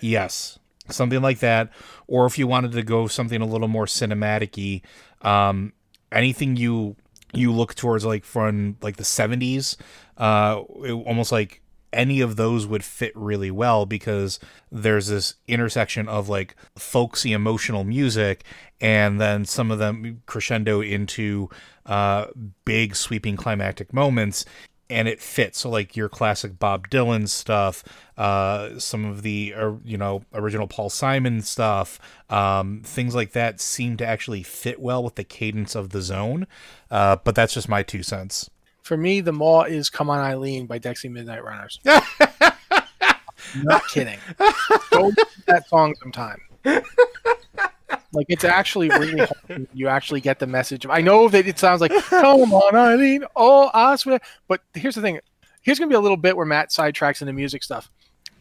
Yes, 0.00 0.58
something 0.90 1.22
like 1.22 1.38
that. 1.40 1.70
Or 2.06 2.26
if 2.26 2.38
you 2.38 2.46
wanted 2.46 2.72
to 2.72 2.82
go 2.82 3.06
something 3.06 3.40
a 3.40 3.46
little 3.46 3.68
more 3.68 3.86
cinematic-y, 3.86 4.82
um, 5.22 5.72
anything 6.12 6.56
you 6.56 6.96
you 7.32 7.52
look 7.52 7.74
towards 7.74 8.04
like 8.04 8.24
from 8.24 8.76
like 8.82 8.96
the 8.96 9.04
seventies, 9.04 9.76
uh, 10.18 10.62
it- 10.84 10.92
almost 10.92 11.32
like 11.32 11.62
any 11.94 12.20
of 12.20 12.36
those 12.36 12.66
would 12.66 12.84
fit 12.84 13.12
really 13.14 13.50
well 13.50 13.86
because 13.86 14.38
there's 14.70 15.06
this 15.06 15.34
intersection 15.48 16.08
of 16.08 16.28
like 16.28 16.54
folksy 16.76 17.32
emotional 17.32 17.84
music 17.84 18.44
and 18.80 19.20
then 19.20 19.44
some 19.44 19.70
of 19.70 19.78
them 19.78 20.22
crescendo 20.26 20.80
into 20.80 21.48
uh, 21.86 22.26
big 22.64 22.94
sweeping 22.96 23.36
climactic 23.36 23.92
moments 23.92 24.44
and 24.90 25.08
it 25.08 25.20
fits. 25.20 25.60
So 25.60 25.70
like 25.70 25.96
your 25.96 26.08
classic 26.08 26.58
bob 26.58 26.88
dylan 26.88 27.28
stuff 27.28 27.82
uh 28.16 28.78
some 28.78 29.04
of 29.04 29.22
the 29.22 29.52
uh, 29.56 29.72
you 29.84 29.96
know 29.96 30.22
original 30.32 30.68
paul 30.68 30.88
simon 30.88 31.42
stuff 31.42 31.98
um 32.30 32.80
things 32.84 33.12
like 33.12 33.32
that 33.32 33.60
seem 33.60 33.96
to 33.96 34.06
actually 34.06 34.42
fit 34.44 34.78
well 34.78 35.02
with 35.02 35.16
the 35.16 35.24
cadence 35.24 35.74
of 35.74 35.90
the 35.90 36.00
zone 36.00 36.46
uh 36.92 37.16
but 37.24 37.34
that's 37.34 37.54
just 37.54 37.68
my 37.68 37.82
two 37.82 38.04
cents 38.04 38.50
For 38.84 38.96
me, 38.98 39.20
the 39.22 39.32
Maw 39.32 39.62
is 39.62 39.88
"Come 39.90 40.10
On 40.10 40.18
Eileen" 40.18 40.66
by 40.66 40.78
Dexy 40.78 41.10
Midnight 41.10 41.42
Runners. 41.42 41.80
Not 41.84 43.82
kidding. 43.88 44.18
Go 44.90 45.10
that 45.46 45.66
song 45.68 45.94
sometime. 46.00 46.40
Like 48.12 48.26
it's 48.28 48.44
actually 48.44 48.90
really 48.90 49.26
hard. 49.26 49.66
You 49.72 49.88
actually 49.88 50.20
get 50.20 50.38
the 50.38 50.46
message. 50.46 50.86
I 50.88 51.00
know 51.00 51.28
that 51.28 51.46
it 51.48 51.58
sounds 51.58 51.80
like 51.80 51.92
"Come 52.04 52.52
on, 52.52 52.76
Eileen." 52.76 53.24
Oh, 53.34 53.70
I 53.72 53.96
swear. 53.96 54.20
But 54.48 54.60
here's 54.74 54.94
the 54.96 55.00
thing. 55.02 55.18
Here's 55.62 55.78
gonna 55.78 55.88
be 55.88 55.94
a 55.96 56.00
little 56.00 56.18
bit 56.18 56.36
where 56.36 56.46
Matt 56.46 56.68
sidetracks 56.68 57.22
into 57.22 57.32
music 57.32 57.62
stuff. 57.62 57.90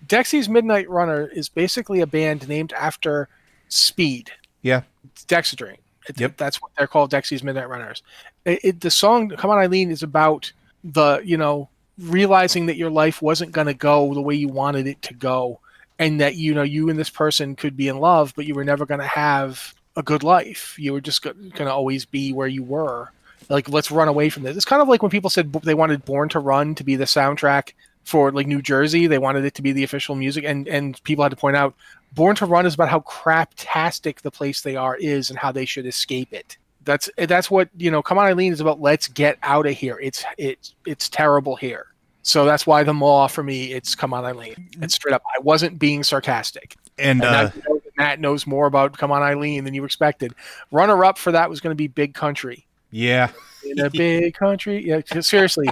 Dexy's 0.08 0.50
Midnight 0.50 0.90
Runner 0.90 1.26
is 1.28 1.48
basically 1.48 2.02
a 2.02 2.08
band 2.08 2.50
named 2.50 2.74
after 2.74 3.30
Speed. 3.70 4.30
yeah 4.62 4.82
It's 5.06 5.24
Dexedrine. 5.24 5.78
Yep. 6.16 6.38
That's 6.38 6.62
what 6.62 6.72
they're 6.78 6.88
called, 6.88 7.12
Dexy's 7.12 7.44
Midnight 7.44 7.70
Runners. 7.70 8.04
It, 8.46 8.60
it, 8.64 8.82
the 8.82 8.92
song 8.92 9.30
"Come 9.30 9.52
On, 9.52 9.58
Eileen" 9.58 9.92
is 9.92 10.04
about 10.04 10.52
the 10.84 11.22
you 11.24 11.38
know 11.38 11.70
realizing 11.98 12.66
that 12.66 12.78
your 12.78 12.90
life 12.90 13.22
wasn't 13.22 13.52
going 13.52 13.68
to 13.68 13.74
go 13.74 14.14
the 14.14 14.22
way 14.22 14.36
you 14.36 14.48
wanted 14.48 14.88
it 14.88 15.02
to 15.04 15.14
go, 15.14 15.60
and 16.00 16.20
that 16.22 16.36
you 16.36 16.54
know 16.54 16.64
you 16.64 16.90
and 16.90 17.00
this 17.00 17.10
person 17.10 17.56
could 17.56 17.78
be 17.78 17.88
in 17.88 18.00
love, 18.00 18.34
but 18.36 18.46
you 18.46 18.56
were 18.56 18.66
never 18.66 18.86
going 18.86 19.00
to 19.00 19.08
have 19.08 19.74
a 19.96 20.04
good 20.04 20.24
life. 20.24 20.76
You 20.78 20.94
were 20.94 21.02
just 21.02 21.22
going 21.22 21.52
to 21.52 21.72
always 21.72 22.06
be 22.06 22.34
where 22.34 22.48
you 22.48 22.64
were. 22.64 23.10
Like, 23.50 23.70
let's 23.70 23.92
run 23.92 24.08
away 24.08 24.30
from 24.30 24.44
this. 24.44 24.56
It's 24.56 24.66
kind 24.66 24.82
of 24.82 24.88
like 24.88 25.02
when 25.02 25.12
people 25.12 25.30
said 25.30 25.54
they 25.54 25.74
wanted 25.74 26.06
"Born 26.06 26.30
to 26.30 26.40
Run" 26.40 26.76
to 26.76 26.84
be 26.84 26.96
the 26.96 27.06
soundtrack 27.06 27.74
for 28.04 28.32
like 28.32 28.48
New 28.48 28.62
Jersey. 28.62 29.08
They 29.08 29.18
wanted 29.18 29.46
it 29.46 29.56
to 29.56 29.62
be 29.62 29.72
the 29.72 29.84
official 29.84 30.16
music, 30.16 30.44
and 30.44 30.68
and 30.68 31.02
people 31.04 31.24
had 31.24 31.30
to 31.30 31.38
point 31.38 31.56
out 31.56 31.76
Born 32.14 32.36
to 32.38 32.46
Run 32.46 32.66
is 32.66 32.74
about 32.76 32.90
how 32.90 33.00
craptastic 33.02 34.22
the 34.22 34.32
place 34.32 34.62
they 34.62 34.76
are 34.76 34.96
is 34.98 35.30
and 35.30 35.40
how 35.40 35.52
they 35.52 35.66
should 35.66 35.86
escape 35.86 36.32
it. 36.32 36.58
That's 36.86 37.10
that's 37.18 37.50
what 37.50 37.70
you 37.78 37.90
know. 37.90 38.02
Come 38.02 38.18
on, 38.18 38.26
Eileen 38.26 38.52
is 38.52 38.60
about. 38.60 38.82
Let's 38.82 39.08
get 39.08 39.38
out 39.42 39.66
of 39.66 39.74
here. 39.74 39.98
It's 40.02 40.24
it's 40.38 40.76
it's 40.86 41.10
terrible 41.10 41.56
here. 41.56 41.88
So 42.24 42.46
that's 42.46 42.66
why 42.66 42.84
the 42.84 42.94
Maw 42.94 43.28
for 43.28 43.44
me, 43.44 43.74
it's 43.74 43.96
come 43.96 44.14
on, 44.14 44.26
Eileen. 44.26 44.70
It's 44.82 44.96
straight 44.96 45.14
up. 45.14 45.24
I 45.36 45.40
wasn't 45.42 45.78
being 45.80 46.04
sarcastic. 46.04 46.76
and 46.98 47.22
And 47.22 47.24
uh 47.24 47.32
now 47.32 47.52
you 47.56 47.62
know 47.68 47.82
that 47.84 47.98
Matt 47.98 48.20
knows 48.20 48.48
more 48.48 48.66
about 48.66 48.98
Come 48.98 49.12
on, 49.12 49.22
Eileen 49.22 49.64
than 49.64 49.74
you 49.74 49.84
expected. 49.84 50.34
Runner 50.72 51.04
up 51.06 51.18
for 51.18 51.32
that 51.32 51.50
was 51.50 51.60
going 51.62 51.72
to 51.72 51.76
be 51.76 51.88
Big 51.88 52.14
Country. 52.14 52.63
Yeah 52.94 53.32
In 53.66 53.80
a 53.80 53.90
big 54.06 54.36
country, 54.36 54.86
Yeah, 54.86 55.02
Seriously, 55.20 55.68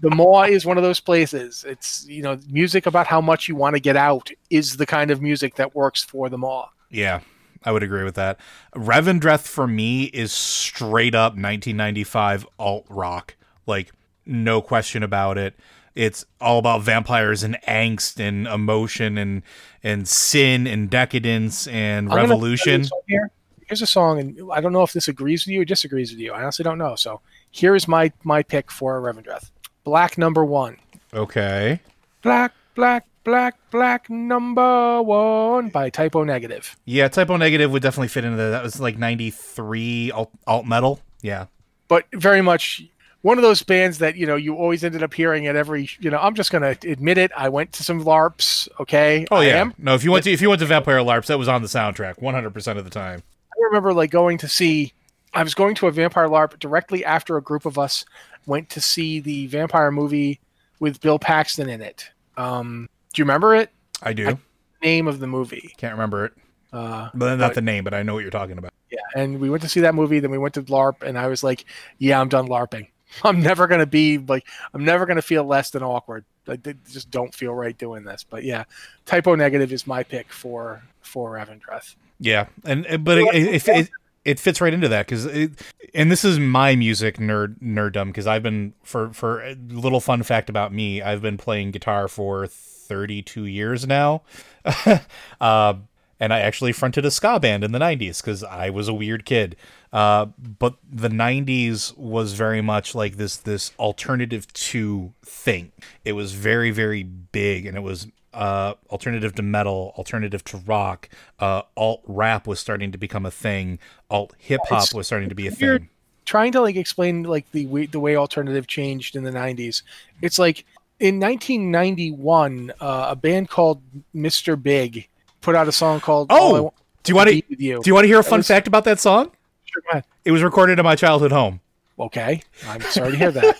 the 0.00 0.10
Maw 0.10 0.42
is 0.42 0.66
one 0.66 0.76
of 0.76 0.82
those 0.82 1.00
places. 1.00 1.64
It's 1.66 2.06
you 2.06 2.22
know 2.22 2.38
music 2.50 2.86
about 2.86 3.06
how 3.06 3.20
much 3.20 3.48
you 3.48 3.54
want 3.54 3.76
to 3.76 3.80
get 3.80 3.96
out 3.96 4.30
is 4.50 4.76
the 4.76 4.86
kind 4.86 5.10
of 5.10 5.22
music 5.22 5.54
that 5.54 5.74
works 5.74 6.02
for 6.02 6.28
the 6.28 6.36
Maw. 6.38 6.68
Yeah, 6.90 7.20
I 7.64 7.72
would 7.72 7.82
agree 7.82 8.04
with 8.04 8.16
that. 8.16 8.38
Revendreth 8.74 9.46
for 9.46 9.66
me 9.66 10.04
is 10.04 10.32
straight 10.32 11.14
up 11.14 11.32
1995 11.32 12.46
alt 12.58 12.86
rock. 12.88 13.36
Like 13.66 13.92
no 14.26 14.60
question 14.60 15.02
about 15.02 15.38
it. 15.38 15.54
It's 15.94 16.26
all 16.40 16.58
about 16.58 16.82
vampires 16.82 17.44
and 17.44 17.56
angst 17.68 18.18
and 18.18 18.46
emotion 18.48 19.16
and 19.16 19.42
and 19.82 20.08
sin 20.08 20.66
and 20.66 20.90
decadence 20.90 21.66
and 21.68 22.10
I'm 22.10 22.16
revolution. 22.16 22.84
Here, 23.06 23.30
here's 23.74 23.82
a 23.82 23.86
song, 23.88 24.20
and 24.20 24.38
I 24.52 24.60
don't 24.60 24.72
know 24.72 24.84
if 24.84 24.92
this 24.92 25.08
agrees 25.08 25.44
with 25.44 25.52
you 25.52 25.62
or 25.62 25.64
disagrees 25.64 26.12
with 26.12 26.20
you. 26.20 26.32
I 26.32 26.42
honestly 26.42 26.62
don't 26.62 26.78
know. 26.78 26.94
So 26.94 27.20
here 27.50 27.74
is 27.74 27.88
my 27.88 28.12
my 28.22 28.44
pick 28.44 28.70
for 28.70 29.00
Revendreth. 29.02 29.50
Black 29.82 30.16
number 30.16 30.44
one. 30.44 30.76
Okay. 31.12 31.80
Black, 32.22 32.52
black, 32.76 33.04
black, 33.24 33.56
black 33.72 34.08
number 34.08 35.02
one 35.02 35.70
by 35.70 35.90
Type 35.90 36.14
O 36.14 36.22
Negative. 36.22 36.76
Yeah, 36.84 37.08
Type 37.08 37.30
O 37.30 37.36
Negative 37.36 37.68
would 37.72 37.82
definitely 37.82 38.08
fit 38.08 38.24
into 38.24 38.36
that. 38.36 38.50
That 38.50 38.62
was 38.62 38.78
like 38.78 38.96
'93 38.96 40.12
alt, 40.12 40.30
alt 40.46 40.66
metal. 40.66 41.00
Yeah. 41.20 41.46
But 41.88 42.06
very 42.12 42.42
much 42.42 42.84
one 43.22 43.38
of 43.38 43.42
those 43.42 43.64
bands 43.64 43.98
that 43.98 44.14
you 44.14 44.24
know 44.24 44.36
you 44.36 44.54
always 44.54 44.84
ended 44.84 45.02
up 45.02 45.12
hearing 45.12 45.48
at 45.48 45.56
every. 45.56 45.88
You 45.98 46.10
know, 46.10 46.18
I'm 46.18 46.34
just 46.36 46.52
gonna 46.52 46.76
admit 46.84 47.18
it. 47.18 47.32
I 47.36 47.48
went 47.48 47.72
to 47.72 47.82
some 47.82 48.04
LARPs. 48.04 48.68
Okay. 48.78 49.26
Oh 49.32 49.40
yeah. 49.40 49.70
No, 49.78 49.96
if 49.96 50.04
you 50.04 50.12
went 50.12 50.22
to 50.24 50.30
if 50.30 50.40
you 50.40 50.48
went 50.48 50.60
to 50.60 50.66
Vampire 50.66 50.98
LARPs, 50.98 51.26
that 51.26 51.40
was 51.40 51.48
on 51.48 51.60
the 51.60 51.68
soundtrack 51.68 52.22
100 52.22 52.54
percent 52.54 52.78
of 52.78 52.84
the 52.84 52.90
time. 52.90 53.24
I 53.56 53.64
remember 53.66 53.92
like 53.94 54.10
going 54.10 54.38
to 54.38 54.48
see. 54.48 54.92
I 55.32 55.42
was 55.42 55.54
going 55.54 55.74
to 55.76 55.88
a 55.88 55.90
vampire 55.92 56.28
LARP 56.28 56.58
directly 56.60 57.04
after 57.04 57.36
a 57.36 57.42
group 57.42 57.66
of 57.66 57.76
us 57.78 58.04
went 58.46 58.70
to 58.70 58.80
see 58.80 59.18
the 59.20 59.46
vampire 59.48 59.90
movie 59.90 60.40
with 60.78 61.00
Bill 61.00 61.18
Paxton 61.18 61.68
in 61.68 61.80
it. 61.82 62.08
Um, 62.36 62.88
do 63.12 63.20
you 63.20 63.24
remember 63.24 63.54
it? 63.54 63.70
I 64.02 64.12
do. 64.12 64.38
Name 64.82 65.08
of 65.08 65.18
the 65.18 65.26
movie. 65.26 65.72
Can't 65.76 65.94
remember 65.94 66.26
it, 66.26 66.32
Uh, 66.72 67.08
but 67.14 67.36
not 67.36 67.54
the 67.54 67.62
name. 67.62 67.82
But 67.84 67.94
I 67.94 68.02
know 68.02 68.14
what 68.14 68.20
you're 68.22 68.30
talking 68.30 68.58
about. 68.58 68.72
yeah, 68.90 68.98
and 69.16 69.40
we 69.40 69.50
went 69.50 69.62
to 69.62 69.68
see 69.68 69.80
that 69.80 69.94
movie. 69.94 70.20
Then 70.20 70.30
we 70.30 70.38
went 70.38 70.54
to 70.54 70.62
LARP, 70.62 71.02
and 71.02 71.18
I 71.18 71.26
was 71.26 71.42
like, 71.42 71.64
"Yeah, 71.98 72.20
I'm 72.20 72.28
done 72.28 72.46
LARPing. 72.48 72.88
I'm 73.24 73.40
never 73.40 73.66
gonna 73.66 73.86
be 73.86 74.18
like, 74.18 74.46
I'm 74.74 74.84
never 74.84 75.06
gonna 75.06 75.22
feel 75.22 75.44
less 75.44 75.70
than 75.70 75.82
awkward. 75.82 76.24
I 76.46 76.56
just 76.56 77.10
don't 77.10 77.34
feel 77.34 77.54
right 77.54 77.76
doing 77.76 78.04
this." 78.04 78.24
But 78.24 78.44
yeah, 78.44 78.64
Type 79.06 79.26
O 79.26 79.34
Negative 79.34 79.72
is 79.72 79.86
my 79.86 80.02
pick 80.02 80.30
for 80.32 80.82
for 81.00 81.32
Revendreth. 81.32 81.94
Yeah, 82.24 82.46
and 82.64 82.86
and- 82.86 83.04
but 83.04 83.18
it, 83.18 83.34
it, 83.34 83.68
it, 83.68 83.90
it 84.24 84.40
fits 84.40 84.60
right 84.60 84.72
into 84.72 84.88
that 84.88 85.06
because 85.06 85.26
and 85.26 86.10
this 86.10 86.24
is 86.24 86.38
my 86.38 86.74
music 86.74 87.18
nerd 87.18 87.58
nerddom 87.60 88.06
because 88.06 88.26
I've 88.26 88.42
been 88.42 88.72
for 88.82 89.12
for 89.12 89.42
a 89.42 89.54
little 89.68 90.00
fun 90.00 90.22
fact 90.22 90.48
about 90.48 90.72
me 90.72 91.02
I've 91.02 91.20
been 91.20 91.36
playing 91.36 91.72
guitar 91.72 92.08
for 92.08 92.46
32 92.46 93.44
years 93.44 93.86
now, 93.86 94.22
uh, 95.40 95.74
and 96.20 96.32
I 96.32 96.40
actually 96.40 96.72
fronted 96.72 97.04
a 97.04 97.10
ska 97.10 97.38
band 97.40 97.62
in 97.64 97.72
the 97.72 97.78
90s 97.78 98.22
because 98.22 98.42
I 98.42 98.70
was 98.70 98.88
a 98.88 98.94
weird 98.94 99.24
kid. 99.26 99.56
Uh, 99.92 100.26
but 100.38 100.76
the 100.90 101.08
90s 101.08 101.96
was 101.96 102.32
very 102.32 102.60
much 102.62 102.94
like 102.94 103.16
this 103.16 103.36
this 103.36 103.72
alternative 103.78 104.50
to 104.54 105.12
thing. 105.24 105.72
It 106.04 106.12
was 106.14 106.32
very 106.32 106.70
very 106.70 107.02
big 107.02 107.66
and 107.66 107.76
it 107.76 107.82
was 107.82 108.06
uh, 108.34 108.74
alternative 108.90 109.34
to 109.36 109.42
metal, 109.42 109.94
alternative 109.96 110.44
to 110.44 110.58
rock, 110.58 111.08
uh, 111.38 111.62
alt 111.76 112.02
rap 112.06 112.46
was 112.46 112.60
starting 112.60 112.92
to 112.92 112.98
become 112.98 113.24
a 113.24 113.30
thing, 113.30 113.78
alt 114.10 114.34
hip 114.38 114.60
hop 114.68 114.92
was 114.92 115.06
starting 115.06 115.28
to 115.28 115.34
be 115.34 115.46
a 115.46 115.50
thing. 115.50 115.88
Trying 116.24 116.52
to 116.52 116.60
like 116.60 116.76
explain 116.76 117.22
like 117.22 117.50
the 117.52 117.66
way, 117.66 117.86
the 117.86 118.00
way 118.00 118.16
alternative 118.16 118.66
changed 118.66 119.14
in 119.16 119.24
the 119.24 119.30
'90s. 119.30 119.82
It's 120.22 120.38
like 120.38 120.64
in 121.00 121.20
1991, 121.20 122.72
uh, 122.80 123.06
a 123.10 123.16
band 123.16 123.48
called 123.50 123.82
Mr. 124.14 124.60
Big 124.60 125.08
put 125.40 125.54
out 125.54 125.68
a 125.68 125.72
song 125.72 126.00
called 126.00 126.28
Oh, 126.30 126.72
do 127.02 127.12
you 127.12 127.16
want 127.16 127.28
to 127.28 127.42
With 127.50 127.60
You. 127.60 127.82
do 127.82 127.90
you 127.90 127.94
want 127.94 128.04
to 128.04 128.08
hear 128.08 128.18
a 128.20 128.24
fun 128.24 128.38
was- 128.38 128.48
fact 128.48 128.66
about 128.66 128.84
that 128.84 128.98
song? 129.00 129.30
Sure. 129.64 130.02
It 130.24 130.30
was 130.30 130.42
recorded 130.42 130.78
in 130.78 130.84
my 130.84 130.94
childhood 130.94 131.32
home. 131.32 131.60
Okay, 131.98 132.42
I'm 132.66 132.80
sorry 132.80 133.12
to 133.12 133.16
hear 133.18 133.30
that. 133.30 133.56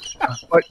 but 0.50 0.64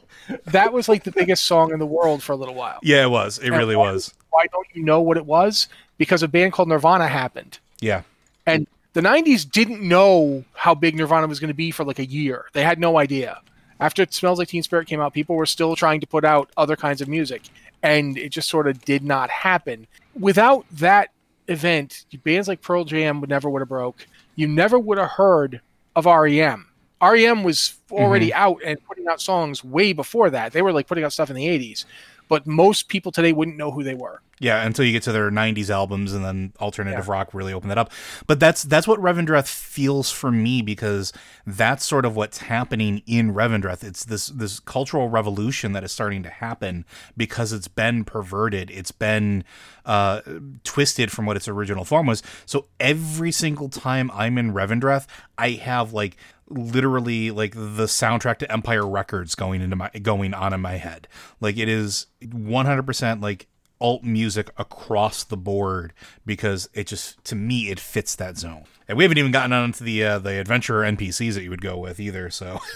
that 0.45 0.71
was 0.73 0.87
like 0.89 1.03
the 1.03 1.11
biggest 1.11 1.43
song 1.43 1.71
in 1.73 1.79
the 1.79 1.85
world 1.85 2.23
for 2.23 2.33
a 2.33 2.35
little 2.35 2.55
while. 2.55 2.79
Yeah, 2.83 3.03
it 3.03 3.09
was. 3.09 3.37
It 3.39 3.47
And 3.47 3.57
really 3.57 3.75
why- 3.75 3.91
was. 3.91 4.13
Why 4.29 4.45
don't 4.51 4.67
you 4.73 4.83
know 4.83 5.01
what 5.01 5.17
it 5.17 5.25
was? 5.25 5.67
Because 5.97 6.23
a 6.23 6.27
band 6.27 6.53
called 6.53 6.69
Nirvana 6.69 7.07
happened. 7.07 7.59
Yeah. 7.81 8.03
And 8.45 8.65
the 8.93 9.01
90s 9.01 9.49
didn't 9.49 9.81
know 9.81 10.43
how 10.53 10.73
big 10.73 10.95
Nirvana 10.95 11.27
was 11.27 11.39
going 11.39 11.49
to 11.49 11.53
be 11.53 11.69
for 11.71 11.83
like 11.83 11.99
a 11.99 12.05
year. 12.05 12.45
They 12.53 12.63
had 12.63 12.79
no 12.79 12.97
idea. 12.97 13.39
After 13.79 14.01
It 14.03 14.13
Smells 14.13 14.39
Like 14.39 14.47
Teen 14.47 14.63
Spirit 14.63 14.87
came 14.87 15.01
out, 15.01 15.13
people 15.13 15.35
were 15.35 15.45
still 15.45 15.75
trying 15.75 15.99
to 16.01 16.07
put 16.07 16.23
out 16.23 16.49
other 16.55 16.75
kinds 16.75 17.01
of 17.01 17.07
music. 17.09 17.41
And 17.83 18.17
it 18.17 18.29
just 18.29 18.47
sort 18.49 18.67
of 18.67 18.83
did 18.85 19.03
not 19.03 19.29
happen. 19.29 19.87
Without 20.17 20.65
that 20.71 21.09
event, 21.47 22.05
bands 22.23 22.47
like 22.47 22.61
Pearl 22.61 22.85
Jam 22.85 23.19
would 23.19 23.29
never 23.29 23.49
would 23.49 23.61
have 23.61 23.69
broke. 23.69 24.05
You 24.35 24.47
never 24.47 24.79
would 24.79 24.97
have 24.97 25.09
heard 25.09 25.59
of 25.95 26.05
REM. 26.05 26.67
REM 27.01 27.43
was 27.43 27.75
already 27.91 28.33
out 28.33 28.57
and 28.63 28.83
putting 28.85 29.07
out 29.07 29.19
songs 29.19 29.63
way 29.63 29.93
before 29.93 30.29
that. 30.29 30.53
They 30.53 30.61
were 30.61 30.71
like 30.71 30.87
putting 30.87 31.03
out 31.03 31.13
stuff 31.13 31.29
in 31.29 31.35
the 31.35 31.45
80s. 31.45 31.85
But 32.27 32.47
most 32.47 32.87
people 32.87 33.11
today 33.11 33.33
wouldn't 33.33 33.57
know 33.57 33.71
who 33.71 33.83
they 33.83 33.93
were. 33.93 34.21
Yeah, 34.41 34.65
until 34.65 34.85
you 34.85 34.91
get 34.91 35.03
to 35.03 35.11
their 35.11 35.29
'90s 35.29 35.69
albums, 35.69 36.13
and 36.13 36.25
then 36.25 36.51
alternative 36.59 37.07
rock 37.07 37.31
really 37.33 37.53
opened 37.53 37.69
that 37.69 37.77
up. 37.77 37.91
But 38.25 38.39
that's 38.39 38.63
that's 38.63 38.87
what 38.87 38.99
Revendreth 38.99 39.47
feels 39.47 40.09
for 40.09 40.31
me 40.31 40.63
because 40.63 41.13
that's 41.45 41.85
sort 41.85 42.05
of 42.05 42.15
what's 42.15 42.39
happening 42.39 43.03
in 43.05 43.35
Revendreth. 43.35 43.83
It's 43.83 44.03
this 44.03 44.27
this 44.27 44.59
cultural 44.59 45.09
revolution 45.09 45.73
that 45.73 45.83
is 45.83 45.91
starting 45.91 46.23
to 46.23 46.29
happen 46.31 46.85
because 47.15 47.53
it's 47.53 47.67
been 47.67 48.03
perverted, 48.03 48.71
it's 48.71 48.91
been 48.91 49.43
uh, 49.85 50.21
twisted 50.63 51.11
from 51.11 51.27
what 51.27 51.37
its 51.37 51.47
original 51.47 51.85
form 51.85 52.07
was. 52.07 52.23
So 52.47 52.65
every 52.79 53.31
single 53.31 53.69
time 53.69 54.09
I'm 54.11 54.39
in 54.39 54.53
Revendreth, 54.53 55.05
I 55.37 55.51
have 55.51 55.93
like 55.93 56.17
literally 56.51 57.31
like 57.31 57.53
the 57.53 57.85
soundtrack 57.85 58.37
to 58.39 58.51
Empire 58.51 58.87
Records 58.87 59.35
going 59.35 59.61
into 59.61 59.75
my 59.75 59.89
going 59.89 60.33
on 60.33 60.53
in 60.53 60.61
my 60.61 60.73
head. 60.73 61.07
Like 61.39 61.57
it 61.57 61.69
is 61.69 62.07
100% 62.23 63.21
like 63.21 63.47
alt 63.79 64.03
music 64.03 64.51
across 64.57 65.23
the 65.23 65.37
board 65.37 65.91
because 66.25 66.69
it 66.73 66.85
just 66.85 67.23
to 67.25 67.35
me 67.35 67.69
it 67.69 67.79
fits 67.79 68.15
that 68.15 68.37
zone. 68.37 68.65
And 68.87 68.97
we 68.97 69.03
haven't 69.03 69.17
even 69.17 69.31
gotten 69.31 69.53
onto 69.53 69.83
the 69.83 70.03
uh, 70.03 70.19
the 70.19 70.39
adventurer 70.39 70.83
NPCs 70.83 71.33
that 71.33 71.43
you 71.43 71.49
would 71.49 71.61
go 71.61 71.77
with 71.77 71.99
either. 71.99 72.29
So 72.29 72.59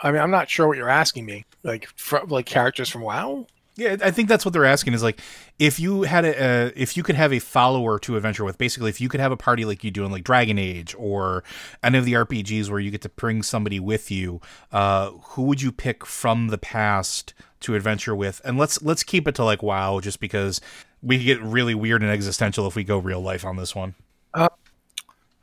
I 0.00 0.12
mean, 0.12 0.20
I'm 0.20 0.30
not 0.30 0.48
sure 0.48 0.68
what 0.68 0.76
you're 0.76 0.88
asking 0.88 1.26
me. 1.26 1.44
Like, 1.62 1.88
like 2.28 2.46
characters 2.46 2.88
from 2.88 3.02
WoW. 3.02 3.46
Yeah, 3.78 3.96
I 4.02 4.10
think 4.10 4.28
that's 4.28 4.44
what 4.44 4.52
they're 4.52 4.64
asking 4.64 4.94
is 4.94 5.02
like 5.02 5.20
if 5.58 5.78
you 5.78 6.02
had 6.02 6.24
a 6.24 6.66
uh, 6.68 6.70
if 6.74 6.96
you 6.96 7.02
could 7.02 7.14
have 7.14 7.32
a 7.32 7.38
follower 7.38 7.98
to 8.00 8.16
adventure 8.16 8.44
with, 8.44 8.58
basically 8.58 8.90
if 8.90 9.00
you 9.00 9.08
could 9.08 9.20
have 9.20 9.32
a 9.32 9.36
party 9.36 9.64
like 9.64 9.84
you 9.84 9.90
do 9.90 10.04
in 10.04 10.10
like 10.10 10.24
Dragon 10.24 10.58
Age 10.58 10.94
or 10.98 11.44
any 11.82 11.96
of 11.96 12.04
the 12.04 12.14
RPGs 12.14 12.68
where 12.68 12.80
you 12.80 12.90
get 12.90 13.02
to 13.02 13.08
bring 13.08 13.42
somebody 13.42 13.78
with 13.78 14.10
you, 14.10 14.40
uh, 14.72 15.10
who 15.10 15.42
would 15.44 15.62
you 15.62 15.72
pick 15.72 16.04
from 16.04 16.48
the 16.48 16.58
past 16.58 17.34
to 17.60 17.74
adventure 17.74 18.14
with? 18.14 18.40
And 18.44 18.58
let's 18.58 18.82
let's 18.82 19.02
keep 19.02 19.28
it 19.28 19.34
to 19.36 19.44
like 19.44 19.62
WoW, 19.62 20.00
just 20.00 20.20
because 20.20 20.60
we 21.02 21.22
get 21.22 21.40
really 21.40 21.74
weird 21.74 22.02
and 22.02 22.10
existential 22.10 22.66
if 22.66 22.74
we 22.74 22.82
go 22.84 22.98
real 22.98 23.20
life 23.20 23.44
on 23.44 23.56
this 23.56 23.74
one. 23.74 23.94
Uh, 24.34 24.48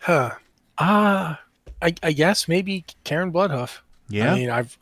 Huh. 0.05 0.35
Ah, 0.77 1.41
I, 1.81 1.95
I 2.03 2.11
guess 2.11 2.47
maybe 2.47 2.85
Cairne 3.05 3.31
Bloodhoof. 3.31 3.79
Yeah. 4.07 4.33
I 4.33 4.37
mean, 4.37 4.51
I've 4.51 4.77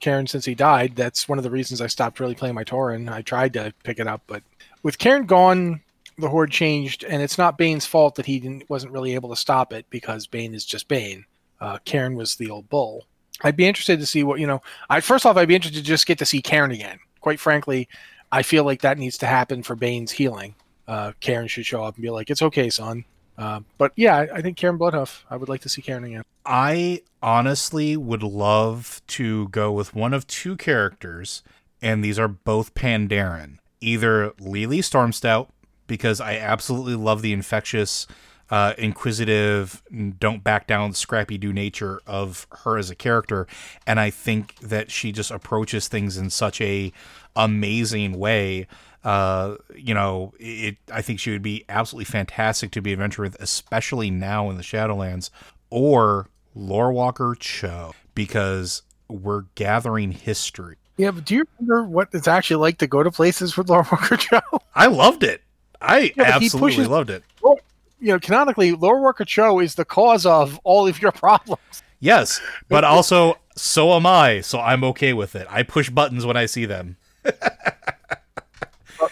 Cairne 0.00 0.28
since 0.28 0.44
he 0.44 0.54
died. 0.54 0.96
That's 0.96 1.28
one 1.28 1.38
of 1.38 1.44
the 1.44 1.50
reasons 1.50 1.80
I 1.80 1.86
stopped 1.86 2.20
really 2.20 2.34
playing 2.34 2.54
my 2.54 2.64
Tauren. 2.64 3.10
I 3.10 3.22
tried 3.22 3.52
to 3.54 3.72
pick 3.82 3.98
it 3.98 4.06
up, 4.06 4.22
but 4.26 4.42
with 4.82 4.98
Cairne 4.98 5.26
gone, 5.26 5.80
the 6.18 6.28
horde 6.28 6.50
changed, 6.50 7.04
and 7.04 7.22
it's 7.22 7.38
not 7.38 7.58
Bane's 7.58 7.86
fault 7.86 8.16
that 8.16 8.26
he 8.26 8.40
didn't 8.40 8.68
wasn't 8.68 8.92
really 8.92 9.14
able 9.14 9.30
to 9.30 9.36
stop 9.36 9.72
it 9.72 9.86
because 9.90 10.26
Bane 10.26 10.54
is 10.54 10.64
just 10.64 10.88
Bane. 10.88 11.24
Uh, 11.60 11.78
Cairne 11.84 12.16
was 12.16 12.36
the 12.36 12.50
old 12.50 12.68
bull. 12.68 13.06
I'd 13.42 13.56
be 13.56 13.66
interested 13.66 14.00
to 14.00 14.06
see 14.06 14.24
what 14.24 14.40
you 14.40 14.46
know. 14.46 14.62
I 14.90 15.00
first 15.00 15.24
off, 15.24 15.36
I'd 15.36 15.48
be 15.48 15.54
interested 15.54 15.78
to 15.78 15.84
just 15.84 16.06
get 16.06 16.18
to 16.18 16.26
see 16.26 16.42
Cairne 16.42 16.72
again. 16.72 16.98
Quite 17.20 17.40
frankly, 17.40 17.88
I 18.32 18.42
feel 18.42 18.64
like 18.64 18.82
that 18.82 18.98
needs 18.98 19.18
to 19.18 19.26
happen 19.26 19.62
for 19.62 19.76
Bane's 19.76 20.12
healing. 20.12 20.54
Uh, 20.86 21.12
Cairne 21.20 21.48
should 21.48 21.66
show 21.66 21.84
up 21.84 21.94
and 21.94 22.02
be 22.02 22.10
like, 22.10 22.30
"It's 22.30 22.42
okay, 22.42 22.70
son." 22.70 23.04
Uh, 23.38 23.60
but 23.78 23.92
yeah, 23.94 24.16
I, 24.16 24.28
I 24.34 24.42
think 24.42 24.58
Cairne 24.58 24.78
Bloodhoof. 24.78 25.22
I 25.30 25.36
would 25.36 25.48
like 25.48 25.60
to 25.60 25.68
see 25.68 25.80
Cairne 25.80 26.04
again. 26.04 26.24
I 26.44 27.02
honestly 27.22 27.96
would 27.96 28.22
love 28.22 29.00
to 29.06 29.48
go 29.48 29.70
with 29.70 29.94
one 29.94 30.12
of 30.12 30.26
two 30.26 30.56
characters, 30.56 31.42
and 31.80 32.02
these 32.02 32.18
are 32.18 32.28
both 32.28 32.74
Pandaren. 32.74 33.58
Either 33.80 34.32
Li 34.40 34.66
Li 34.66 34.80
Stormstout, 34.80 35.48
because 35.86 36.20
I 36.20 36.36
absolutely 36.36 36.96
love 36.96 37.22
the 37.22 37.32
infectious, 37.32 38.08
uh, 38.50 38.74
inquisitive, 38.76 39.84
don't 40.18 40.42
back 40.42 40.66
down, 40.66 40.92
scrappy 40.94 41.38
do 41.38 41.52
nature 41.52 42.00
of 42.06 42.48
her 42.64 42.76
as 42.76 42.90
a 42.90 42.96
character, 42.96 43.46
and 43.86 44.00
I 44.00 44.10
think 44.10 44.58
that 44.58 44.90
she 44.90 45.12
just 45.12 45.30
approaches 45.30 45.86
things 45.86 46.16
in 46.16 46.30
such 46.30 46.60
a 46.60 46.92
amazing 47.36 48.18
way. 48.18 48.66
Uh, 49.08 49.56
you 49.74 49.94
know, 49.94 50.34
it. 50.38 50.76
I 50.92 51.00
think 51.00 51.18
she 51.18 51.30
would 51.30 51.40
be 51.42 51.64
absolutely 51.70 52.04
fantastic 52.04 52.70
to 52.72 52.82
be 52.82 52.92
adventure 52.92 53.22
with, 53.22 53.36
especially 53.40 54.10
now 54.10 54.50
in 54.50 54.56
the 54.58 54.62
Shadowlands 54.62 55.30
or 55.70 56.28
Lorewalker 56.56 57.38
Cho 57.38 57.92
because 58.14 58.82
we're 59.08 59.42
gathering 59.54 60.12
history. 60.12 60.76
Yeah, 60.98 61.12
but 61.12 61.24
do 61.24 61.36
you 61.36 61.44
remember 61.58 61.84
what 61.88 62.08
it's 62.12 62.28
actually 62.28 62.60
like 62.60 62.78
to 62.78 62.86
go 62.86 63.02
to 63.02 63.10
places 63.10 63.56
with 63.56 63.68
Lorewalker 63.68 64.18
Cho? 64.18 64.40
I 64.74 64.88
loved 64.88 65.22
it. 65.22 65.42
I 65.80 66.12
Yeah, 66.16 66.24
absolutely 66.24 66.72
pushes- 66.72 66.88
loved 66.88 67.08
it. 67.08 67.22
Well, 67.40 67.58
You 68.00 68.08
know, 68.12 68.18
canonically, 68.20 68.72
Lorewalker 68.72 69.26
Cho 69.26 69.58
is 69.60 69.74
the 69.76 69.84
cause 69.86 70.26
of 70.26 70.60
all 70.64 70.86
of 70.86 71.00
your 71.00 71.12
problems. 71.12 71.82
Yes, 72.00 72.40
but 72.68 72.84
also 72.84 73.38
So 73.56 73.92
am 73.94 74.04
I. 74.06 74.40
So 74.42 74.60
I'm 74.60 74.84
okay 74.84 75.12
with 75.14 75.34
it. 75.34 75.46
I 75.48 75.62
push 75.62 75.88
buttons 75.88 76.26
when 76.26 76.36
I 76.36 76.44
see 76.46 76.66
them. 76.66 76.96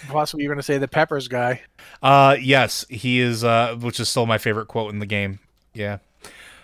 Possibly 0.09 0.45
you're 0.45 0.53
going 0.53 0.59
to 0.59 0.65
say 0.65 0.79
the 0.79 0.89
Peppers 0.89 1.29
guy. 1.29 1.63
Uh, 2.03 2.37
yes, 2.41 2.85
he 2.89 3.21
is. 3.21 3.45
Uh, 3.45 3.77
which 3.81 4.01
is 4.01 4.09
still 4.09 4.27
my 4.27 4.39
favorite 4.39 4.67
quote 4.67 4.93
in 4.93 4.99
the 4.99 5.07
game. 5.07 5.39
Yeah. 5.75 5.99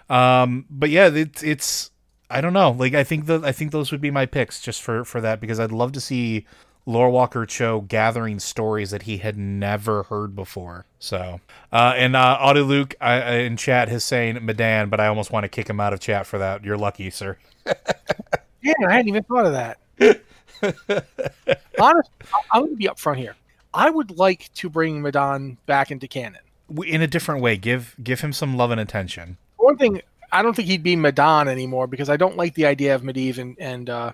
Um, 0.09 0.67
but 0.71 0.91
yeah, 0.91 1.09
it's 1.09 1.43
it's. 1.43 1.91
I 2.31 2.41
don't 2.41 2.53
know. 2.53 2.71
Like 2.71 2.95
I 2.95 3.05
think 3.05 3.27
the 3.27 3.41
I 3.45 3.53
think 3.53 3.73
those 3.73 3.93
would 3.93 4.01
be 4.01 4.11
my 4.11 4.27
picks 4.27 4.61
just 4.61 4.83
for 4.83 5.05
for 5.05 5.21
that 5.21 5.41
because 5.41 5.61
I'd 5.61 5.73
love 5.73 5.93
to 5.93 6.01
see 6.01 6.47
Lorewalker 6.87 7.47
Cho 7.47 7.83
gathering 7.83 8.39
stories 8.39 8.91
that 8.91 9.03
he 9.03 9.19
had 9.19 9.37
never 9.37 10.05
heard 10.05 10.35
before. 10.35 10.87
So, 10.99 11.41
uh, 11.73 11.95
and 11.97 12.17
uh, 12.17 12.39
Audio 12.41 12.65
Luke 12.65 12.95
I, 13.01 13.35
in 13.35 13.57
chat 13.57 13.89
is 13.89 14.05
saying 14.05 14.45
Medan, 14.45 14.89
but 14.89 14.99
I 14.99 15.07
almost 15.07 15.31
want 15.31 15.45
to 15.45 15.49
kick 15.49 15.69
him 15.69 15.81
out 15.81 15.93
of 15.93 16.01
chat 16.01 16.27
for 16.27 16.39
that. 16.39 16.65
You're 16.65 16.79
lucky, 16.79 17.11
sir. 17.11 17.39
yeah, 18.63 18.73
I 18.87 18.93
hadn't 18.93 19.09
even 19.09 19.23
thought 19.25 19.47
of 19.47 19.53
that. 19.53 19.79
Honestly, 21.81 22.13
I'm 22.53 22.63
going 22.63 22.71
to 22.71 22.77
be 22.77 22.87
upfront 22.87 23.17
here. 23.17 23.37
I 23.75 23.91
would 23.91 24.19
like 24.19 24.53
to 24.55 24.69
bring 24.69 25.03
Medan 25.03 25.57
back 25.67 25.91
into 25.91 26.07
canon 26.07 26.41
in 26.87 27.03
a 27.03 27.07
different 27.07 27.43
way. 27.43 27.57
Give 27.57 27.95
give 28.03 28.21
him 28.21 28.33
some 28.33 28.57
love 28.57 28.71
and 28.71 28.81
attention. 28.81 29.37
One 29.57 29.77
thing, 29.77 30.03
I 30.31 30.43
don't 30.43 30.55
think 30.55 30.69
he'd 30.69 30.83
be 30.83 30.97
Medan 30.97 31.49
anymore 31.49 31.87
because 31.87 32.09
I 32.09 32.17
don't 32.17 32.37
like 32.37 32.55
the 32.55 32.67
idea 32.67 32.95
of 32.95 33.03
Medivh 33.03 33.39
and, 33.39 33.57
and 33.59 33.91
uh, 33.91 34.13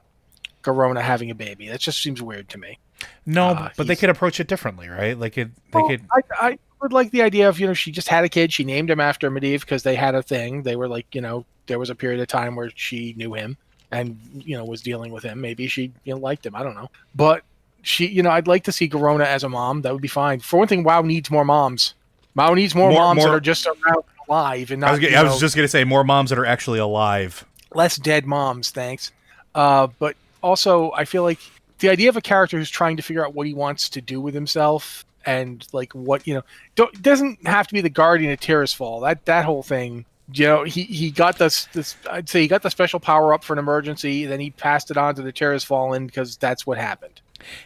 Garona 0.63 1.01
having 1.01 1.31
a 1.31 1.35
baby. 1.35 1.69
That 1.69 1.81
just 1.81 2.03
seems 2.03 2.21
weird 2.21 2.49
to 2.51 2.59
me. 2.59 2.79
No, 3.25 3.49
uh, 3.49 3.71
but 3.77 3.87
they 3.87 3.97
could 3.97 4.11
approach 4.11 4.41
it 4.41 4.49
differently, 4.49 4.89
right? 4.89 5.19
Like 5.19 5.39
it, 5.39 5.55
they 5.73 5.81
well, 5.81 5.89
could. 5.89 6.03
I, 6.13 6.21
I 6.49 6.59
would 6.83 6.93
like 6.93 7.11
the 7.11 7.23
idea 7.23 7.49
of 7.49 7.61
you 7.61 7.67
know 7.67 7.75
she 7.75 7.93
just 7.93 8.09
had 8.09 8.25
a 8.25 8.29
kid. 8.29 8.53
She 8.53 8.65
named 8.65 8.91
him 8.91 9.01
after 9.01 9.31
Medivh 9.31 9.61
because 9.61 9.83
they 9.83 9.95
had 9.95 10.15
a 10.15 10.23
thing. 10.23 10.63
They 10.63 10.77
were 10.77 10.89
like 10.89 11.15
you 11.15 11.21
know 11.21 11.45
there 11.67 11.79
was 11.79 11.91
a 11.91 11.95
period 11.95 12.21
of 12.21 12.29
time 12.29 12.57
where 12.57 12.71
she 12.75 13.15
knew 13.17 13.35
him 13.35 13.57
and 13.91 14.19
you 14.35 14.57
know 14.57 14.65
was 14.65 14.83
dealing 14.83 15.13
with 15.13 15.23
him. 15.23 15.41
Maybe 15.41 15.67
she 15.67 15.93
you 16.05 16.15
know, 16.15 16.19
liked 16.19 16.45
him. 16.45 16.55
I 16.55 16.63
don't 16.63 16.75
know, 16.75 16.91
but 17.15 17.43
she 17.83 18.07
you 18.07 18.23
know 18.23 18.31
I'd 18.31 18.47
like 18.47 18.65
to 18.65 18.73
see 18.73 18.89
Garona 18.89 19.27
as 19.27 19.45
a 19.45 19.49
mom. 19.49 19.83
That 19.83 19.93
would 19.93 20.03
be 20.03 20.09
fine. 20.09 20.41
For 20.41 20.59
one 20.59 20.69
thing, 20.69 20.85
WoW 20.85 21.03
needs 21.03 21.31
more 21.31 21.45
moms. 21.45 21.95
WoW 22.35 22.55
needs 22.55 22.75
more, 22.75 22.91
more 22.91 23.01
moms 23.01 23.19
more, 23.19 23.29
that 23.29 23.35
are 23.35 23.41
just 23.41 23.67
around 23.67 24.05
alive 24.29 24.71
and 24.71 24.81
not. 24.81 24.91
I 24.91 24.93
was, 24.93 25.15
I 25.15 25.23
was 25.25 25.41
just 25.41 25.57
gonna 25.57 25.69
say 25.69 25.85
more 25.85 26.05
moms 26.05 26.31
that 26.31 26.39
are 26.39 26.47
actually 26.47 26.79
alive. 26.79 27.45
Less 27.75 27.97
dead 27.97 28.27
moms, 28.27 28.71
thanks. 28.71 29.13
Uh, 29.55 29.89
but 29.99 30.17
also, 30.43 30.93
I 30.93 31.05
feel 31.05 31.23
like 31.23 31.39
the 31.79 31.89
idea 31.89 32.09
of 32.09 32.17
a 32.17 32.21
character 32.21 32.59
who's 32.59 32.71
trying 32.71 32.97
to 32.97 33.03
figure 33.03 33.25
out 33.25 33.35
what 33.35 33.47
he 33.47 33.55
wants 33.55 33.89
to 33.91 34.01
do 34.01 34.21
with 34.21 34.35
himself 34.35 35.05
and 35.27 35.67
like 35.73 35.93
what 35.93 36.27
you 36.27 36.35
know 36.35 36.43
don't 36.75 37.03
doesn't 37.03 37.47
have 37.47 37.67
to 37.67 37.75
be 37.75 37.81
the 37.81 37.91
guardian 37.91 38.33
of 38.33 38.41
Tirisfal. 38.41 39.03
That 39.03 39.25
that 39.27 39.45
whole 39.45 39.63
thing 39.63 40.05
you 40.33 40.47
know, 40.47 40.65
he, 40.65 40.83
he 40.85 41.11
got 41.11 41.39
this 41.39 41.67
this 41.73 41.97
I'd 42.11 42.29
say 42.29 42.43
he 42.43 42.49
got 42.49 42.63
the 42.63 42.71
special 42.71 43.01
power 43.01 43.33
up 43.33 43.43
for 43.43 43.55
an 43.55 43.59
emergency, 43.59 44.27
then 44.27 44.41
he 44.41 44.51
passed 44.51 44.91
it 44.91 44.97
on 44.97 45.15
to 45.15 45.23
the 45.23 45.33
Tirisfal 45.33 46.07
because 46.07 46.37
that's 46.37 46.67
what 46.67 46.79
happened. 46.79 47.21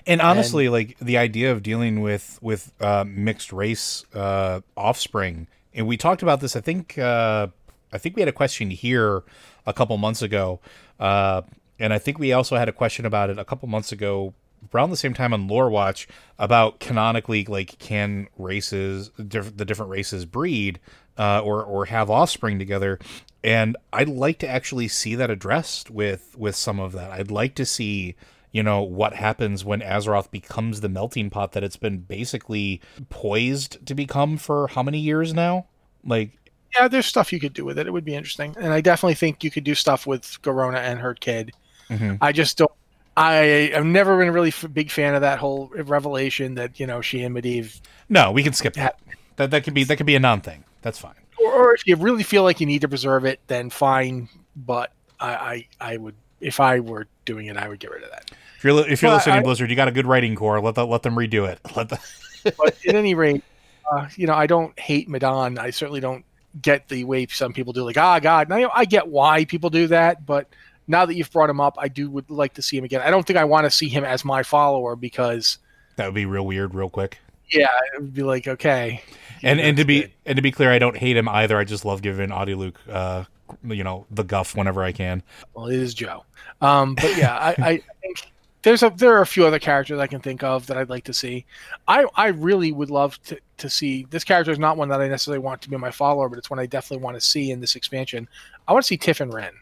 And 0.06 0.20
honestly, 0.20 0.66
and, 0.66 0.72
like 0.72 0.96
the 1.00 1.16
idea 1.16 1.50
of 1.50 1.62
dealing 1.62 2.02
with 2.02 2.38
with 2.42 2.72
uh, 2.80 3.04
mixed 3.06 3.52
race 3.52 4.04
uh, 4.14 4.60
offspring, 4.76 5.48
and 5.74 5.86
we 5.86 5.96
talked 5.96 6.22
about 6.22 6.40
this. 6.40 6.54
I 6.54 6.60
think 6.60 6.98
uh, 6.98 7.48
I 7.92 7.98
think 7.98 8.16
we 8.16 8.22
had 8.22 8.28
a 8.28 8.32
question 8.32 8.70
here 8.70 9.22
a 9.66 9.72
couple 9.72 9.96
months 9.96 10.22
ago, 10.22 10.60
uh, 11.00 11.42
and 11.78 11.92
I 11.92 11.98
think 11.98 12.18
we 12.18 12.32
also 12.32 12.56
had 12.56 12.68
a 12.68 12.72
question 12.72 13.06
about 13.06 13.30
it 13.30 13.38
a 13.38 13.44
couple 13.44 13.68
months 13.68 13.92
ago 13.92 14.34
around 14.72 14.90
the 14.90 14.96
same 14.96 15.14
time 15.14 15.32
on 15.32 15.48
Lore 15.48 15.70
Watch 15.70 16.06
about 16.38 16.80
canonically 16.80 17.44
like 17.44 17.78
can 17.78 18.28
races 18.38 19.10
diff- 19.26 19.56
the 19.56 19.64
different 19.64 19.90
races 19.90 20.24
breed 20.24 20.78
uh, 21.18 21.40
or 21.40 21.62
or 21.64 21.86
have 21.86 22.10
offspring 22.10 22.58
together. 22.58 22.98
And 23.44 23.76
I'd 23.92 24.08
like 24.08 24.38
to 24.38 24.48
actually 24.48 24.88
see 24.88 25.14
that 25.16 25.30
addressed 25.30 25.90
with 25.90 26.36
with 26.36 26.56
some 26.56 26.78
of 26.78 26.92
that. 26.92 27.10
I'd 27.10 27.30
like 27.30 27.54
to 27.56 27.66
see 27.66 28.14
you 28.52 28.62
know 28.62 28.82
what 28.82 29.14
happens 29.14 29.64
when 29.64 29.80
Azeroth 29.80 30.30
becomes 30.30 30.80
the 30.80 30.88
melting 30.88 31.30
pot 31.30 31.52
that 31.52 31.64
it's 31.64 31.76
been 31.76 31.98
basically 31.98 32.80
poised 33.08 33.84
to 33.86 33.94
become 33.94 34.36
for 34.36 34.68
how 34.68 34.82
many 34.82 34.98
years 34.98 35.32
now? 35.32 35.66
Like 36.04 36.30
yeah, 36.74 36.88
there's 36.88 37.06
stuff 37.06 37.32
you 37.32 37.40
could 37.40 37.52
do 37.52 37.64
with 37.64 37.78
it. 37.78 37.86
It 37.86 37.90
would 37.90 38.04
be 38.04 38.14
interesting, 38.14 38.54
and 38.58 38.72
I 38.72 38.80
definitely 38.80 39.14
think 39.14 39.44
you 39.44 39.50
could 39.50 39.64
do 39.64 39.74
stuff 39.74 40.06
with 40.06 40.40
Garona 40.42 40.78
and 40.78 41.00
her 41.00 41.14
kid. 41.14 41.52
Mm-hmm. 41.90 42.16
I 42.20 42.32
just 42.32 42.56
don't. 42.58 42.70
I 43.14 43.70
have 43.74 43.84
never 43.84 44.16
been 44.16 44.28
a 44.28 44.32
really 44.32 44.48
f- 44.48 44.64
big 44.72 44.90
fan 44.90 45.14
of 45.14 45.20
that 45.20 45.38
whole 45.38 45.70
revelation 45.74 46.54
that 46.54 46.80
you 46.80 46.86
know 46.86 47.00
she 47.00 47.22
and 47.22 47.36
Medivh. 47.36 47.80
No, 48.08 48.32
we 48.32 48.42
can 48.42 48.52
skip 48.52 48.74
that. 48.74 48.98
That 49.36 49.50
that 49.50 49.64
could 49.64 49.74
be 49.74 49.84
that 49.84 49.96
could 49.96 50.06
be 50.06 50.14
a 50.14 50.20
non 50.20 50.40
thing. 50.40 50.64
That's 50.82 50.98
fine. 50.98 51.14
Or, 51.38 51.52
or, 51.52 51.74
if 51.74 51.86
you 51.86 51.96
really 51.96 52.22
feel 52.22 52.42
like 52.42 52.60
you 52.60 52.66
need 52.66 52.82
to 52.82 52.88
preserve 52.88 53.24
it, 53.24 53.40
then 53.46 53.70
fine. 53.70 54.28
But 54.54 54.92
I, 55.18 55.66
I, 55.80 55.92
I 55.92 55.96
would, 55.96 56.14
if 56.40 56.60
I 56.60 56.80
were 56.80 57.06
doing 57.24 57.46
it, 57.46 57.56
I 57.56 57.68
would 57.68 57.80
get 57.80 57.90
rid 57.90 58.02
of 58.02 58.10
that. 58.10 58.30
If 58.58 58.64
you're 58.64 58.88
if 58.88 59.02
you're 59.02 59.10
but 59.10 59.16
listening, 59.16 59.36
I, 59.36 59.42
Blizzard, 59.42 59.70
you 59.70 59.76
got 59.76 59.88
a 59.88 59.92
good 59.92 60.06
writing 60.06 60.36
core. 60.36 60.60
Let 60.60 60.74
the, 60.74 60.86
let 60.86 61.02
them 61.02 61.14
redo 61.14 61.48
it. 61.48 61.58
Let 61.74 61.88
the. 61.88 61.98
but 62.58 62.76
at 62.86 62.94
any 62.94 63.14
rate, 63.14 63.42
uh, 63.90 64.08
you 64.16 64.26
know, 64.26 64.34
I 64.34 64.46
don't 64.46 64.78
hate 64.78 65.08
Medan. 65.08 65.58
I 65.58 65.70
certainly 65.70 66.00
don't 66.00 66.24
get 66.60 66.88
the 66.88 67.04
way 67.04 67.26
some 67.26 67.52
people 67.52 67.72
do. 67.72 67.84
Like, 67.84 67.96
ah, 67.96 68.18
God. 68.18 68.48
Now, 68.48 68.70
I 68.74 68.84
get 68.84 69.08
why 69.08 69.44
people 69.44 69.70
do 69.70 69.86
that, 69.88 70.26
but 70.26 70.48
now 70.86 71.06
that 71.06 71.14
you've 71.14 71.30
brought 71.30 71.50
him 71.50 71.60
up, 71.60 71.76
I 71.78 71.88
do 71.88 72.10
would 72.10 72.30
like 72.30 72.54
to 72.54 72.62
see 72.62 72.76
him 72.76 72.84
again. 72.84 73.00
I 73.00 73.10
don't 73.10 73.26
think 73.26 73.38
I 73.38 73.44
want 73.44 73.64
to 73.64 73.70
see 73.70 73.88
him 73.88 74.04
as 74.04 74.24
my 74.24 74.42
follower 74.42 74.96
because 74.96 75.58
that 75.96 76.06
would 76.06 76.14
be 76.14 76.26
real 76.26 76.46
weird, 76.46 76.74
real 76.74 76.90
quick. 76.90 77.18
Yeah, 77.52 77.68
it 77.94 78.00
would 78.00 78.14
be 78.14 78.22
like 78.22 78.48
okay. 78.48 79.02
And 79.42 79.60
and 79.60 79.76
to 79.76 79.84
be 79.84 80.02
good. 80.02 80.12
and 80.26 80.36
to 80.36 80.42
be 80.42 80.50
clear, 80.50 80.70
I 80.70 80.78
don't 80.78 80.96
hate 80.96 81.16
him 81.16 81.28
either. 81.28 81.58
I 81.58 81.64
just 81.64 81.84
love 81.84 82.02
giving 82.02 82.32
Audio 82.32 82.56
Luke, 82.56 82.80
uh, 82.88 83.24
you 83.64 83.84
know, 83.84 84.06
the 84.10 84.22
guff 84.22 84.56
whenever 84.56 84.82
I 84.82 84.92
can. 84.92 85.22
Well, 85.54 85.66
it 85.66 85.78
is 85.78 85.94
Joe. 85.94 86.24
Um, 86.60 86.94
but 86.94 87.16
yeah, 87.16 87.36
I, 87.36 87.50
I 87.50 87.82
think 88.00 88.32
there's 88.62 88.82
a 88.82 88.90
there 88.90 89.16
are 89.16 89.20
a 89.20 89.26
few 89.26 89.44
other 89.44 89.58
characters 89.58 89.98
I 89.98 90.06
can 90.06 90.20
think 90.20 90.42
of 90.42 90.66
that 90.68 90.78
I'd 90.78 90.88
like 90.88 91.04
to 91.04 91.12
see. 91.12 91.44
I 91.88 92.06
I 92.14 92.28
really 92.28 92.72
would 92.72 92.90
love 92.90 93.20
to 93.24 93.38
to 93.58 93.68
see 93.68 94.06
this 94.10 94.24
character 94.24 94.52
is 94.52 94.58
not 94.58 94.76
one 94.76 94.88
that 94.88 95.00
I 95.00 95.08
necessarily 95.08 95.40
want 95.40 95.60
to 95.62 95.70
be 95.70 95.76
my 95.76 95.90
follower, 95.90 96.28
but 96.28 96.38
it's 96.38 96.50
one 96.50 96.58
I 96.60 96.66
definitely 96.66 97.02
want 97.02 97.16
to 97.16 97.20
see 97.20 97.50
in 97.50 97.60
this 97.60 97.76
expansion. 97.76 98.28
I 98.66 98.72
want 98.72 98.84
to 98.84 98.86
see 98.86 98.96
Tiffin 98.96 99.30
Wrynn. 99.30 99.52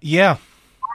Yeah, 0.00 0.36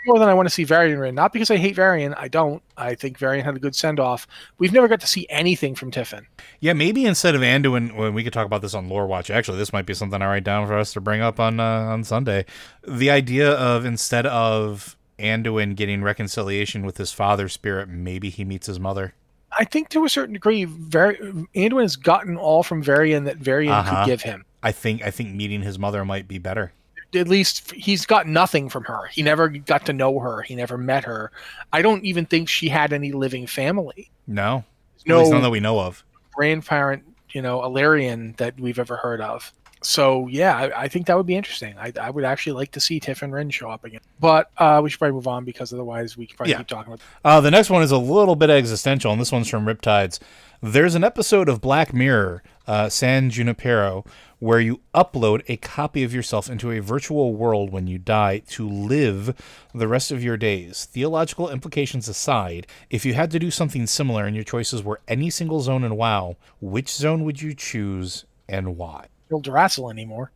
more 0.05 0.19
than 0.19 0.29
I 0.29 0.33
want 0.33 0.47
to 0.47 0.53
see 0.53 0.63
Varian 0.63 1.03
in. 1.03 1.15
Not 1.15 1.33
because 1.33 1.51
I 1.51 1.57
hate 1.57 1.75
Varian. 1.75 2.13
I 2.13 2.27
don't. 2.27 2.61
I 2.77 2.95
think 2.95 3.17
Varian 3.17 3.45
had 3.45 3.55
a 3.55 3.59
good 3.59 3.75
send 3.75 3.99
off. 3.99 4.27
We've 4.57 4.73
never 4.73 4.87
got 4.87 4.99
to 5.01 5.07
see 5.07 5.25
anything 5.29 5.75
from 5.75 5.91
Tiffin. 5.91 6.27
Yeah, 6.59 6.73
maybe 6.73 7.05
instead 7.05 7.35
of 7.35 7.41
Anduin, 7.41 7.95
when 7.95 8.13
we 8.13 8.23
could 8.23 8.33
talk 8.33 8.45
about 8.45 8.61
this 8.61 8.73
on 8.73 8.89
Lore 8.89 9.07
Watch. 9.07 9.29
Actually, 9.29 9.57
this 9.57 9.73
might 9.73 9.85
be 9.85 9.93
something 9.93 10.21
I 10.21 10.27
write 10.27 10.43
down 10.43 10.67
for 10.67 10.77
us 10.77 10.93
to 10.93 11.01
bring 11.01 11.21
up 11.21 11.39
on 11.39 11.59
uh, 11.59 11.63
on 11.63 12.03
Sunday. 12.03 12.45
The 12.87 13.09
idea 13.09 13.51
of 13.51 13.85
instead 13.85 14.25
of 14.25 14.95
Anduin 15.19 15.75
getting 15.75 16.03
reconciliation 16.03 16.85
with 16.85 16.97
his 16.97 17.11
father 17.11 17.49
spirit, 17.49 17.89
maybe 17.89 18.29
he 18.29 18.43
meets 18.43 18.67
his 18.67 18.79
mother. 18.79 19.13
I 19.57 19.63
think 19.63 19.89
to 19.89 20.03
a 20.03 20.09
certain 20.09 20.33
degree, 20.33 20.65
Var- 20.65 21.15
Anduin 21.55 21.81
has 21.81 21.95
gotten 21.95 22.35
all 22.35 22.63
from 22.63 22.83
Varian 22.83 23.23
that 23.23 23.37
Varian 23.37 23.73
uh-huh. 23.73 24.03
could 24.03 24.09
give 24.09 24.21
him. 24.21 24.45
I 24.61 24.71
think 24.71 25.03
I 25.03 25.11
think 25.11 25.33
meeting 25.33 25.61
his 25.61 25.77
mother 25.77 26.03
might 26.03 26.27
be 26.27 26.39
better 26.39 26.73
at 27.15 27.27
least 27.27 27.71
he's 27.71 28.05
got 28.05 28.27
nothing 28.27 28.69
from 28.69 28.83
her. 28.85 29.07
He 29.11 29.21
never 29.21 29.49
got 29.49 29.85
to 29.87 29.93
know 29.93 30.19
her. 30.19 30.41
He 30.41 30.55
never 30.55 30.77
met 30.77 31.05
her. 31.05 31.31
I 31.71 31.81
don't 31.81 32.03
even 32.05 32.25
think 32.25 32.49
she 32.49 32.69
had 32.69 32.93
any 32.93 33.11
living 33.11 33.47
family. 33.47 34.11
No, 34.27 34.63
no, 35.05 35.29
none 35.29 35.41
that 35.41 35.49
we 35.49 35.59
know 35.59 35.79
of. 35.79 36.03
Grandparent, 36.33 37.03
you 37.31 37.41
know, 37.41 37.61
Alaryan 37.61 38.35
that 38.37 38.59
we've 38.59 38.79
ever 38.79 38.97
heard 38.97 39.21
of. 39.21 39.53
So 39.85 40.27
yeah, 40.27 40.57
I, 40.57 40.83
I 40.83 40.87
think 40.87 41.05
that 41.07 41.15
would 41.15 41.27
be 41.27 41.35
interesting. 41.35 41.75
I, 41.77 41.93
I, 42.01 42.09
would 42.09 42.23
actually 42.23 42.53
like 42.53 42.71
to 42.71 42.79
see 42.79 42.99
Tiffin 42.99 43.29
Wrynn 43.31 43.51
show 43.51 43.69
up 43.69 43.83
again. 43.83 43.99
But 44.19 44.49
uh, 44.57 44.81
we 44.83 44.89
should 44.89 44.97
probably 44.97 45.13
move 45.13 45.27
on 45.27 45.45
because 45.45 45.71
otherwise 45.71 46.17
we 46.17 46.25
could 46.25 46.37
probably 46.37 46.53
yeah. 46.53 46.57
keep 46.57 46.67
talking 46.67 46.93
about. 46.93 47.05
Uh, 47.23 47.39
the 47.39 47.51
next 47.51 47.69
one 47.69 47.83
is 47.83 47.91
a 47.91 47.97
little 47.97 48.35
bit 48.35 48.49
existential, 48.49 49.11
and 49.11 49.21
this 49.21 49.31
one's 49.31 49.47
from 49.47 49.65
Riptides. 49.65 50.19
There's 50.61 50.95
an 50.95 51.03
episode 51.03 51.49
of 51.49 51.61
Black 51.61 51.93
Mirror, 51.93 52.41
uh, 52.65 52.89
San 52.89 53.29
Junipero, 53.29 54.05
where 54.45 54.59
you 54.59 54.79
upload 54.93 55.41
a 55.47 55.57
copy 55.57 56.03
of 56.03 56.13
yourself 56.13 56.51
into 56.51 56.69
a 56.69 56.79
virtual 56.79 57.33
world 57.33 57.71
when 57.71 57.87
you 57.87 57.97
die 57.97 58.37
to 58.47 58.69
live 58.69 59.33
the 59.73 59.87
rest 59.87 60.11
of 60.11 60.23
your 60.23 60.37
days. 60.37 60.85
Theological 60.85 61.49
implications 61.49 62.07
aside, 62.07 62.67
if 62.91 63.03
you 63.05 63.15
had 63.15 63.31
to 63.31 63.39
do 63.39 63.49
something 63.49 63.87
similar 63.87 64.25
and 64.25 64.35
your 64.35 64.43
choices 64.43 64.83
were 64.83 65.01
any 65.07 65.31
single 65.31 65.61
zone 65.61 65.83
in 65.83 65.95
WoW, 65.95 66.37
which 66.61 66.91
zone 66.93 67.23
would 67.23 67.41
you 67.41 67.55
choose 67.55 68.25
and 68.47 68.77
why? 68.77 69.07
Teldrassil 69.31 69.91
anymore. 69.91 70.31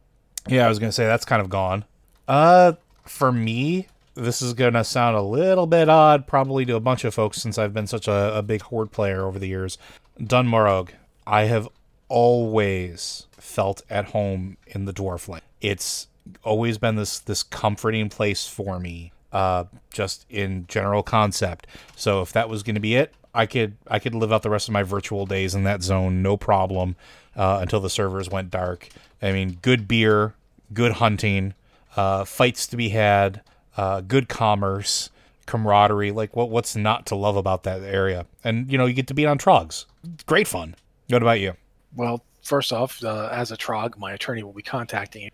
Yeah, 0.47 0.65
I 0.65 0.69
was 0.69 0.79
gonna 0.79 0.91
say 0.91 1.05
that's 1.05 1.23
kind 1.23 1.39
of 1.43 1.51
gone. 1.51 1.85
Uh, 2.27 2.73
for 3.05 3.31
me, 3.31 3.89
this 4.15 4.41
is 4.41 4.55
gonna 4.55 4.83
sound 4.85 5.17
a 5.17 5.21
little 5.21 5.67
bit 5.67 5.87
odd, 5.87 6.25
probably 6.25 6.65
to 6.65 6.75
a 6.75 6.79
bunch 6.79 7.03
of 7.03 7.13
folks, 7.13 7.39
since 7.39 7.59
I've 7.59 7.75
been 7.75 7.85
such 7.85 8.07
a, 8.07 8.35
a 8.35 8.41
big 8.41 8.63
horde 8.63 8.91
player 8.91 9.23
over 9.23 9.37
the 9.37 9.47
years. 9.47 9.77
Dun 10.17 10.47
Morogh. 10.47 10.93
I 11.27 11.43
have 11.43 11.69
always 12.09 13.27
felt 13.37 13.81
at 13.89 14.05
home 14.05 14.57
in 14.67 14.85
the 14.85 14.93
Dwarfland. 14.93 15.41
It's 15.61 16.07
always 16.43 16.77
been 16.77 16.95
this 16.95 17.19
this 17.19 17.43
comforting 17.43 18.09
place 18.09 18.47
for 18.47 18.79
me, 18.79 19.11
uh, 19.31 19.65
just 19.91 20.25
in 20.29 20.65
general 20.67 21.03
concept. 21.03 21.67
So 21.95 22.21
if 22.21 22.33
that 22.33 22.49
was 22.49 22.63
going 22.63 22.75
to 22.75 22.81
be 22.81 22.95
it, 22.95 23.13
I 23.33 23.45
could 23.45 23.77
I 23.87 23.99
could 23.99 24.15
live 24.15 24.33
out 24.33 24.41
the 24.41 24.49
rest 24.49 24.67
of 24.67 24.73
my 24.73 24.83
virtual 24.83 25.25
days 25.25 25.55
in 25.55 25.63
that 25.63 25.81
zone, 25.81 26.21
no 26.21 26.35
problem, 26.35 26.95
uh, 27.35 27.59
until 27.61 27.79
the 27.79 27.89
servers 27.89 28.29
went 28.29 28.51
dark. 28.51 28.89
I 29.21 29.31
mean, 29.31 29.59
good 29.61 29.87
beer, 29.87 30.33
good 30.73 30.93
hunting, 30.93 31.53
uh, 31.95 32.25
fights 32.25 32.67
to 32.67 32.77
be 32.77 32.89
had, 32.89 33.41
uh, 33.77 34.01
good 34.01 34.29
commerce, 34.29 35.09
camaraderie. 35.45 36.11
Like 36.11 36.35
what 36.35 36.49
what's 36.49 36.75
not 36.75 37.05
to 37.07 37.15
love 37.15 37.35
about 37.35 37.63
that 37.63 37.81
area? 37.81 38.25
And 38.43 38.71
you 38.71 38.77
know, 38.77 38.85
you 38.85 38.93
get 38.93 39.07
to 39.07 39.13
be 39.13 39.25
on 39.25 39.37
Trogs. 39.37 39.85
Great 40.25 40.47
fun. 40.47 40.75
What 41.07 41.21
about 41.21 41.39
you? 41.39 41.53
Well, 41.95 42.23
first 42.43 42.73
off, 42.73 43.03
uh, 43.03 43.29
as 43.31 43.51
a 43.51 43.57
Trog, 43.57 43.97
my 43.97 44.13
attorney 44.13 44.43
will 44.43 44.53
be 44.53 44.61
contacting 44.61 45.23
you. 45.23 45.29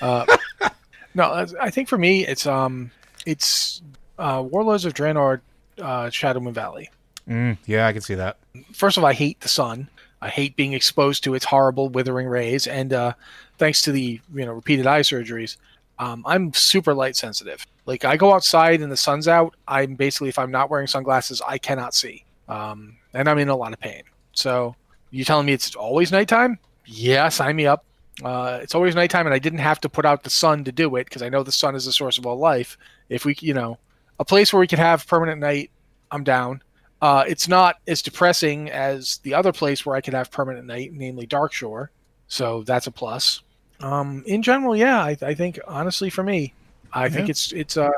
Uh, 0.00 0.26
no, 1.14 1.46
I 1.60 1.70
think 1.70 1.88
for 1.88 1.98
me, 1.98 2.26
it's 2.26 2.46
um, 2.46 2.90
it's 3.26 3.82
uh, 4.18 4.42
Warlords 4.46 4.84
of 4.84 4.94
Draenor, 4.94 5.40
uh, 5.78 6.04
Shadowmoon 6.06 6.52
Valley. 6.52 6.90
Mm, 7.28 7.56
yeah, 7.66 7.86
I 7.86 7.92
can 7.92 8.02
see 8.02 8.14
that. 8.14 8.38
First 8.72 8.96
of 8.96 9.04
all, 9.04 9.10
I 9.10 9.14
hate 9.14 9.40
the 9.40 9.48
sun. 9.48 9.88
I 10.20 10.28
hate 10.28 10.56
being 10.56 10.72
exposed 10.72 11.24
to 11.24 11.34
its 11.34 11.44
horrible 11.44 11.88
withering 11.90 12.28
rays, 12.28 12.66
and 12.66 12.92
uh, 12.92 13.12
thanks 13.58 13.82
to 13.82 13.92
the 13.92 14.20
you 14.34 14.46
know 14.46 14.52
repeated 14.52 14.86
eye 14.86 15.00
surgeries, 15.00 15.56
um, 15.98 16.22
I'm 16.26 16.52
super 16.54 16.94
light 16.94 17.16
sensitive. 17.16 17.66
Like 17.86 18.04
I 18.04 18.16
go 18.16 18.32
outside 18.32 18.80
and 18.80 18.90
the 18.90 18.96
sun's 18.96 19.28
out, 19.28 19.54
I'm 19.68 19.94
basically 19.94 20.30
if 20.30 20.38
I'm 20.38 20.50
not 20.50 20.70
wearing 20.70 20.86
sunglasses, 20.86 21.42
I 21.46 21.58
cannot 21.58 21.94
see, 21.94 22.24
um, 22.48 22.96
and 23.12 23.28
I'm 23.28 23.38
in 23.38 23.48
a 23.48 23.56
lot 23.56 23.72
of 23.72 23.80
pain. 23.80 24.02
So 24.32 24.74
you 25.14 25.24
telling 25.24 25.46
me 25.46 25.52
it's 25.52 25.74
always 25.76 26.10
nighttime? 26.10 26.58
Yeah, 26.86 27.28
sign 27.28 27.56
me 27.56 27.66
up. 27.66 27.84
Uh, 28.22 28.58
it's 28.62 28.74
always 28.74 28.94
nighttime, 28.94 29.26
and 29.26 29.34
I 29.34 29.38
didn't 29.38 29.60
have 29.60 29.80
to 29.80 29.88
put 29.88 30.04
out 30.04 30.22
the 30.22 30.30
sun 30.30 30.64
to 30.64 30.72
do 30.72 30.94
it 30.96 31.04
because 31.04 31.22
I 31.22 31.28
know 31.28 31.42
the 31.42 31.52
sun 31.52 31.74
is 31.74 31.84
the 31.84 31.92
source 31.92 32.18
of 32.18 32.26
all 32.26 32.36
life. 32.36 32.76
If 33.08 33.24
we, 33.24 33.36
you 33.40 33.54
know, 33.54 33.78
a 34.18 34.24
place 34.24 34.52
where 34.52 34.60
we 34.60 34.66
could 34.66 34.78
have 34.78 35.06
permanent 35.06 35.40
night, 35.40 35.70
I'm 36.10 36.24
down. 36.24 36.62
Uh, 37.02 37.24
it's 37.26 37.48
not 37.48 37.76
as 37.86 38.02
depressing 38.02 38.70
as 38.70 39.18
the 39.18 39.34
other 39.34 39.52
place 39.52 39.84
where 39.84 39.96
I 39.96 40.00
could 40.00 40.14
have 40.14 40.30
permanent 40.30 40.66
night, 40.66 40.92
namely 40.92 41.26
Darkshore. 41.26 41.88
So 42.28 42.62
that's 42.62 42.86
a 42.86 42.90
plus. 42.90 43.42
Um, 43.80 44.22
in 44.26 44.42
general, 44.42 44.74
yeah, 44.74 45.02
I, 45.02 45.16
I, 45.20 45.34
think 45.34 45.58
honestly 45.66 46.08
for 46.08 46.22
me, 46.22 46.54
I 46.92 47.04
yeah. 47.04 47.08
think 47.10 47.28
it's 47.28 47.52
it's 47.52 47.76
uh, 47.76 47.90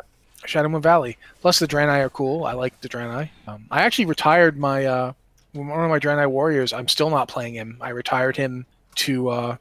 Shadowmoon 0.45 0.83
Valley. 0.83 1.19
Plus 1.41 1.59
the 1.59 1.69
Draenei 1.69 2.01
are 2.01 2.11
cool. 2.11 2.45
I 2.45 2.53
like 2.53 2.81
the 2.81 2.89
Draenei. 2.89 3.29
Um, 3.47 3.67
I 3.71 3.83
actually 3.83 4.07
retired 4.07 4.59
my 4.59 4.87
uh, 4.87 5.13
one 5.57 5.85
of 5.85 5.91
my 5.91 5.99
Draenei 5.99 6.31
warriors. 6.31 6.73
I'm 6.73 6.89
still 6.89 7.11
not 7.11 7.29
playing 7.29 7.55
him. 7.55 7.79
I 7.81 7.91
retired 7.91 8.37
him 8.37 8.67
to 8.97 9.29
uh, 9.29 9.57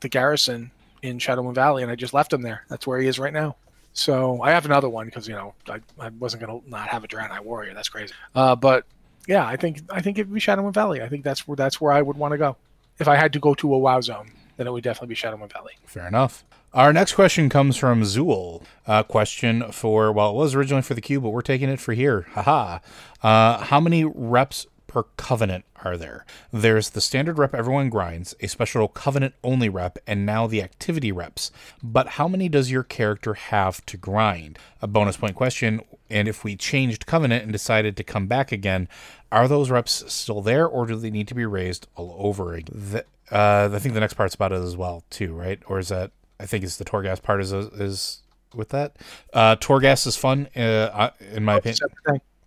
the 0.00 0.08
garrison 0.08 0.70
in 1.02 1.18
Shadowmoon 1.18 1.54
Valley, 1.54 1.82
and 1.82 1.90
I 1.90 1.96
just 1.96 2.14
left 2.14 2.32
him 2.32 2.42
there. 2.42 2.64
That's 2.68 2.86
where 2.86 2.98
he 2.98 3.06
is 3.06 3.18
right 3.18 3.32
now. 3.32 3.56
So 3.92 4.40
I 4.40 4.52
have 4.52 4.64
another 4.64 4.88
one 4.88 5.06
because 5.06 5.28
you 5.28 5.34
know 5.34 5.54
I, 5.68 5.80
I 5.98 6.08
wasn't 6.08 6.44
gonna 6.44 6.60
not 6.66 6.88
have 6.88 7.04
a 7.04 7.08
Draenei 7.08 7.40
warrior. 7.40 7.74
That's 7.74 7.88
crazy. 7.88 8.14
Uh, 8.34 8.56
but 8.56 8.86
yeah, 9.26 9.46
I 9.46 9.56
think 9.56 9.80
I 9.90 10.00
think 10.00 10.18
it'd 10.18 10.32
be 10.32 10.40
Shadowmoon 10.40 10.74
Valley. 10.74 11.02
I 11.02 11.08
think 11.08 11.24
that's 11.24 11.46
where 11.46 11.56
that's 11.56 11.80
where 11.80 11.92
I 11.92 12.00
would 12.00 12.16
want 12.16 12.32
to 12.32 12.38
go. 12.38 12.56
If 12.98 13.08
I 13.08 13.16
had 13.16 13.32
to 13.34 13.40
go 13.40 13.54
to 13.54 13.74
a 13.74 13.78
WoW 13.78 14.00
zone, 14.00 14.32
then 14.56 14.66
it 14.66 14.72
would 14.72 14.84
definitely 14.84 15.08
be 15.08 15.14
Shadowmoon 15.14 15.52
Valley. 15.52 15.72
Fair 15.84 16.06
enough. 16.06 16.44
Our 16.74 16.90
next 16.90 17.14
question 17.14 17.50
comes 17.50 17.76
from 17.76 18.00
Zool. 18.02 18.62
A 18.86 19.04
question 19.04 19.70
for 19.72 20.10
well, 20.10 20.30
it 20.30 20.36
was 20.36 20.54
originally 20.54 20.82
for 20.82 20.94
the 20.94 21.02
queue, 21.02 21.20
but 21.20 21.30
we're 21.30 21.42
taking 21.42 21.68
it 21.68 21.80
for 21.80 21.92
here. 21.92 22.26
Haha. 22.30 22.78
Uh, 23.22 23.58
how 23.58 23.78
many 23.78 24.04
reps 24.04 24.66
per 24.92 25.04
covenant 25.16 25.64
are 25.84 25.96
there? 25.96 26.24
There's 26.52 26.90
the 26.90 27.00
standard 27.00 27.38
rep 27.38 27.54
everyone 27.54 27.88
grinds, 27.88 28.34
a 28.40 28.46
special 28.46 28.88
covenant 28.88 29.34
only 29.42 29.68
rep, 29.68 29.98
and 30.06 30.26
now 30.26 30.46
the 30.46 30.62
activity 30.62 31.10
reps. 31.10 31.50
But 31.82 32.08
how 32.08 32.28
many 32.28 32.48
does 32.48 32.70
your 32.70 32.82
character 32.82 33.34
have 33.34 33.84
to 33.86 33.96
grind? 33.96 34.58
A 34.80 34.86
bonus 34.86 35.16
point 35.16 35.34
question. 35.34 35.80
And 36.10 36.28
if 36.28 36.44
we 36.44 36.56
changed 36.56 37.06
covenant 37.06 37.42
and 37.42 37.52
decided 37.52 37.96
to 37.96 38.04
come 38.04 38.26
back 38.26 38.52
again, 38.52 38.88
are 39.30 39.48
those 39.48 39.70
reps 39.70 40.04
still 40.12 40.42
there, 40.42 40.66
or 40.66 40.84
do 40.86 40.96
they 40.96 41.10
need 41.10 41.28
to 41.28 41.34
be 41.34 41.46
raised 41.46 41.88
all 41.96 42.14
over 42.18 42.52
again? 42.52 42.76
The, 42.78 43.04
uh, 43.34 43.70
I 43.72 43.78
think 43.78 43.94
the 43.94 44.00
next 44.00 44.14
part's 44.14 44.34
about 44.34 44.52
it 44.52 44.60
as 44.60 44.76
well, 44.76 45.04
too, 45.08 45.32
right? 45.32 45.58
Or 45.66 45.78
is 45.78 45.88
that? 45.88 46.10
I 46.38 46.44
think 46.44 46.64
it's 46.64 46.76
the 46.76 46.84
Torghast 46.84 47.22
part 47.22 47.40
is 47.40 47.52
is 47.52 48.22
with 48.54 48.68
that. 48.70 48.96
Uh, 49.32 49.56
Torghast 49.56 50.06
is 50.06 50.16
fun, 50.16 50.48
uh, 50.54 51.10
in 51.32 51.44
my 51.44 51.56
opinion. 51.56 51.78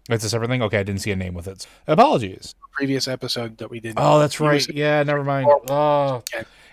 It's 0.09 0.23
a 0.23 0.29
separate 0.29 0.49
thing. 0.49 0.61
Okay, 0.61 0.79
I 0.79 0.83
didn't 0.83 1.01
see 1.01 1.11
a 1.11 1.15
name 1.15 1.33
with 1.33 1.47
it. 1.47 1.65
Apologies. 1.87 2.53
Previous 2.73 3.07
episode 3.07 3.57
that 3.57 3.69
we 3.69 3.79
did. 3.79 3.95
Oh, 3.97 4.19
that's 4.19 4.39
right. 4.39 4.67
Yeah, 4.69 5.01
never 5.03 5.23
mind. 5.23 5.49
Oh, 5.69 6.23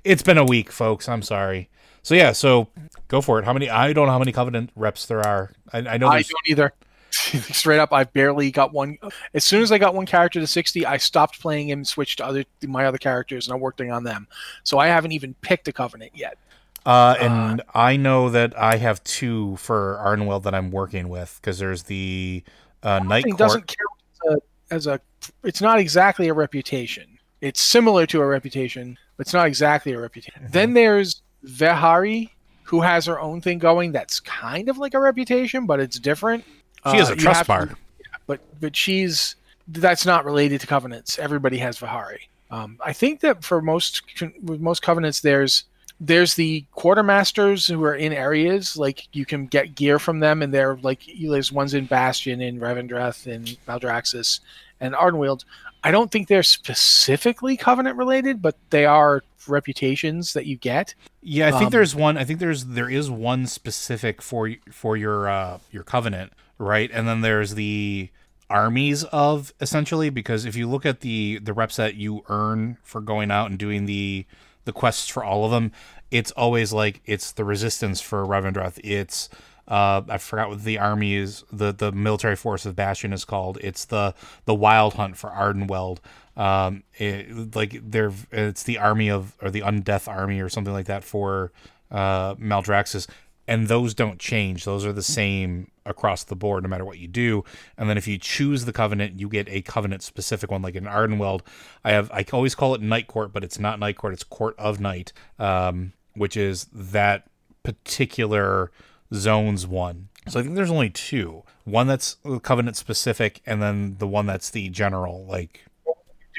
it's 0.05 0.23
been 0.23 0.39
a 0.39 0.45
week, 0.45 0.71
folks. 0.71 1.09
I'm 1.09 1.23
sorry. 1.23 1.71
So 2.03 2.15
yeah, 2.15 2.33
so 2.33 2.69
go 3.09 3.21
for 3.21 3.39
it. 3.39 3.45
How 3.45 3.53
many? 3.53 3.71
I 3.71 3.93
don't 3.93 4.07
know 4.07 4.13
how 4.13 4.19
many 4.19 4.33
Covenant 4.33 4.71
reps 4.75 5.07
there 5.07 5.27
are. 5.27 5.53
I, 5.73 5.79
I 5.79 5.97
know. 5.97 6.09
I 6.09 6.23
don't 6.23 6.49
either. 6.49 6.73
Straight 7.13 7.79
up, 7.79 7.93
I 7.93 8.05
barely 8.05 8.51
got 8.51 8.73
one. 8.73 8.99
As 9.35 9.45
soon 9.45 9.63
as 9.63 9.71
I 9.71 9.79
got 9.79 9.95
one 9.95 10.07
character 10.07 10.41
to 10.41 10.47
60, 10.47 10.87
I 10.87 10.97
stopped 10.97 11.41
playing 11.41 11.69
him, 11.69 11.81
and 11.81 11.89
switched 11.89 12.19
to 12.19 12.27
other 12.27 12.45
my 12.67 12.87
other 12.87 12.99
characters, 12.99 13.47
and 13.47 13.55
I'm 13.55 13.61
working 13.61 13.93
on 13.93 14.03
them. 14.03 14.27
So 14.65 14.79
I 14.79 14.89
haven't 14.89 15.13
even 15.13 15.35
picked 15.35 15.69
a 15.69 15.73
Covenant 15.73 16.13
yet. 16.15 16.39
Uh, 16.85 17.15
and 17.21 17.61
uh, 17.61 17.65
I 17.75 17.97
know 17.97 18.31
that 18.31 18.59
I 18.59 18.77
have 18.77 19.05
two 19.05 19.57
for 19.57 20.01
Ardenweald 20.05 20.43
that 20.45 20.55
I'm 20.55 20.71
working 20.71 21.09
with 21.09 21.39
because 21.41 21.59
there's 21.59 21.85
the 21.85 22.43
uh, 22.83 22.99
Night 23.01 23.25
Court 23.25 23.39
doesn't 23.39 23.67
count 23.67 24.03
as 24.27 24.35
a, 24.35 24.75
as 24.75 24.87
a. 24.87 25.01
It's 25.45 25.61
not 25.61 25.79
exactly 25.79 26.29
a 26.29 26.35
reputation. 26.35 27.19
It's 27.41 27.61
similar 27.61 28.07
to 28.07 28.21
a 28.21 28.27
reputation, 28.27 28.99
but 29.17 29.27
it's 29.27 29.35
not 29.35 29.47
exactly 29.47 29.93
a 29.93 30.01
reputation. 30.01 30.43
Mm-hmm. 30.43 30.53
Then 30.53 30.75
there's 30.75 31.23
Ve'nari, 31.45 32.31
who 32.63 32.81
has 32.81 33.07
her 33.07 33.21
own 33.21 33.41
thing 33.41 33.59
going. 33.59 33.93
That's 33.93 34.21
kind 34.21 34.69
of 34.69 34.79
like 34.79 34.95
a 34.95 35.01
reputation, 35.01 35.67
but 35.67 35.81
it's 35.81 35.99
different. 35.99 36.45
She 36.91 36.97
has 36.97 37.11
uh, 37.11 37.15
a 37.15 37.17
trust 37.17 37.47
bar, 37.47 37.67
yeah, 37.69 38.05
but 38.27 38.41
but 38.61 38.75
she's 38.75 39.37
that's 39.69 40.05
not 40.05 40.25
related 40.25 40.61
to 40.61 40.67
covenants. 40.67 41.19
Everybody 41.19 41.59
has 41.59 41.79
Ve'nari. 41.79 42.21
Um, 42.51 42.79
I 42.85 42.93
think 42.93 43.21
that 43.21 43.43
for 43.43 43.63
most 43.63 44.03
with 44.43 44.61
most 44.61 44.83
covenants, 44.83 45.21
there's 45.21 45.65
there's 46.05 46.35
the 46.35 46.65
quartermasters 46.77 47.71
who 47.73 47.83
are 47.85 47.95
in 47.95 48.13
areas 48.13 48.77
like 48.77 49.07
you 49.13 49.25
can 49.25 49.47
get 49.47 49.77
gear 49.77 50.01
from 50.01 50.19
them, 50.19 50.43
and 50.43 50.53
they're 50.53 50.77
like 50.83 51.01
there's 51.21 51.53
ones 51.53 51.75
in 51.75 51.87
Bastion, 51.87 52.41
in 52.41 52.59
Revendreth, 52.59 53.29
in 53.29 53.45
Maldraxxus, 53.69 54.41
and 54.81 54.95
Ardenweald. 54.95 55.45
I 55.85 55.93
don't 55.93 56.11
think 56.11 56.27
they're 56.27 56.43
specifically 56.43 57.57
covenant 57.57 57.97
related, 57.97 58.43
but 58.43 58.57
they 58.71 58.85
are 58.85 59.23
reputations 59.47 60.33
that 60.33 60.47
you 60.47 60.57
get. 60.57 60.95
Yeah, 61.23 61.49
I 61.49 61.51
think 61.53 61.67
um, 61.67 61.71
there's 61.71 61.95
one. 61.95 62.19
I 62.19 62.25
think 62.25 62.41
there's 62.41 62.67
there 62.67 62.91
is 62.91 63.09
one 63.09 63.47
specific 63.47 64.21
for 64.21 64.51
for 64.73 64.97
your 64.97 65.29
uh, 65.29 65.59
your 65.71 65.85
covenant, 65.85 66.33
right? 66.59 66.91
And 66.93 67.07
then 67.07 67.21
there's 67.21 67.55
the 67.55 68.11
armies 68.51 69.05
of 69.05 69.55
essentially 69.61 70.11
because 70.11 70.45
if 70.45 70.57
you 70.57 70.69
look 70.69 70.85
at 70.85 71.01
the 71.01 71.39
the 71.39 71.53
reps 71.53 71.77
that 71.77 71.95
you 71.95 72.25
earn 72.29 72.77
for 72.83 73.01
going 73.01 73.31
out 73.31 73.49
and 73.51 73.59
doing 73.59 73.87
the 73.87 74.27
the 74.65 74.73
quests 74.73 75.09
for 75.09 75.25
all 75.25 75.45
of 75.45 75.51
them, 75.51 75.73
it's 76.11 76.31
always 76.33 76.73
like 76.73 77.01
it's 77.05 77.33
the 77.33 77.45
resistance 77.45 78.01
for 78.01 78.25
Revendreth. 78.25 78.79
It's 78.83 79.29
uh, 79.69 80.03
I 80.09 80.19
forgot 80.19 80.49
what 80.49 80.65
the 80.65 80.79
army 80.79 81.15
is. 81.15 81.45
The 81.53 81.73
the 81.73 81.93
military 81.93 82.37
force 82.37 82.67
of 82.67 82.77
Bastion 82.77 83.13
is 83.13 83.25
called. 83.25 83.59
It's 83.61 83.85
the 83.85 84.15
the 84.45 84.55
Wild 84.55 84.95
Hunt 84.95 85.17
for 85.17 85.31
Ardenweald. 85.31 85.99
Um, 86.37 86.83
it, 86.95 87.55
like 87.55 87.79
they're 87.83 88.13
it's 88.31 88.63
the 88.63 88.79
army 88.79 89.11
of 89.11 89.37
or 89.43 89.51
the 89.51 89.61
Undeath 89.61 90.09
army 90.09 90.41
or 90.41 90.49
something 90.49 90.73
like 90.73 90.87
that 90.87 91.05
for 91.05 91.53
uh, 91.91 92.35
Maldraxxus 92.37 93.07
and 93.47 93.69
those 93.69 93.95
don't 93.95 94.19
change. 94.19 94.65
Those 94.65 94.87
are 94.87 94.93
the 94.93 95.03
same 95.03 95.71
across 95.85 96.25
the 96.25 96.37
board, 96.37 96.63
no 96.63 96.69
matter 96.69 96.85
what 96.85 96.99
you 96.99 97.09
do. 97.09 97.45
And 97.77 97.89
then 97.89 97.99
if 97.99 98.07
you 98.07 98.19
choose 98.19 98.65
the 98.65 98.73
covenant, 98.73 99.19
you 99.19 99.29
get 99.29 99.49
a 99.49 99.63
covenant 99.63 100.03
specific 100.03 100.51
one, 100.51 100.63
like 100.63 100.75
in 100.75 100.85
Ardenweald. 100.85 101.43
I 101.85 101.93
have 101.93 102.11
I 102.11 102.25
always 102.33 102.55
call 102.55 102.75
it 102.75 102.81
Night 102.81 103.07
Court, 103.07 103.33
but 103.33 103.45
it's 103.45 103.59
not 103.59 103.79
Night 103.79 103.97
Court; 103.97 104.13
it's 104.13 104.25
Court 104.25 104.55
of 104.59 104.81
Night, 104.81 105.13
um, 105.39 105.93
which 106.15 106.37
is 106.37 106.67
that 106.73 107.27
particular 107.63 108.71
zone's 109.15 109.67
one. 109.67 110.09
So 110.29 110.39
I 110.39 110.43
think 110.43 110.55
there's 110.55 110.71
only 110.71 110.91
two. 110.91 111.43
One 111.65 111.87
that's 111.87 112.17
covenant 112.43 112.77
specific, 112.77 113.41
and 113.47 113.61
then 113.61 113.97
the 113.99 114.07
one 114.07 114.27
that's 114.27 114.51
the 114.51 114.69
general. 114.69 115.25
Like 115.27 115.65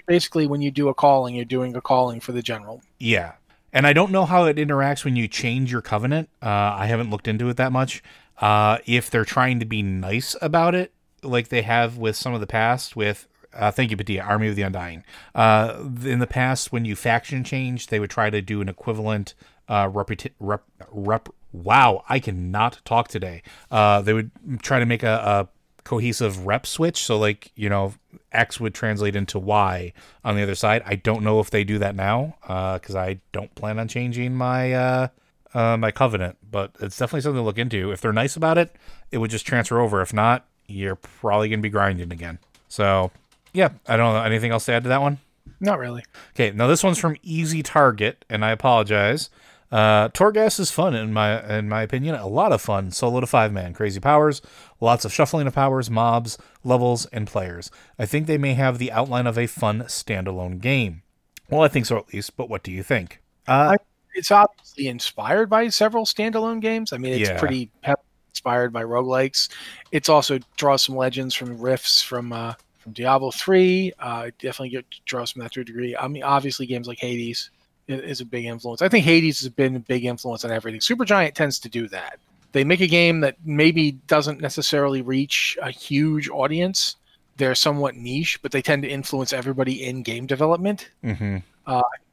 basically, 0.08 0.48
when 0.48 0.62
you 0.62 0.72
do 0.72 0.90
a 0.90 0.94
calling, 0.94 1.36
you're 1.36 1.46
doing 1.46 1.76
a 1.76 1.82
calling 1.82 2.20
for 2.20 2.32
the 2.32 2.42
general. 2.42 2.82
Yeah, 3.00 3.34
and 3.74 3.88
I 3.88 3.94
don't 3.94 4.12
know 4.12 4.26
how 4.26 4.46
it 4.46 4.58
interacts 4.58 5.04
when 5.04 5.16
you 5.16 5.28
change 5.28 5.72
your 5.72 5.82
covenant. 5.82 6.30
Uh, 6.42 6.76
I 6.78 6.86
haven't 6.86 7.10
looked 7.10 7.28
into 7.28 7.50
it 7.50 7.58
that 7.58 7.72
much. 7.72 8.04
Uh, 8.40 8.80
if 8.86 9.10
they're 9.10 9.26
trying 9.26 9.60
to 9.60 9.66
be 9.66 9.82
nice 9.82 10.36
about 10.42 10.76
it, 10.76 10.94
like 11.22 11.50
they 11.50 11.62
have 11.62 11.98
with 11.98 12.16
some 12.16 12.34
of 12.34 12.42
the 12.42 12.48
past, 12.48 12.96
with 12.96 13.28
uh, 13.54 13.72
thank 13.72 13.92
you, 13.92 13.98
Padilla, 13.98 14.24
Army 14.24 14.48
of 14.48 14.56
the 14.56 14.64
Undying. 14.64 15.04
Uh, 15.36 15.84
in 16.04 16.20
the 16.20 16.28
past, 16.28 16.72
when 16.72 16.86
you 16.86 16.96
faction 16.96 17.44
change, 17.44 17.88
they 17.88 18.00
would 18.00 18.10
try 18.10 18.30
to 18.30 18.42
do 18.42 18.62
an 18.62 18.70
equivalent 18.70 19.36
uh, 19.68 19.88
reputa- 19.90 20.32
rep, 20.40 20.64
rep. 20.92 21.30
Wow, 21.52 22.04
I 22.10 22.20
cannot 22.20 22.80
talk 22.84 23.08
today. 23.08 23.44
Uh, 23.70 24.02
they 24.02 24.14
would 24.14 24.32
try 24.62 24.80
to 24.80 24.86
make 24.86 25.04
a, 25.04 25.08
a 25.08 25.48
cohesive 25.84 26.46
rep 26.46 26.66
switch. 26.66 27.04
So 27.04 27.20
like, 27.20 27.52
you 27.56 27.70
know, 27.70 27.94
X 28.32 28.60
would 28.60 28.74
translate 28.74 29.16
into 29.16 29.38
Y 29.38 29.94
on 30.24 30.36
the 30.36 30.42
other 30.42 30.56
side. 30.56 30.82
I 30.86 30.96
don't 30.96 31.24
know 31.24 31.40
if 31.40 31.52
they 31.52 31.64
do 31.64 31.78
that 31.80 31.96
now 31.96 32.36
because 32.74 32.96
uh, 32.96 33.00
I 33.00 33.20
don't 33.32 33.54
plan 33.54 33.78
on 33.78 33.88
changing 33.88 34.34
my 34.34 35.10
uh, 35.54 35.78
my 35.78 35.92
covenant, 35.92 36.38
but 36.50 36.76
it's 36.80 36.98
definitely 36.98 37.22
something 37.22 37.40
to 37.40 37.46
look 37.46 37.58
into. 37.58 37.92
If 37.92 38.02
they're 38.02 38.14
nice 38.14 38.36
about 38.36 38.58
it, 38.58 38.76
it 39.12 39.20
would 39.20 39.32
just 39.32 39.46
transfer 39.46 39.80
over. 39.80 40.02
If 40.02 40.14
not, 40.14 40.46
you're 40.68 40.96
probably 40.96 41.50
gonna 41.50 41.62
be 41.62 41.70
grinding 41.70 42.12
again. 42.12 42.40
So 42.68 43.12
yeah, 43.54 43.70
I 43.88 43.98
don't 43.98 44.14
know 44.14 44.24
anything 44.24 44.52
else 44.52 44.66
to 44.66 44.74
add 44.74 44.84
to 44.84 44.90
that 44.90 45.02
one. 45.02 45.20
Not 45.60 45.80
really. 45.80 46.04
Okay, 46.32 46.52
now 46.52 46.68
this 46.68 46.84
one's 46.84 46.98
from 46.98 47.18
Easy 47.22 47.64
Target, 47.64 48.26
and 48.30 48.44
I 48.44 48.52
apologize. 48.52 49.30
Uh, 49.72 50.08
Torghast 50.10 50.60
is 50.60 50.70
fun 50.70 50.94
in 50.94 51.12
my 51.12 51.58
in 51.58 51.68
my 51.68 51.82
opinion, 51.82 52.14
a 52.16 52.28
lot 52.28 52.52
of 52.52 52.62
fun. 52.62 52.92
Solo 52.92 53.20
to 53.20 53.28
five 53.28 53.52
man, 53.52 53.74
crazy 53.74 54.00
powers, 54.00 54.42
lots 54.80 55.04
of 55.04 55.12
shuffling 55.12 55.48
of 55.48 55.56
powers, 55.56 55.90
mobs, 55.90 56.38
levels, 56.64 57.08
and 57.08 57.28
players. 57.28 57.72
I 57.98 58.06
think 58.06 58.28
they 58.28 58.38
may 58.38 58.54
have 58.54 58.78
the 58.78 58.92
outline 58.92 59.26
of 59.26 59.38
a 59.38 59.48
fun 59.48 59.82
standalone 59.84 60.62
game. 60.62 61.02
Well, 61.50 61.62
I 61.62 61.68
think 61.70 61.88
so 61.88 61.98
at 61.98 62.14
least. 62.14 62.38
But 62.38 62.50
what 62.50 62.62
do 62.62 62.72
you 62.72 62.84
think? 62.84 63.22
Uh, 63.48 63.76
it's 64.14 64.32
obviously 64.32 64.88
inspired 64.88 65.50
by 65.50 65.70
several 65.70 66.06
standalone 66.06 66.62
games. 66.62 66.94
I 66.94 66.98
mean, 66.98 67.14
it's 67.14 67.30
Yeah. 67.30 67.40
pretty 67.40 67.70
pep- 67.82 68.04
inspired 68.32 68.74
by 68.74 68.84
roguelikes. 68.84 69.50
It's 69.92 70.10
also 70.10 70.40
draws 70.58 70.84
some 70.84 70.96
legends 70.96 71.36
from 71.36 71.58
riffs 71.58 72.04
from 72.04 72.34
uh, 72.34 72.54
from 72.80 72.94
Diablo 72.94 73.32
three. 73.32 73.94
Uh, 74.00 74.26
it 74.28 74.38
definitely 74.40 74.70
get, 74.70 74.86
draws 75.06 75.32
from 75.32 75.42
that 75.44 75.52
to 75.54 75.62
a 75.62 75.64
degree. 75.64 75.96
I 75.96 76.08
mean, 76.08 76.24
obviously 76.24 76.66
games 76.66 76.88
like 76.88 77.00
Hades 77.00 77.50
is 77.88 78.22
a 78.22 78.26
big 78.26 78.46
influence. 78.46 78.82
I 78.82 78.90
think 78.90 79.06
Hades 79.06 79.40
has 79.42 79.50
been 79.50 79.76
a 79.76 79.80
big 79.80 80.06
influence 80.06 80.44
on 80.46 80.52
everything. 80.52 80.80
Supergiant 80.82 81.34
tends 81.34 81.60
to 81.60 81.70
do 81.70 81.88
that. 81.90 82.20
They 82.52 82.64
make 82.64 82.82
a 82.82 82.88
game 82.88 83.20
that 83.22 83.38
maybe 83.46 83.94
doesn't 84.08 84.40
necessarily 84.42 85.02
reach 85.02 85.58
a 85.62 85.72
huge 85.72 86.30
audience. 86.30 86.98
They're 87.38 87.56
somewhat 87.56 87.96
niche, 87.96 88.40
but 88.42 88.52
they 88.52 88.62
tend 88.62 88.84
to 88.84 88.90
influence 88.90 89.34
everybody 89.34 89.84
in 89.86 90.04
game 90.04 90.28
development. 90.28 90.90
mm-hmm. 91.04 91.38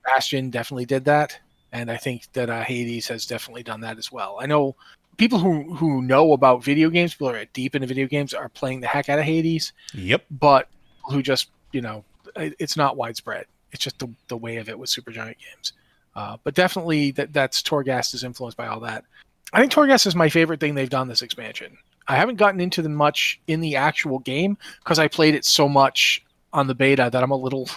Bastion 0.04 0.50
definitely 0.50 0.86
did 0.86 1.04
that, 1.04 1.38
and 1.72 1.90
I 1.90 1.96
think 1.96 2.30
that 2.32 2.50
uh, 2.50 2.62
Hades 2.62 3.08
has 3.08 3.26
definitely 3.26 3.62
done 3.62 3.80
that 3.82 3.98
as 3.98 4.10
well. 4.10 4.38
I 4.40 4.46
know 4.46 4.76
people 5.16 5.38
who 5.38 5.74
who 5.74 6.02
know 6.02 6.32
about 6.32 6.64
video 6.64 6.90
games, 6.90 7.14
people 7.14 7.28
who 7.30 7.34
are 7.36 7.44
deep 7.52 7.74
into 7.74 7.86
video 7.86 8.06
games, 8.06 8.34
are 8.34 8.48
playing 8.48 8.80
the 8.80 8.86
heck 8.86 9.08
out 9.08 9.18
of 9.18 9.24
Hades, 9.24 9.72
Yep. 9.94 10.24
but 10.30 10.68
who 11.10 11.22
just 11.22 11.50
you 11.72 11.80
know 11.80 12.04
it- 12.36 12.56
it's 12.58 12.76
not 12.76 12.96
widespread. 12.96 13.46
It's 13.72 13.82
just 13.84 13.98
the 13.98 14.08
the 14.28 14.36
way 14.36 14.56
of 14.56 14.68
it 14.68 14.78
with 14.78 14.90
Supergiant 14.90 15.36
games. 15.38 15.72
Uh, 16.16 16.36
but 16.42 16.54
definitely 16.54 17.12
that 17.12 17.32
that's 17.32 17.62
Torghast 17.62 18.14
is 18.14 18.24
influenced 18.24 18.56
by 18.56 18.66
all 18.66 18.80
that. 18.80 19.04
I 19.52 19.60
think 19.60 19.72
Torghast 19.72 20.06
is 20.06 20.14
my 20.16 20.28
favorite 20.28 20.60
thing 20.60 20.74
they've 20.74 20.90
done 20.90 21.08
this 21.08 21.22
expansion. 21.22 21.76
I 22.08 22.16
haven't 22.16 22.36
gotten 22.36 22.60
into 22.60 22.82
them 22.82 22.94
much 22.94 23.40
in 23.46 23.60
the 23.60 23.76
actual 23.76 24.18
game 24.20 24.58
because 24.80 24.98
I 24.98 25.06
played 25.06 25.34
it 25.36 25.44
so 25.44 25.68
much 25.68 26.24
on 26.52 26.66
the 26.66 26.74
beta 26.74 27.08
that 27.12 27.22
I'm 27.22 27.30
a 27.30 27.36
little 27.36 27.68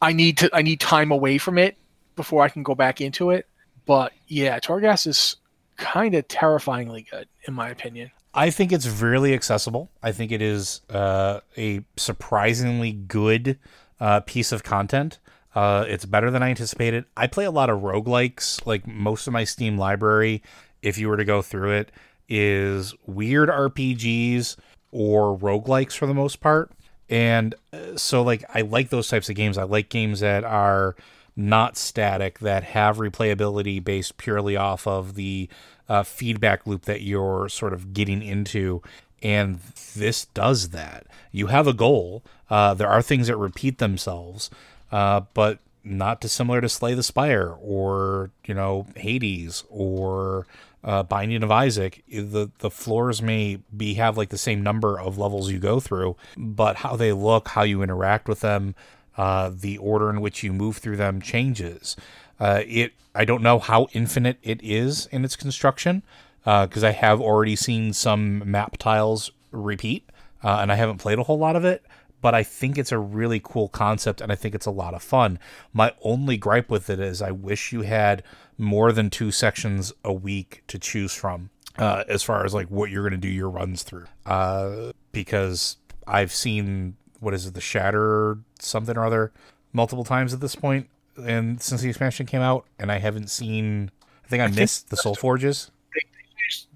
I 0.00 0.14
need 0.14 0.38
to 0.38 0.48
I 0.54 0.62
need 0.62 0.80
time 0.80 1.10
away 1.10 1.36
from 1.36 1.58
it 1.58 1.76
before 2.16 2.42
I 2.42 2.48
can 2.48 2.62
go 2.62 2.74
back 2.74 3.00
into 3.00 3.30
it. 3.30 3.46
But 3.86 4.12
yeah, 4.28 4.58
Torghast 4.60 5.06
is 5.06 5.36
kind 5.76 6.14
of 6.14 6.28
terrifyingly 6.28 7.06
good 7.10 7.28
in 7.46 7.54
my 7.54 7.68
opinion. 7.70 8.10
I 8.34 8.50
think 8.50 8.72
it's 8.72 8.88
really 8.88 9.34
accessible. 9.34 9.90
I 10.02 10.12
think 10.12 10.32
it 10.32 10.40
is 10.40 10.80
uh, 10.88 11.40
a 11.56 11.84
surprisingly 11.96 12.92
good 12.92 13.58
uh, 14.00 14.20
piece 14.20 14.52
of 14.52 14.62
content. 14.62 15.18
Uh, 15.54 15.84
it's 15.86 16.06
better 16.06 16.30
than 16.30 16.42
I 16.42 16.48
anticipated. 16.48 17.04
I 17.14 17.26
play 17.26 17.44
a 17.44 17.50
lot 17.50 17.68
of 17.68 17.80
roguelikes. 17.80 18.64
Like 18.66 18.86
most 18.86 19.26
of 19.26 19.34
my 19.34 19.44
Steam 19.44 19.76
library, 19.76 20.42
if 20.80 20.96
you 20.96 21.08
were 21.08 21.18
to 21.18 21.26
go 21.26 21.42
through 21.42 21.72
it, 21.72 21.92
is 22.28 22.94
weird 23.06 23.50
RPGs 23.50 24.56
or 24.92 25.36
roguelikes 25.36 25.92
for 25.92 26.06
the 26.06 26.14
most 26.14 26.40
part. 26.40 26.72
And 27.10 27.54
uh, 27.74 27.96
so, 27.96 28.22
like, 28.22 28.44
I 28.54 28.62
like 28.62 28.88
those 28.88 29.08
types 29.08 29.28
of 29.28 29.36
games. 29.36 29.58
I 29.58 29.64
like 29.64 29.90
games 29.90 30.20
that 30.20 30.44
are 30.44 30.96
not 31.36 31.76
static, 31.76 32.38
that 32.40 32.64
have 32.64 32.98
replayability 32.98 33.82
based 33.82 34.16
purely 34.16 34.56
off 34.56 34.86
of 34.86 35.14
the 35.14 35.48
uh, 35.88 36.02
feedback 36.02 36.66
loop 36.66 36.82
that 36.82 37.02
you're 37.02 37.48
sort 37.48 37.72
of 37.72 37.92
getting 37.92 38.22
into. 38.22 38.82
And 39.22 39.60
this 39.94 40.26
does 40.26 40.70
that. 40.70 41.06
You 41.30 41.46
have 41.48 41.66
a 41.66 41.72
goal. 41.72 42.22
Uh, 42.50 42.74
there 42.74 42.88
are 42.88 43.02
things 43.02 43.28
that 43.28 43.36
repeat 43.36 43.78
themselves, 43.78 44.50
uh, 44.90 45.22
but 45.32 45.58
not 45.84 46.20
dissimilar 46.20 46.60
to 46.60 46.68
Slay 46.68 46.94
the 46.94 47.02
Spire 47.02 47.56
or 47.60 48.30
you 48.44 48.54
know 48.54 48.86
Hades 48.96 49.64
or 49.68 50.46
uh, 50.84 51.02
Binding 51.02 51.42
of 51.42 51.50
Isaac. 51.50 52.02
The 52.08 52.50
the 52.58 52.70
floors 52.70 53.22
may 53.22 53.60
be 53.76 53.94
have 53.94 54.16
like 54.16 54.30
the 54.30 54.38
same 54.38 54.62
number 54.62 54.98
of 54.98 55.18
levels 55.18 55.50
you 55.50 55.58
go 55.58 55.80
through, 55.80 56.16
but 56.36 56.76
how 56.76 56.96
they 56.96 57.12
look, 57.12 57.48
how 57.48 57.62
you 57.62 57.82
interact 57.82 58.28
with 58.28 58.40
them, 58.40 58.74
uh, 59.16 59.50
the 59.52 59.78
order 59.78 60.10
in 60.10 60.20
which 60.20 60.42
you 60.42 60.52
move 60.52 60.78
through 60.78 60.96
them 60.96 61.20
changes. 61.20 61.96
Uh, 62.40 62.62
it 62.66 62.92
I 63.14 63.24
don't 63.24 63.42
know 63.42 63.58
how 63.58 63.88
infinite 63.92 64.38
it 64.42 64.60
is 64.62 65.06
in 65.06 65.24
its 65.24 65.36
construction 65.36 66.02
because 66.44 66.82
I 66.82 66.90
have 66.90 67.20
already 67.20 67.56
seen 67.56 67.92
some 67.92 68.50
map 68.50 68.78
tiles 68.78 69.30
repeat, 69.50 70.08
uh, 70.42 70.58
and 70.60 70.72
I 70.72 70.76
haven't 70.76 70.98
played 70.98 71.18
a 71.18 71.24
whole 71.24 71.38
lot 71.38 71.56
of 71.56 71.64
it. 71.64 71.84
But 72.20 72.34
I 72.36 72.44
think 72.44 72.78
it's 72.78 72.92
a 72.92 72.98
really 72.98 73.40
cool 73.42 73.68
concept, 73.68 74.20
and 74.20 74.30
I 74.30 74.36
think 74.36 74.54
it's 74.54 74.66
a 74.66 74.70
lot 74.70 74.94
of 74.94 75.02
fun. 75.02 75.40
My 75.72 75.92
only 76.02 76.36
gripe 76.36 76.70
with 76.70 76.88
it 76.88 77.00
is 77.00 77.20
I 77.20 77.32
wish 77.32 77.72
you 77.72 77.82
had 77.82 78.22
more 78.56 78.92
than 78.92 79.10
two 79.10 79.32
sections 79.32 79.92
a 80.04 80.12
week 80.12 80.62
to 80.68 80.78
choose 80.78 81.12
from, 81.12 81.50
uh, 81.78 82.04
as 82.06 82.22
far 82.22 82.44
as 82.44 82.54
like 82.54 82.68
what 82.68 82.90
you're 82.90 83.02
going 83.02 83.20
to 83.20 83.26
do 83.26 83.28
your 83.28 83.50
runs 83.50 83.82
through. 83.82 84.06
Uh, 84.24 84.92
because 85.10 85.78
I've 86.06 86.32
seen 86.32 86.96
what 87.22 87.34
is 87.34 87.46
it, 87.46 87.54
the 87.54 87.60
Shatter 87.60 88.38
something 88.58 88.96
or 88.96 89.04
other, 89.04 89.32
multiple 89.72 90.04
times 90.04 90.34
at 90.34 90.40
this 90.40 90.56
point, 90.56 90.88
and 91.16 91.62
since 91.62 91.80
the 91.80 91.88
expansion 91.88 92.26
came 92.26 92.42
out, 92.42 92.66
and 92.78 92.90
I 92.90 92.98
haven't 92.98 93.30
seen. 93.30 93.90
I 94.24 94.28
think 94.28 94.42
I, 94.42 94.46
think 94.46 94.58
missed 94.58 94.90
the 94.90 94.96
Soul 94.96 95.14
Forges. 95.14 95.70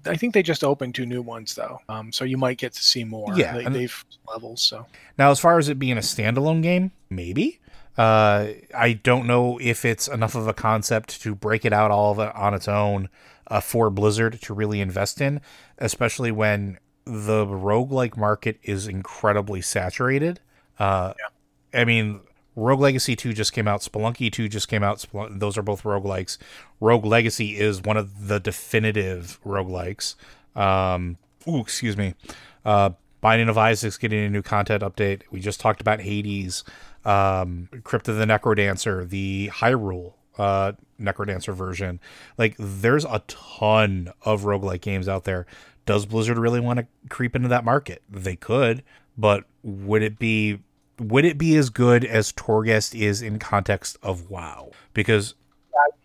I 0.05 0.15
think 0.15 0.33
they 0.33 0.43
just 0.43 0.63
opened 0.63 0.95
two 0.95 1.05
new 1.05 1.21
ones 1.21 1.53
though, 1.53 1.79
um, 1.89 2.11
so 2.11 2.23
you 2.23 2.37
might 2.37 2.57
get 2.57 2.73
to 2.73 2.83
see 2.83 3.03
more. 3.03 3.33
Yeah, 3.35 3.57
they, 3.57 3.65
they've 3.65 4.05
levels. 4.27 4.61
So 4.61 4.85
Now, 5.17 5.31
as 5.31 5.39
far 5.39 5.57
as 5.57 5.69
it 5.69 5.77
being 5.77 5.97
a 5.97 6.01
standalone 6.01 6.63
game, 6.63 6.91
maybe. 7.09 7.59
Uh, 7.97 8.53
I 8.77 8.93
don't 8.93 9.25
know 9.25 9.57
if 9.59 9.83
it's 9.83 10.07
enough 10.07 10.35
of 10.35 10.47
a 10.47 10.53
concept 10.53 11.19
to 11.21 11.33
break 11.33 11.65
it 11.65 11.73
out 11.73 11.89
all 11.89 12.11
of 12.11 12.19
it 12.19 12.33
on 12.35 12.53
its 12.53 12.67
own 12.67 13.09
uh, 13.47 13.59
for 13.59 13.89
Blizzard 13.89 14.39
to 14.43 14.53
really 14.53 14.81
invest 14.81 15.19
in, 15.19 15.41
especially 15.79 16.31
when 16.31 16.77
the 17.07 17.45
roguelike 17.45 18.17
market 18.17 18.59
is 18.63 18.87
incredibly 18.87 19.61
saturated. 19.61 20.39
Uh, 20.79 21.13
I 21.73 21.85
mean, 21.85 22.21
Rogue 22.55 22.79
Legacy 22.79 23.15
2 23.15 23.33
just 23.33 23.53
came 23.53 23.67
out, 23.67 23.81
Spelunky 23.81 24.31
2 24.31 24.49
just 24.49 24.67
came 24.67 24.83
out. 24.83 24.97
Spelun- 24.97 25.39
those 25.39 25.57
are 25.57 25.61
both 25.61 25.83
roguelikes. 25.83 26.37
Rogue 26.79 27.05
Legacy 27.05 27.57
is 27.57 27.81
one 27.81 27.97
of 27.97 28.27
the 28.27 28.39
definitive 28.39 29.39
roguelikes. 29.45 30.15
Um, 30.55 31.17
ooh, 31.47 31.59
excuse 31.59 31.95
me. 31.95 32.15
Uh, 32.65 32.91
Binding 33.21 33.49
of 33.49 33.57
Isaac's 33.57 33.97
getting 33.97 34.23
a 34.23 34.29
new 34.29 34.41
content 34.43 34.83
update. 34.83 35.21
We 35.31 35.39
just 35.39 35.59
talked 35.59 35.81
about 35.81 36.01
Hades, 36.01 36.63
um, 37.03 37.67
Crypt 37.83 38.07
of 38.07 38.17
the 38.17 38.25
Necrodancer, 38.25 39.09
the 39.09 39.49
Hyrule 39.53 40.13
uh, 40.37 40.73
Necrodancer 40.99 41.53
version. 41.53 41.99
Like, 42.37 42.55
there's 42.59 43.05
a 43.05 43.23
ton 43.27 44.11
of 44.21 44.43
roguelike 44.43 44.81
games 44.81 45.07
out 45.07 45.23
there. 45.23 45.45
Does 45.87 46.05
Blizzard 46.05 46.37
really 46.37 46.59
want 46.59 46.79
to 46.79 46.87
creep 47.09 47.35
into 47.35 47.47
that 47.47 47.65
market? 47.65 48.03
They 48.09 48.35
could, 48.35 48.83
but 49.17 49.45
would 49.63 50.03
it 50.03 50.19
be 50.19 50.59
would 50.99 51.25
it 51.25 51.37
be 51.37 51.55
as 51.55 51.69
good 51.69 52.03
as 52.03 52.33
Torghast 52.33 52.99
is 52.99 53.21
in 53.21 53.39
context 53.39 53.97
of 54.03 54.29
WoW? 54.29 54.71
Because 54.93 55.33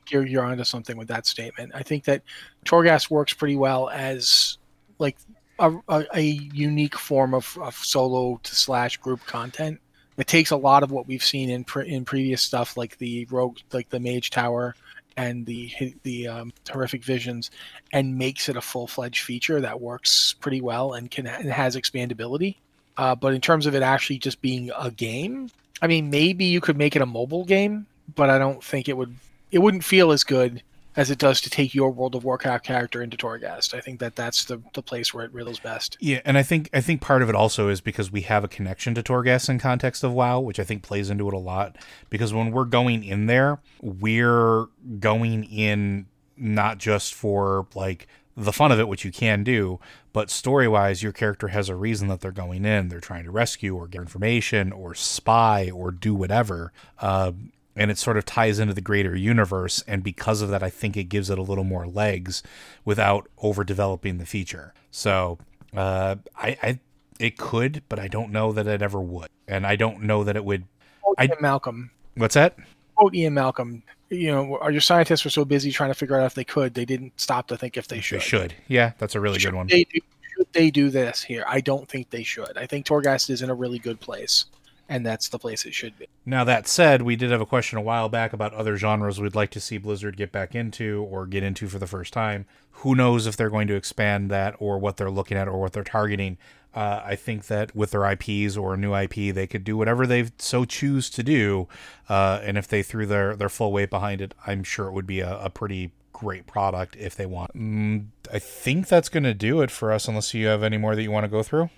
you're 0.08 0.26
you're 0.26 0.44
onto 0.44 0.64
something 0.64 0.96
with 0.96 1.08
that 1.08 1.26
statement. 1.26 1.72
I 1.74 1.82
think 1.82 2.04
that 2.04 2.22
Torghast 2.64 3.10
works 3.10 3.34
pretty 3.34 3.56
well 3.56 3.88
as 3.90 4.58
like 4.98 5.16
a, 5.58 5.72
a, 5.88 6.06
a 6.14 6.22
unique 6.22 6.96
form 6.96 7.34
of, 7.34 7.58
of 7.60 7.74
solo 7.74 8.38
to 8.42 8.54
slash 8.54 8.96
group 8.98 9.24
content. 9.26 9.80
It 10.16 10.26
takes 10.26 10.50
a 10.50 10.56
lot 10.56 10.82
of 10.82 10.92
what 10.92 11.08
we've 11.08 11.24
seen 11.24 11.50
in 11.50 11.64
pre- 11.64 11.88
in 11.88 12.04
previous 12.04 12.42
stuff, 12.42 12.76
like 12.76 12.98
the 12.98 13.26
rogue, 13.30 13.58
like 13.72 13.88
the 13.88 13.98
Mage 13.98 14.30
Tower, 14.30 14.76
and 15.16 15.46
the 15.46 15.70
the 16.02 16.28
um, 16.28 16.52
horrific 16.70 17.04
visions, 17.04 17.50
and 17.92 18.16
makes 18.16 18.48
it 18.48 18.56
a 18.56 18.60
full 18.60 18.86
fledged 18.86 19.24
feature 19.24 19.60
that 19.60 19.80
works 19.80 20.34
pretty 20.40 20.60
well 20.60 20.94
and 20.94 21.10
can 21.10 21.26
and 21.26 21.50
has 21.50 21.76
expandability. 21.76 22.56
Uh, 22.96 23.14
but 23.14 23.34
in 23.34 23.40
terms 23.40 23.66
of 23.66 23.74
it 23.74 23.82
actually 23.82 24.18
just 24.18 24.42
being 24.42 24.70
a 24.78 24.90
game, 24.90 25.50
I 25.80 25.86
mean, 25.86 26.10
maybe 26.10 26.44
you 26.44 26.60
could 26.60 26.76
make 26.76 26.94
it 26.94 27.02
a 27.02 27.06
mobile 27.06 27.44
game, 27.44 27.86
but 28.14 28.30
I 28.30 28.38
don't 28.38 28.62
think 28.62 28.88
it 28.88 28.96
would 28.96 29.14
it 29.50 29.58
wouldn't 29.58 29.84
feel 29.84 30.12
as 30.12 30.24
good 30.24 30.62
as 30.96 31.10
it 31.10 31.18
does 31.18 31.40
to 31.40 31.50
take 31.50 31.74
your 31.74 31.90
World 31.90 32.14
of 32.14 32.24
Warcraft 32.24 32.64
character 32.64 33.02
into 33.02 33.16
Torghast. 33.16 33.74
I 33.74 33.80
think 33.80 34.00
that 34.00 34.16
that's 34.16 34.44
the, 34.44 34.60
the 34.74 34.82
place 34.82 35.12
where 35.12 35.24
it 35.24 35.32
reels 35.32 35.58
best. 35.58 35.96
Yeah, 36.00 36.20
and 36.24 36.36
I 36.36 36.42
think 36.42 36.68
I 36.72 36.80
think 36.80 37.00
part 37.00 37.22
of 37.22 37.28
it 37.28 37.34
also 37.34 37.68
is 37.68 37.80
because 37.80 38.12
we 38.12 38.22
have 38.22 38.44
a 38.44 38.48
connection 38.48 38.94
to 38.94 39.02
Torghast 39.02 39.48
in 39.48 39.58
context 39.58 40.04
of 40.04 40.12
WoW, 40.12 40.40
which 40.40 40.60
I 40.60 40.64
think 40.64 40.82
plays 40.82 41.10
into 41.10 41.28
it 41.28 41.34
a 41.34 41.38
lot. 41.38 41.76
Because 42.10 42.32
when 42.32 42.50
we're 42.50 42.64
going 42.64 43.04
in 43.04 43.26
there, 43.26 43.60
we're 43.80 44.66
going 44.98 45.44
in 45.44 46.06
not 46.36 46.78
just 46.78 47.14
for 47.14 47.66
like 47.74 48.06
the 48.36 48.52
fun 48.52 48.72
of 48.72 48.80
it, 48.80 48.88
which 48.88 49.04
you 49.04 49.12
can 49.12 49.44
do, 49.44 49.78
but 50.12 50.30
story 50.30 50.66
wise, 50.66 51.02
your 51.02 51.12
character 51.12 51.48
has 51.48 51.68
a 51.68 51.76
reason 51.76 52.08
that 52.08 52.20
they're 52.20 52.32
going 52.32 52.64
in. 52.64 52.88
They're 52.88 53.00
trying 53.00 53.24
to 53.24 53.30
rescue 53.30 53.76
or 53.76 53.86
get 53.86 54.00
information 54.00 54.72
or 54.72 54.94
spy 54.94 55.70
or 55.70 55.90
do 55.90 56.14
whatever. 56.14 56.72
Uh, 56.98 57.32
and 57.76 57.90
it 57.90 57.98
sort 57.98 58.16
of 58.16 58.24
ties 58.24 58.58
into 58.58 58.74
the 58.74 58.80
greater 58.80 59.16
universe. 59.16 59.82
And 59.86 60.02
because 60.02 60.42
of 60.42 60.50
that, 60.50 60.62
I 60.62 60.70
think 60.70 60.96
it 60.96 61.04
gives 61.04 61.30
it 61.30 61.38
a 61.38 61.42
little 61.42 61.64
more 61.64 61.86
legs 61.86 62.42
without 62.84 63.28
overdeveloping 63.42 64.18
the 64.18 64.26
feature. 64.26 64.74
So 64.90 65.38
uh, 65.76 66.16
I, 66.36 66.58
I 66.62 66.78
it 67.18 67.38
could, 67.38 67.82
but 67.88 67.98
I 67.98 68.08
don't 68.08 68.32
know 68.32 68.52
that 68.52 68.66
it 68.66 68.82
ever 68.82 69.00
would, 69.00 69.28
and 69.46 69.66
I 69.66 69.76
don't 69.76 70.02
know 70.02 70.24
that 70.24 70.36
it 70.36 70.44
would. 70.44 70.64
Quote 71.02 71.16
I- 71.18 71.24
Ian 71.24 71.36
Malcolm. 71.40 71.90
What's 72.16 72.34
that? 72.34 72.56
Quote 72.96 73.14
Ian 73.14 73.34
Malcolm. 73.34 73.82
you 74.10 74.30
know, 74.30 74.58
our 74.58 74.70
your 74.70 74.82
scientists 74.82 75.24
were 75.24 75.30
so 75.30 75.44
busy 75.44 75.70
trying 75.70 75.88
to 75.90 75.94
figure 75.94 76.16
out 76.20 76.26
if 76.26 76.34
they 76.34 76.44
could, 76.44 76.74
they 76.74 76.84
didn't 76.84 77.18
stop 77.18 77.48
to 77.48 77.56
think 77.56 77.76
if 77.78 77.88
they 77.88 78.00
should. 78.00 78.20
They 78.20 78.24
should. 78.24 78.54
Yeah, 78.68 78.92
that's 78.98 79.14
a 79.14 79.20
really 79.20 79.38
should 79.38 79.52
good 79.52 79.56
one. 79.56 79.66
They 79.68 79.84
do, 79.84 80.00
should 80.36 80.52
they 80.52 80.70
do 80.70 80.90
this 80.90 81.22
here? 81.22 81.44
I 81.48 81.60
don't 81.62 81.88
think 81.88 82.10
they 82.10 82.22
should. 82.22 82.56
I 82.56 82.66
think 82.66 82.84
Torghast 82.84 83.30
is 83.30 83.40
in 83.40 83.48
a 83.48 83.54
really 83.54 83.78
good 83.78 83.98
place, 84.00 84.44
and 84.92 85.06
that's 85.06 85.28
the 85.30 85.38
place 85.38 85.64
it 85.64 85.74
should 85.74 85.98
be. 85.98 86.06
Now 86.26 86.44
that 86.44 86.68
said, 86.68 87.02
we 87.02 87.16
did 87.16 87.30
have 87.30 87.40
a 87.40 87.46
question 87.46 87.78
a 87.78 87.82
while 87.82 88.10
back 88.10 88.34
about 88.34 88.52
other 88.52 88.76
genres 88.76 89.18
we'd 89.18 89.34
like 89.34 89.50
to 89.52 89.60
see 89.60 89.78
Blizzard 89.78 90.18
get 90.18 90.30
back 90.30 90.54
into 90.54 91.06
or 91.10 91.26
get 91.26 91.42
into 91.42 91.66
for 91.66 91.78
the 91.78 91.86
first 91.86 92.12
time. 92.12 92.44
Who 92.76 92.94
knows 92.94 93.26
if 93.26 93.36
they're 93.36 93.50
going 93.50 93.68
to 93.68 93.74
expand 93.74 94.30
that 94.30 94.54
or 94.58 94.78
what 94.78 94.98
they're 94.98 95.10
looking 95.10 95.38
at 95.38 95.48
or 95.48 95.58
what 95.58 95.72
they're 95.72 95.82
targeting. 95.82 96.36
Uh, 96.74 97.02
I 97.04 97.16
think 97.16 97.46
that 97.46 97.74
with 97.74 97.90
their 97.90 98.10
IPs 98.10 98.56
or 98.56 98.74
a 98.74 98.76
new 98.76 98.94
IP, 98.94 99.34
they 99.34 99.46
could 99.46 99.64
do 99.64 99.76
whatever 99.76 100.06
they 100.06 100.30
so 100.38 100.64
choose 100.64 101.08
to 101.10 101.22
do. 101.22 101.68
Uh, 102.08 102.40
and 102.42 102.58
if 102.58 102.68
they 102.68 102.82
threw 102.82 103.06
their, 103.06 103.34
their 103.34 103.48
full 103.48 103.72
weight 103.72 103.90
behind 103.90 104.20
it, 104.20 104.34
I'm 104.46 104.62
sure 104.62 104.88
it 104.88 104.92
would 104.92 105.06
be 105.06 105.20
a, 105.20 105.38
a 105.38 105.50
pretty 105.50 105.92
great 106.12 106.46
product 106.46 106.96
if 106.96 107.16
they 107.16 107.26
want. 107.26 107.54
Mm, 107.54 108.06
I 108.32 108.38
think 108.38 108.88
that's 108.88 109.08
going 109.08 109.24
to 109.24 109.34
do 109.34 109.60
it 109.62 109.70
for 109.70 109.90
us, 109.90 110.06
unless 110.06 110.34
you 110.34 110.46
have 110.46 110.62
any 110.62 110.78
more 110.78 110.94
that 110.94 111.02
you 111.02 111.10
want 111.10 111.24
to 111.24 111.28
go 111.28 111.42
through. 111.42 111.70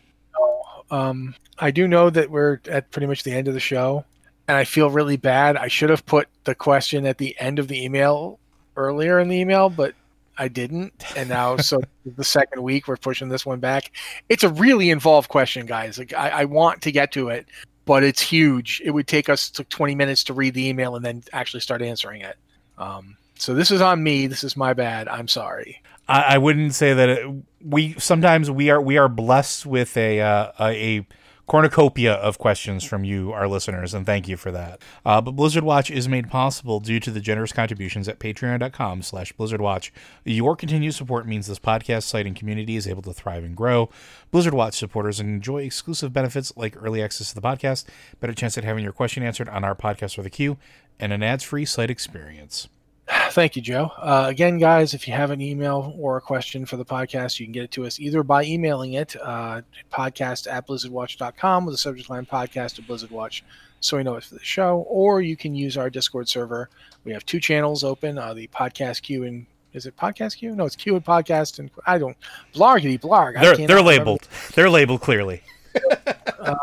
Um, 0.91 1.35
I 1.59 1.71
do 1.71 1.89
know 1.89 2.11
that 2.11 2.31
we're 2.31 2.61
at 2.69 2.91
pretty 2.91 3.07
much 3.07 3.23
the 3.23 3.33
end 3.33 3.49
of 3.49 3.55
the 3.55 3.61
show, 3.61 4.05
and 4.49 4.57
I 4.57 4.65
feel 4.65 4.91
really 4.91 5.17
bad. 5.17 5.57
I 5.57 5.69
should 5.69 5.91
have 5.91 6.05
put 6.07 6.29
the 6.45 6.55
question 6.55 7.07
at 7.07 7.19
the 7.19 7.37
end 7.39 7.59
of 7.59 7.69
the 7.69 7.83
email 7.83 8.39
earlier 8.77 9.19
in 9.19 9.29
the 9.29 9.37
email, 9.37 9.71
but 9.71 9.95
I 10.37 10.49
didn't. 10.49 11.05
And 11.17 11.29
now, 11.29 11.57
so 11.59 11.81
the 12.05 12.25
second 12.25 12.63
week, 12.63 12.89
we're 12.89 12.97
pushing 12.97 13.29
this 13.29 13.47
one 13.47 13.61
back. 13.61 13.93
It's 14.29 14.45
a 14.45 14.49
really 14.51 14.91
involved 14.91 15.29
question, 15.29 15.67
guys. 15.67 15.99
Like, 15.99 16.13
I, 16.15 16.31
I 16.31 16.45
want 16.45 16.83
to 16.83 16.93
get 16.93 17.13
to 17.13 17.29
it, 17.29 17.47
but 17.85 18.03
it's 18.03 18.21
huge. 18.21 18.83
It 18.85 18.91
would 18.91 19.07
take 19.07 19.29
us 19.29 19.51
to 19.51 19.65
20 19.65 19.95
minutes 19.95 20.25
to 20.25 20.35
read 20.35 20.55
the 20.55 20.69
email 20.69 20.97
and 20.97 21.05
then 21.05 21.23
actually 21.33 21.61
start 21.61 21.83
answering 21.83 22.23
it. 22.23 22.37
Um, 22.79 23.17
so 23.37 23.55
this 23.55 23.71
is 23.71 23.81
on 23.81 24.03
me. 24.03 24.27
This 24.27 24.45
is 24.45 24.57
my 24.57 24.75
bad. 24.75 25.09
I'm 25.09 25.29
sorry. 25.29 25.83
I, 26.09 26.35
I 26.35 26.39
wouldn't 26.39 26.75
say 26.75 26.95
that 26.95 27.09
it, 27.09 27.27
we 27.65 27.95
sometimes 27.99 28.51
we 28.51 28.71
are 28.71 28.81
we 28.81 28.99
are 28.99 29.09
blessed 29.09 29.67
with 29.67 29.97
a 29.97 30.21
uh, 30.21 30.53
a, 30.61 31.07
cornucopia 31.47 32.15
of 32.15 32.39
questions 32.39 32.85
from 32.85 33.05
you, 33.05 33.31
our 33.33 33.47
listeners, 33.47 33.93
and 33.93 34.07
thank 34.07 34.27
you 34.27 34.37
for 34.37 34.51
that. 34.51 34.81
Uh, 35.05 35.21
but 35.21 35.33
Blizzard 35.33 35.63
Watch 35.63 35.91
is 35.91 36.09
made 36.09 36.31
possible 36.31 36.81
due 36.81 36.99
to 37.01 37.11
the 37.11 37.21
generous 37.21 37.53
contributions 37.53 38.09
at 38.09 38.19
patreon.com 38.19 39.03
slash 39.03 39.33
blizzardwatch. 39.35 39.91
Your 40.25 40.57
continued 40.57 40.95
support 40.95 41.27
means 41.27 41.47
this 41.47 41.59
podcast 41.59 42.05
site 42.05 42.27
and 42.27 42.35
community 42.35 42.77
is 42.77 42.89
able 42.89 43.03
to 43.03 43.13
thrive 43.13 43.45
and 43.45 43.55
grow. 43.55 43.91
Blizzard 44.31 44.55
Watch 44.55 44.75
supporters 44.79 45.21
enjoy 45.21 45.63
exclusive 45.63 46.13
benefits 46.13 46.51
like 46.57 46.83
early 46.83 47.03
access 47.03 47.29
to 47.29 47.35
the 47.35 47.43
podcast, 47.43 47.85
better 48.21 48.33
chance 48.33 48.57
at 48.57 48.65
having 48.65 48.83
your 48.83 48.93
question 48.93 49.23
answered 49.23 49.49
on 49.51 49.65
our 49.65 49.75
podcast 49.75 50.19
or 50.19 50.23
the 50.23 50.31
queue, 50.31 50.57
and 50.99 51.13
an 51.13 51.23
ads-free 51.23 51.67
site 51.67 51.91
experience. 51.91 52.69
Thank 53.09 53.57
you, 53.57 53.63
Joe. 53.63 53.91
Uh, 53.99 54.27
again, 54.29 54.59
guys, 54.59 54.95
if 54.95 55.07
you 55.07 55.15
have 55.15 55.31
an 55.31 55.41
email 55.41 55.95
or 55.99 56.17
a 56.17 56.21
question 56.21 56.65
for 56.65 56.77
the 56.77 56.85
podcast, 56.85 57.39
you 57.39 57.47
can 57.47 57.53
get 57.53 57.65
it 57.65 57.71
to 57.73 57.85
us 57.85 58.01
either 58.01 58.23
by 58.23 58.45
emailing 58.45 58.95
it, 58.95 59.15
uh, 59.21 59.61
podcast 59.93 60.51
at 60.51 60.67
blizzardwatch.com 60.67 61.67
with 61.67 61.75
the 61.75 61.79
subject 61.79 62.09
line 62.09 62.25
podcast 62.25 62.79
at 62.79 62.87
blizzardwatch 62.87 63.43
so 63.81 63.99
we 63.99 64.03
know 64.03 64.15
it's 64.15 64.29
for 64.29 64.35
the 64.35 64.45
show, 64.45 64.87
or 64.89 65.21
you 65.21 65.37
can 65.37 65.55
use 65.55 65.77
our 65.77 65.91
Discord 65.91 66.29
server. 66.29 66.71
We 67.05 67.13
have 67.13 67.27
two 67.27 67.39
channels 67.39 67.85
open 67.85 68.17
uh, 68.17 68.33
the 68.33 68.49
podcast 68.49 69.03
queue 69.03 69.25
and 69.25 69.47
is 69.75 69.87
it 69.87 69.97
podcast 69.97 70.39
queue? 70.39 70.55
No, 70.55 70.65
it's 70.65 70.77
Q 70.77 70.95
and 70.95 71.05
podcast. 71.05 71.59
And 71.59 71.71
I 71.87 71.99
don't 71.99 72.17
blargity 72.55 72.99
blarg. 72.99 73.35
They're, 73.35 73.57
they're 73.57 73.77
remember. 73.77 73.83
labeled. 73.83 74.29
They're 74.55 74.71
labeled 74.71 75.01
clearly. 75.01 75.43
uh, 76.39 76.55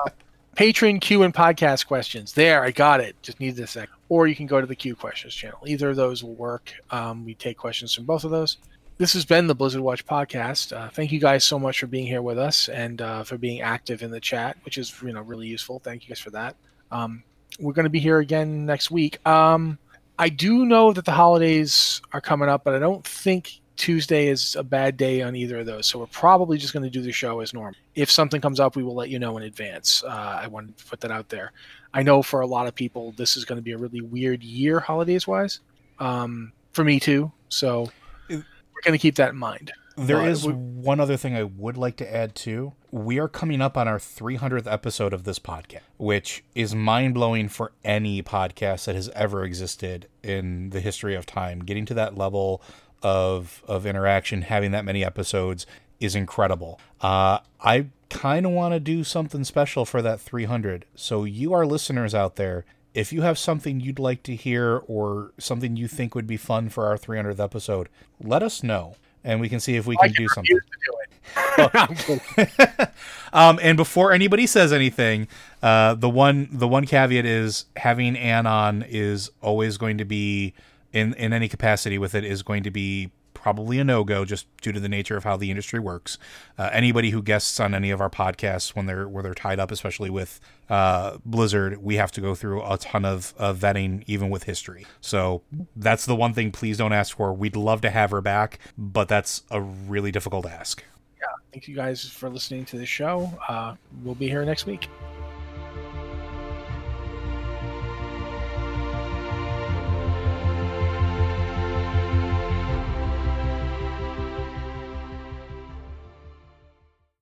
patron 0.55 0.99
Q 0.99 1.23
and 1.23 1.33
podcast 1.33 1.85
questions. 1.87 2.33
There, 2.33 2.63
I 2.63 2.71
got 2.71 3.01
it. 3.01 3.21
Just 3.21 3.39
need 3.39 3.59
a 3.59 3.67
second. 3.67 3.93
Or 4.11 4.27
you 4.27 4.35
can 4.35 4.45
go 4.45 4.59
to 4.59 4.67
the 4.67 4.75
Q 4.75 4.93
questions 4.93 5.33
channel. 5.33 5.59
Either 5.65 5.91
of 5.91 5.95
those 5.95 6.21
will 6.21 6.35
work. 6.35 6.73
Um, 6.89 7.23
we 7.23 7.33
take 7.33 7.57
questions 7.57 7.93
from 7.93 8.03
both 8.03 8.25
of 8.25 8.31
those. 8.31 8.57
This 8.97 9.13
has 9.13 9.23
been 9.23 9.47
the 9.47 9.55
Blizzard 9.55 9.79
Watch 9.79 10.05
podcast. 10.05 10.75
Uh, 10.75 10.89
thank 10.89 11.13
you 11.13 11.19
guys 11.21 11.45
so 11.45 11.57
much 11.57 11.79
for 11.79 11.87
being 11.87 12.05
here 12.05 12.21
with 12.21 12.37
us 12.37 12.67
and 12.67 13.01
uh, 13.01 13.23
for 13.23 13.37
being 13.37 13.61
active 13.61 14.03
in 14.03 14.11
the 14.11 14.19
chat, 14.19 14.57
which 14.65 14.77
is 14.77 14.93
you 15.01 15.13
know 15.13 15.21
really 15.21 15.47
useful. 15.47 15.79
Thank 15.79 16.03
you 16.03 16.09
guys 16.09 16.19
for 16.19 16.29
that. 16.31 16.57
Um, 16.91 17.23
we're 17.57 17.71
going 17.71 17.85
to 17.85 17.89
be 17.89 18.01
here 18.01 18.19
again 18.19 18.65
next 18.65 18.91
week. 18.91 19.25
Um, 19.25 19.77
I 20.19 20.27
do 20.27 20.65
know 20.65 20.91
that 20.91 21.05
the 21.05 21.13
holidays 21.13 22.01
are 22.11 22.19
coming 22.19 22.49
up, 22.49 22.65
but 22.65 22.75
I 22.75 22.79
don't 22.79 23.07
think 23.07 23.61
Tuesday 23.77 24.27
is 24.27 24.57
a 24.57 24.63
bad 24.63 24.97
day 24.97 25.21
on 25.21 25.37
either 25.37 25.59
of 25.59 25.65
those. 25.65 25.87
So 25.87 25.99
we're 25.99 26.07
probably 26.07 26.57
just 26.57 26.73
going 26.73 26.83
to 26.83 26.89
do 26.89 27.01
the 27.01 27.13
show 27.13 27.39
as 27.39 27.53
normal. 27.53 27.79
If 27.95 28.11
something 28.11 28.41
comes 28.41 28.59
up, 28.59 28.75
we 28.75 28.83
will 28.83 28.93
let 28.93 29.07
you 29.07 29.19
know 29.19 29.37
in 29.37 29.43
advance. 29.43 30.03
Uh, 30.03 30.39
I 30.41 30.47
wanted 30.47 30.77
to 30.77 30.85
put 30.85 30.99
that 30.99 31.11
out 31.11 31.29
there. 31.29 31.53
I 31.93 32.03
know 32.03 32.21
for 32.23 32.41
a 32.41 32.47
lot 32.47 32.67
of 32.67 32.75
people, 32.75 33.13
this 33.17 33.35
is 33.37 33.45
going 33.45 33.57
to 33.57 33.61
be 33.61 33.71
a 33.73 33.77
really 33.77 34.01
weird 34.01 34.43
year, 34.43 34.79
holidays 34.79 35.27
wise. 35.27 35.59
Um, 35.99 36.53
for 36.71 36.83
me 36.83 36.99
too. 36.99 37.31
So 37.49 37.89
we're 38.29 38.43
going 38.83 38.93
to 38.93 38.97
keep 38.97 39.15
that 39.15 39.31
in 39.31 39.37
mind. 39.37 39.71
There 39.97 40.17
Uh, 40.21 40.25
is 40.27 40.45
we- 40.47 40.53
one 40.53 40.99
other 41.01 41.17
thing 41.17 41.35
I 41.35 41.43
would 41.43 41.75
like 41.77 41.97
to 41.97 42.15
add 42.15 42.33
too. 42.33 42.73
We 42.91 43.19
are 43.19 43.27
coming 43.27 43.61
up 43.61 43.77
on 43.77 43.87
our 43.89 43.99
300th 43.99 44.65
episode 44.71 45.13
of 45.13 45.25
this 45.25 45.37
podcast, 45.37 45.81
which 45.97 46.43
is 46.55 46.73
mind 46.73 47.13
blowing 47.13 47.49
for 47.49 47.73
any 47.83 48.23
podcast 48.23 48.85
that 48.85 48.95
has 48.95 49.09
ever 49.09 49.43
existed 49.43 50.07
in 50.23 50.69
the 50.69 50.79
history 50.79 51.13
of 51.13 51.25
time. 51.25 51.59
Getting 51.59 51.85
to 51.87 51.93
that 51.95 52.17
level 52.17 52.61
of 53.03 53.63
of 53.67 53.85
interaction, 53.85 54.43
having 54.43 54.71
that 54.71 54.85
many 54.85 55.03
episodes 55.03 55.65
is 55.99 56.15
incredible. 56.15 56.79
Uh, 57.01 57.39
I 57.61 57.87
kind 58.11 58.45
of 58.45 58.51
want 58.51 58.73
to 58.73 58.79
do 58.79 59.03
something 59.03 59.43
special 59.43 59.85
for 59.85 60.01
that 60.01 60.19
300. 60.19 60.85
So 60.95 61.23
you, 61.23 61.53
our 61.53 61.65
listeners 61.65 62.13
out 62.13 62.35
there, 62.35 62.65
if 62.93 63.11
you 63.13 63.21
have 63.21 63.37
something 63.39 63.79
you'd 63.79 63.99
like 63.99 64.21
to 64.23 64.35
hear 64.35 64.81
or 64.87 65.31
something 65.37 65.75
you 65.75 65.87
think 65.87 66.13
would 66.13 66.27
be 66.27 66.37
fun 66.37 66.69
for 66.69 66.85
our 66.85 66.97
300th 66.97 67.39
episode, 67.39 67.89
let 68.21 68.43
us 68.43 68.63
know, 68.63 68.95
and 69.23 69.39
we 69.39 69.49
can 69.49 69.59
see 69.59 69.75
if 69.77 69.87
we 69.87 69.95
I 70.01 70.07
can 70.07 70.15
do 70.15 70.27
something. 70.27 70.55
do 70.55 70.93
it. 70.93 71.71
I'm 71.73 71.95
kidding. 71.95 72.87
um, 73.33 73.59
and 73.61 73.77
before 73.77 74.11
anybody 74.11 74.45
says 74.45 74.73
anything, 74.73 75.27
uh, 75.63 75.95
the 75.95 76.09
one 76.09 76.49
the 76.51 76.67
one 76.67 76.85
caveat 76.85 77.25
is 77.25 77.65
having 77.77 78.17
Ann 78.17 78.45
on 78.45 78.83
is 78.87 79.29
always 79.41 79.77
going 79.77 79.97
to 79.97 80.05
be 80.05 80.53
in 80.91 81.13
in 81.13 81.31
any 81.31 81.47
capacity 81.47 81.97
with 81.97 82.13
it 82.13 82.25
is 82.25 82.43
going 82.43 82.63
to 82.63 82.71
be 82.71 83.11
probably 83.41 83.79
a 83.79 83.83
no 83.83 84.03
go 84.03 84.23
just 84.23 84.45
due 84.61 84.71
to 84.71 84.79
the 84.79 84.89
nature 84.89 85.17
of 85.17 85.23
how 85.23 85.35
the 85.35 85.49
industry 85.49 85.79
works. 85.79 86.17
Uh, 86.57 86.69
anybody 86.71 87.09
who 87.09 87.21
guests 87.21 87.59
on 87.59 87.73
any 87.73 87.89
of 87.89 87.99
our 87.99 88.09
podcasts 88.09 88.75
when 88.75 88.85
they're 88.85 89.07
where 89.07 89.23
they're 89.23 89.33
tied 89.33 89.59
up, 89.59 89.71
especially 89.71 90.09
with 90.09 90.39
uh, 90.69 91.17
Blizzard, 91.25 91.77
we 91.83 91.95
have 91.95 92.11
to 92.11 92.21
go 92.21 92.35
through 92.35 92.63
a 92.63 92.77
ton 92.77 93.03
of, 93.03 93.33
of 93.37 93.57
vetting, 93.57 94.03
even 94.07 94.29
with 94.29 94.43
history. 94.43 94.85
So 95.01 95.41
that's 95.75 96.05
the 96.05 96.15
one 96.15 96.33
thing. 96.33 96.51
Please 96.51 96.77
don't 96.77 96.93
ask 96.93 97.17
for. 97.17 97.33
We'd 97.33 97.55
love 97.55 97.81
to 97.81 97.89
have 97.89 98.11
her 98.11 98.21
back, 98.21 98.59
but 98.77 99.07
that's 99.07 99.43
a 99.49 99.59
really 99.61 100.11
difficult 100.11 100.45
ask. 100.45 100.83
Yeah, 101.19 101.27
thank 101.51 101.67
you 101.67 101.75
guys 101.75 102.07
for 102.07 102.29
listening 102.29 102.65
to 102.65 102.77
the 102.77 102.85
show. 102.85 103.31
Uh, 103.47 103.75
we'll 104.03 104.15
be 104.15 104.29
here 104.29 104.45
next 104.45 104.65
week. 104.65 104.87